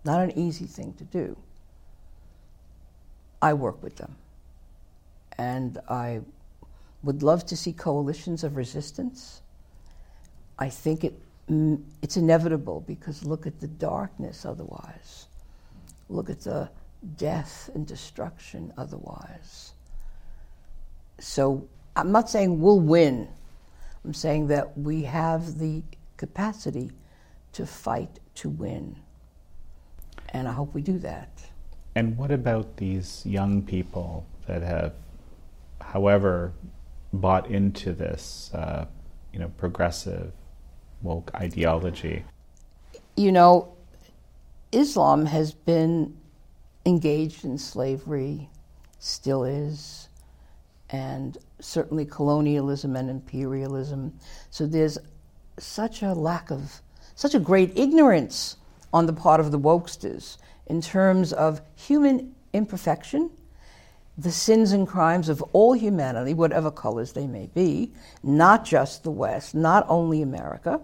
Not 0.04 0.22
an 0.22 0.38
easy 0.38 0.66
thing 0.66 0.94
to 0.94 1.04
do. 1.04 1.38
I 3.42 3.54
work 3.54 3.82
with 3.82 3.98
them. 3.98 4.16
And 5.38 5.78
I 5.90 6.22
would 7.04 7.24
love 7.24 7.46
to 7.46 7.58
see 7.58 7.72
coalitions 7.72 8.44
of 8.44 8.58
resistance. 8.58 9.42
I 10.60 10.70
think 10.70 11.04
it 11.04 11.20
Mm, 11.50 11.82
it's 12.02 12.18
inevitable 12.18 12.84
because 12.88 13.24
look 13.24 13.48
at 13.48 13.60
the 13.60 13.68
darkness 13.68 14.46
otherwise. 14.46 15.28
Look 16.10 16.30
at 16.30 16.42
the 16.42 16.70
death 17.16 17.70
and 17.74 17.88
destruction 17.88 18.74
otherwise. 18.78 19.74
So 21.20 21.68
I'm 21.96 22.12
not 22.12 22.30
saying 22.30 22.60
we'll 22.60 22.80
win. 22.82 23.30
I'm 24.04 24.14
saying 24.14 24.48
that 24.48 24.78
we 24.78 25.04
have 25.04 25.58
the 25.58 25.84
capacity 26.18 26.92
to 27.54 27.66
fight 27.66 28.20
to 28.36 28.50
win. 28.50 28.96
And 30.30 30.48
I 30.48 30.52
hope 30.52 30.74
we 30.74 30.82
do 30.82 31.00
that. 31.00 31.30
And 31.96 32.18
what 32.18 32.32
about 32.32 32.78
these 32.78 33.26
young 33.26 33.62
people 33.62 34.26
that 34.48 34.62
have, 34.62 34.94
however, 35.82 36.52
bought 37.14 37.48
into 37.48 37.94
this, 37.94 38.52
uh, 38.54 38.86
you 39.34 39.40
know, 39.40 39.50
progressive 39.58 40.32
woke 41.02 41.32
ideology? 41.36 42.24
You 43.16 43.32
know, 43.32 43.74
Islam 44.72 45.26
has 45.26 45.54
been 45.54 46.16
engaged 46.86 47.46
in 47.46 47.58
slavery, 47.58 48.50
still 49.00 49.44
is, 49.44 50.10
and 50.90 51.38
certainly 51.60 52.06
colonialism 52.06 52.96
and 52.96 53.10
imperialism. 53.10 54.14
So 54.50 54.66
there's 54.66 54.98
such 55.60 56.02
a 56.02 56.14
lack 56.14 56.52
of, 56.52 56.82
such 57.16 57.36
a 57.36 57.40
great 57.40 57.78
ignorance 57.78 58.58
on 58.94 59.06
the 59.06 59.14
part 59.14 59.40
of 59.40 59.52
the 59.52 59.60
wokesters 59.60 60.38
in 60.68 60.82
terms 60.82 61.34
of 61.34 61.62
human 61.76 62.36
imperfection, 62.54 63.30
the 64.18 64.32
sins 64.32 64.72
and 64.72 64.88
crimes 64.88 65.30
of 65.30 65.44
all 65.54 65.74
humanity, 65.74 66.34
whatever 66.34 66.72
colors 66.72 67.14
they 67.14 67.28
may 67.28 67.48
be, 67.54 67.92
not 68.24 68.66
just 68.66 69.04
the 69.04 69.12
West, 69.12 69.54
not 69.54 69.86
only 69.88 70.22
America. 70.22 70.82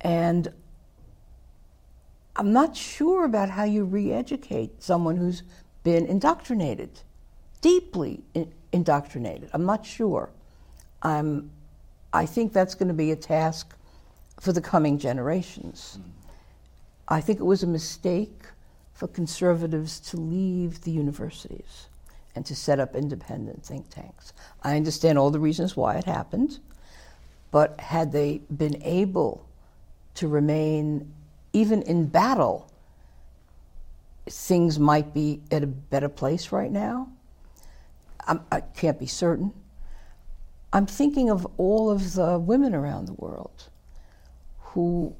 And 0.00 0.52
I'm 2.34 2.52
not 2.52 2.76
sure 2.76 3.24
about 3.24 3.50
how 3.50 3.64
you 3.64 3.84
re 3.84 4.12
educate 4.12 4.82
someone 4.82 5.16
who's 5.16 5.42
been 5.84 6.06
indoctrinated, 6.06 7.00
deeply 7.60 8.20
in- 8.34 8.52
indoctrinated. 8.72 9.50
I'm 9.52 9.64
not 9.64 9.86
sure. 9.86 10.30
I'm, 11.02 11.50
I 12.12 12.26
think 12.26 12.52
that's 12.52 12.74
going 12.74 12.88
to 12.88 12.94
be 12.94 13.12
a 13.12 13.16
task 13.16 13.74
for 14.40 14.52
the 14.52 14.60
coming 14.60 14.98
generations. 14.98 15.98
I 17.06 17.20
think 17.20 17.38
it 17.38 17.44
was 17.44 17.62
a 17.62 17.66
mistake 17.66 18.42
for 18.92 19.06
conservatives 19.06 20.00
to 20.00 20.16
leave 20.16 20.82
the 20.82 20.90
universities 20.90 21.87
and 22.38 22.46
to 22.46 22.54
set 22.54 22.78
up 22.78 22.94
independent 22.94 23.64
think 23.64 23.90
tanks. 23.90 24.32
I 24.62 24.76
understand 24.76 25.18
all 25.18 25.32
the 25.32 25.40
reasons 25.40 25.76
why 25.76 25.96
it 25.96 26.04
happened, 26.04 26.60
but 27.50 27.80
had 27.80 28.12
they 28.12 28.42
been 28.56 28.80
able 28.84 29.44
to 30.14 30.28
remain 30.28 31.12
even 31.52 31.82
in 31.82 32.06
battle, 32.06 32.70
things 34.26 34.78
might 34.78 35.12
be 35.12 35.40
at 35.50 35.64
a 35.64 35.66
better 35.66 36.08
place 36.08 36.52
right 36.52 36.70
now. 36.70 37.08
I'm, 38.28 38.40
I 38.52 38.60
can 38.60 38.90
not 38.90 39.00
be 39.00 39.06
certain. 39.06 39.52
I'm 40.72 40.86
thinking 40.86 41.30
of 41.30 41.44
all 41.56 41.90
of 41.90 42.12
the 42.12 42.38
women 42.38 42.72
around 42.72 43.06
the 43.06 43.14
world 43.14 43.68
who, 44.60 45.12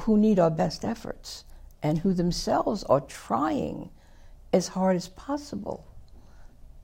who 0.00 0.18
need 0.18 0.38
our 0.38 0.50
best 0.50 0.84
efforts 0.84 1.46
and 1.82 1.96
who 1.96 2.12
themselves 2.12 2.84
are 2.84 3.00
trying 3.00 3.88
as 4.52 4.68
hard 4.68 4.96
as 4.96 5.08
possible. 5.08 5.87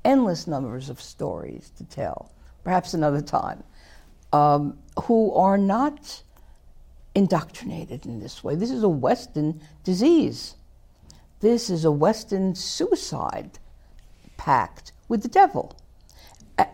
Endless 0.05 0.47
numbers 0.47 0.91
of 0.91 1.01
stories 1.01 1.71
to 1.79 1.85
tell, 1.85 2.33
perhaps 2.63 2.95
another 2.95 3.23
time, 3.23 3.63
um, 4.33 4.79
who 5.05 5.33
are 5.35 5.57
not 5.57 6.23
indoctrinated 7.15 8.05
in 8.07 8.21
this 8.21 8.43
way. 8.43 8.55
This 8.55 8.71
is 8.71 8.83
a 8.83 8.89
Western 8.89 9.61
disease. 9.85 10.57
This 11.41 11.71
is 11.71 11.85
a 11.85 11.93
Western 11.93 12.55
suicide 12.55 13.59
pact 14.37 14.93
with 15.09 15.23
the 15.23 15.29
devil. 15.29 15.77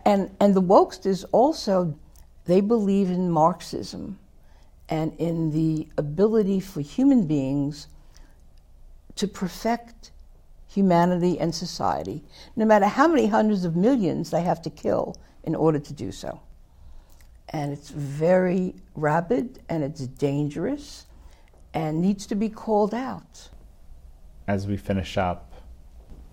And, 0.05 0.31
and 0.39 0.53
the 0.53 0.61
wokesters 0.61 1.25
also, 1.31 1.97
they 2.45 2.61
believe 2.61 3.09
in 3.09 3.29
Marxism 3.29 4.17
and 4.89 5.13
in 5.19 5.51
the 5.51 5.87
ability 5.97 6.59
for 6.59 6.81
human 6.81 7.25
beings 7.25 7.87
to 9.15 9.27
perfect 9.27 10.10
humanity 10.71 11.39
and 11.39 11.53
society, 11.53 12.23
no 12.55 12.65
matter 12.65 12.87
how 12.87 13.07
many 13.07 13.27
hundreds 13.27 13.65
of 13.65 13.75
millions 13.75 14.31
they 14.31 14.41
have 14.41 14.61
to 14.61 14.69
kill 14.69 15.15
in 15.43 15.55
order 15.55 15.79
to 15.79 15.93
do 15.93 16.11
so 16.11 16.39
and 17.51 17.73
it's 17.73 17.89
very 17.89 18.75
rabid 18.95 19.59
and 19.69 19.83
it's 19.83 20.07
dangerous 20.07 21.05
and 21.73 22.01
needs 22.01 22.25
to 22.25 22.35
be 22.35 22.49
called 22.49 22.93
out. 22.93 23.49
As 24.47 24.67
we 24.67 24.77
finish 24.77 25.17
up, 25.17 25.53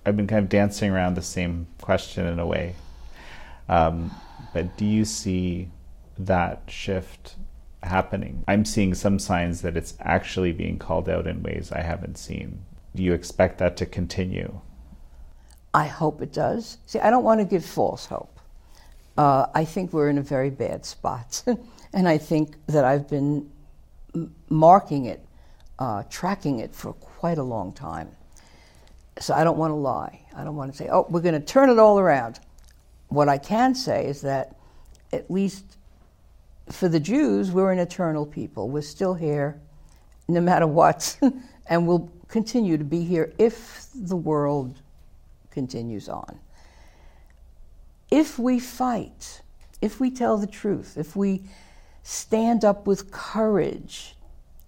I've 0.07 0.16
been 0.16 0.26
kind 0.26 0.43
of 0.43 0.49
dancing 0.49 0.91
around 0.91 1.14
the 1.14 1.22
same 1.22 1.66
question 1.80 2.26
in 2.26 2.39
a 2.39 2.47
way. 2.47 2.74
Um, 3.68 4.12
but 4.55 4.76
do 4.76 4.84
you 4.84 5.05
see 5.05 5.70
that 6.18 6.62
shift 6.68 7.36
happening? 7.82 8.45
I'm 8.49 8.64
seeing 8.64 8.95
some 8.95 9.18
signs 9.18 9.62
that 9.62 9.76
it's 9.76 9.95
actually 10.01 10.53
being 10.53 10.78
called 10.78 11.09
out 11.09 11.26
in 11.26 11.43
ways 11.43 11.70
I 11.72 11.82
haven't 11.82 12.16
seen. 12.16 12.64
Do 12.95 13.03
you 13.03 13.12
expect 13.12 13.59
that 13.59 13.76
to 13.78 13.86
continue? 13.86 14.61
I 15.74 15.86
hope 15.86 16.22
it 16.22 16.32
does. 16.32 16.78
See, 16.86 16.99
I 16.99 17.11
don't 17.11 17.24
want 17.24 17.41
to 17.41 17.45
give 17.45 17.64
false 17.64 18.07
hope 18.07 18.39
uh, 19.18 19.49
I 19.53 19.64
think 19.64 19.93
we're 19.93 20.09
in 20.09 20.16
a 20.16 20.22
very 20.22 20.49
bad 20.49 20.86
spot. 20.86 21.43
and 21.93 22.09
I 22.09 22.16
think 22.16 22.55
that 22.68 22.84
I've 22.84 23.09
been 23.09 23.51
m- 24.14 24.32
marking 24.49 25.07
it, 25.07 25.26
uh, 25.78 26.05
tracking 26.09 26.61
it 26.61 26.74
for 26.74 26.93
quite 26.93 27.36
a 27.36 27.43
long 27.43 27.72
time. 27.72 28.09
So 29.18 29.34
I 29.34 29.43
don't 29.43 29.59
want 29.59 29.72
to 29.72 29.74
lie. 29.74 30.20
I 30.36 30.45
don't 30.45 30.55
want 30.55 30.70
to 30.70 30.78
say, 30.78 30.89
oh, 30.89 31.05
we're 31.11 31.20
going 31.20 31.34
to 31.34 31.45
turn 31.45 31.68
it 31.68 31.80
all 31.80 31.99
around. 31.99 32.39
What 33.09 33.28
I 33.28 33.39
can 33.39 33.74
say 33.74 34.07
is 34.07 34.20
that, 34.20 34.55
at 35.12 35.28
least 35.30 35.64
for 36.70 36.89
the 36.89 37.01
Jews, 37.01 37.51
we're 37.51 37.72
an 37.72 37.80
eternal 37.80 38.24
people. 38.24 38.68
We're 38.68 38.82
still 38.82 39.14
here 39.14 39.61
no 40.28 40.41
matter 40.41 40.66
what, 40.66 41.18
and 41.66 41.89
we'll 41.89 42.12
continue 42.28 42.76
to 42.76 42.84
be 42.84 43.04
here 43.04 43.32
if 43.38 43.88
the 43.94 44.16
world 44.16 44.80
continues 45.50 46.08
on. 46.08 46.38
If 48.10 48.38
we 48.38 48.58
fight, 48.58 49.42
if 49.80 50.00
we 50.00 50.10
tell 50.10 50.38
the 50.38 50.46
truth, 50.46 50.96
if 50.96 51.16
we 51.16 51.42
stand 52.02 52.64
up 52.64 52.86
with 52.86 53.10
courage, 53.10 54.16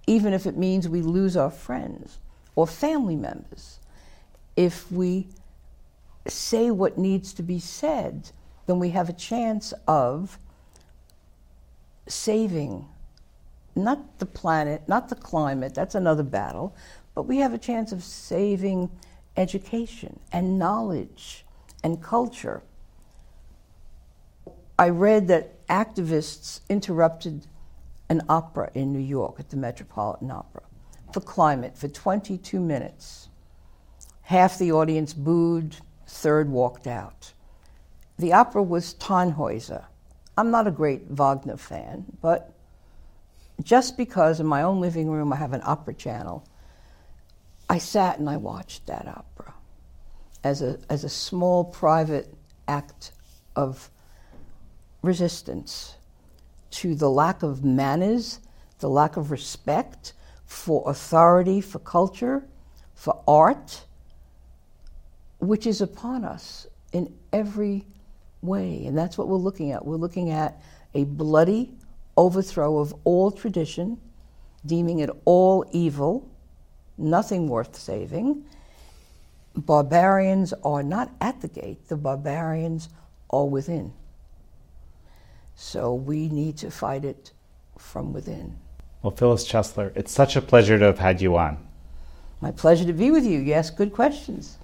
even 0.07 0.33
if 0.33 0.47
it 0.47 0.57
means 0.57 0.89
we 0.89 1.03
lose 1.03 1.37
our 1.37 1.51
friends 1.51 2.19
or 2.55 2.67
family 2.67 3.17
members, 3.17 3.79
if 4.57 4.91
we 4.91 5.29
say 6.27 6.71
what 6.71 6.99
needs 6.99 7.33
to 7.35 7.43
be 7.43 7.59
said, 7.59 8.31
then 8.67 8.79
we 8.79 8.91
have 8.91 9.09
a 9.09 9.15
chance 9.15 9.73
of 9.87 10.39
saving 12.07 12.87
not 13.77 14.19
the 14.19 14.27
planet, 14.27 14.83
not 14.89 15.09
the 15.09 15.15
climate, 15.15 15.75
that's 15.75 15.95
another 15.95 16.23
battle, 16.23 16.75
but 17.15 17.23
we 17.23 17.39
have 17.39 17.53
a 17.53 17.59
chance 17.59 17.93
of 17.93 18.03
saving 18.03 18.91
education 19.37 20.19
and 20.33 20.59
knowledge 20.59 21.45
and 21.83 22.03
culture 22.03 22.63
I 24.81 24.89
read 24.89 25.29
that 25.29 25.67
activists 25.67 26.61
interrupted 26.71 27.47
an 28.09 28.23
opera 28.31 28.71
in 28.73 28.95
New 28.95 28.99
York 28.99 29.39
at 29.39 29.51
the 29.51 29.59
Metropolitan 29.59 30.31
Opera 30.31 30.63
for 31.13 31.21
climate 31.21 31.77
for 31.77 31.87
22 31.87 32.59
minutes. 32.59 33.29
Half 34.23 34.57
the 34.57 34.73
audience 34.73 35.13
booed, 35.13 35.77
third 36.07 36.49
walked 36.49 36.87
out. 36.87 37.35
The 38.19 38.33
opera 38.33 38.63
was 38.63 38.95
Tannhäuser. 38.95 39.85
I'm 40.39 40.51
not 40.51 40.67
a 40.67 40.71
great 40.71 41.03
Wagner 41.11 41.59
fan, 41.59 42.07
but 42.23 42.55
just 43.63 43.99
because 43.99 44.41
in 44.41 44.47
my 44.47 44.63
own 44.63 44.81
living 44.81 45.11
room 45.11 45.31
I 45.31 45.37
have 45.37 45.53
an 45.53 45.61
opera 45.67 45.93
channel, 45.93 46.49
I 47.71 47.79
sat 47.79 48.19
and 48.19 48.29
I 48.29 48.37
watched 48.37 48.89
that 48.89 49.07
opera 49.07 49.55
as 50.43 50.61
a, 50.61 50.79
as 50.91 51.05
a 51.05 51.09
small 51.09 51.63
private 51.63 52.35
act 52.67 53.13
of 53.55 53.91
resistance 55.03 55.95
to 56.73 56.97
the 56.97 57.09
lack 57.09 57.45
of 57.45 57.65
manners, 57.65 58.41
the 58.81 58.89
lack 58.89 59.17
of 59.17 59.31
respect 59.31 60.15
for 60.47 60.83
authority, 60.91 61.61
for 61.61 61.79
culture, 61.79 62.45
for 62.95 63.23
art, 63.29 63.85
which 65.39 65.65
is 65.65 65.81
upon 65.81 66.25
us 66.25 66.67
in 66.93 67.15
every 67.33 67.87
way. 68.43 68.85
And 68.87 68.99
that's 68.99 69.17
what 69.17 69.29
we're 69.29 69.37
looking 69.37 69.71
at. 69.71 69.85
We're 69.85 69.95
looking 69.95 70.31
at 70.31 70.61
a 70.95 71.05
bloody 71.05 71.73
overthrow 72.17 72.79
of 72.79 72.93
all 73.05 73.31
tradition, 73.31 73.97
deeming 74.67 74.99
it 74.99 75.11
all 75.25 75.65
evil, 75.71 76.30
nothing 77.01 77.49
worth 77.49 77.77
saving. 77.77 78.45
Barbarians 79.57 80.53
are 80.65 80.83
not 80.83 81.11
at 81.21 81.41
the 81.41 81.49
gate, 81.49 81.89
the 81.89 81.97
barbarians 81.97 82.89
are 83.31 83.47
within. 83.47 83.93
So 85.55 85.93
we 85.93 86.29
need 86.29 86.57
to 86.59 86.71
fight 86.71 87.05
it 87.05 87.33
from 87.77 88.13
within. 88.13 88.57
Well, 89.03 89.11
Phyllis 89.11 89.51
Chesler, 89.51 89.93
it's 89.95 90.13
such 90.13 90.37
a 90.37 90.43
pleasure 90.43 90.79
to 90.79 90.85
have 90.85 90.99
had 90.99 91.21
you 91.21 91.37
on. 91.37 91.59
My 92.41 92.51
pleasure 92.51 92.85
to 92.85 92.93
be 92.93 93.11
with 93.11 93.25
you. 93.25 93.39
You 93.39 93.53
ask 93.53 93.77
good 93.77 93.93
questions. 93.93 94.59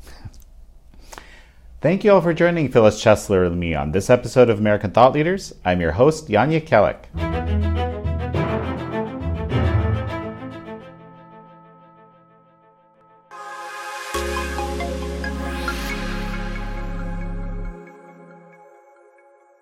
Thank 1.83 2.05
you 2.05 2.13
all 2.13 2.23
for 2.23 2.33
joining 2.33 2.71
Phyllis 2.71 3.03
Chesler 3.03 3.47
and 3.47 3.61
me 3.61 3.75
on 3.75 3.93
this 3.93 4.09
episode 4.09 4.49
of 4.49 4.59
American 4.59 4.91
Thought 4.91 5.13
Leaders. 5.13 5.55
I'm 5.65 5.81
your 5.81 5.93
host, 5.93 6.29
Jan 6.29 6.51
Jekielek. 6.51 7.76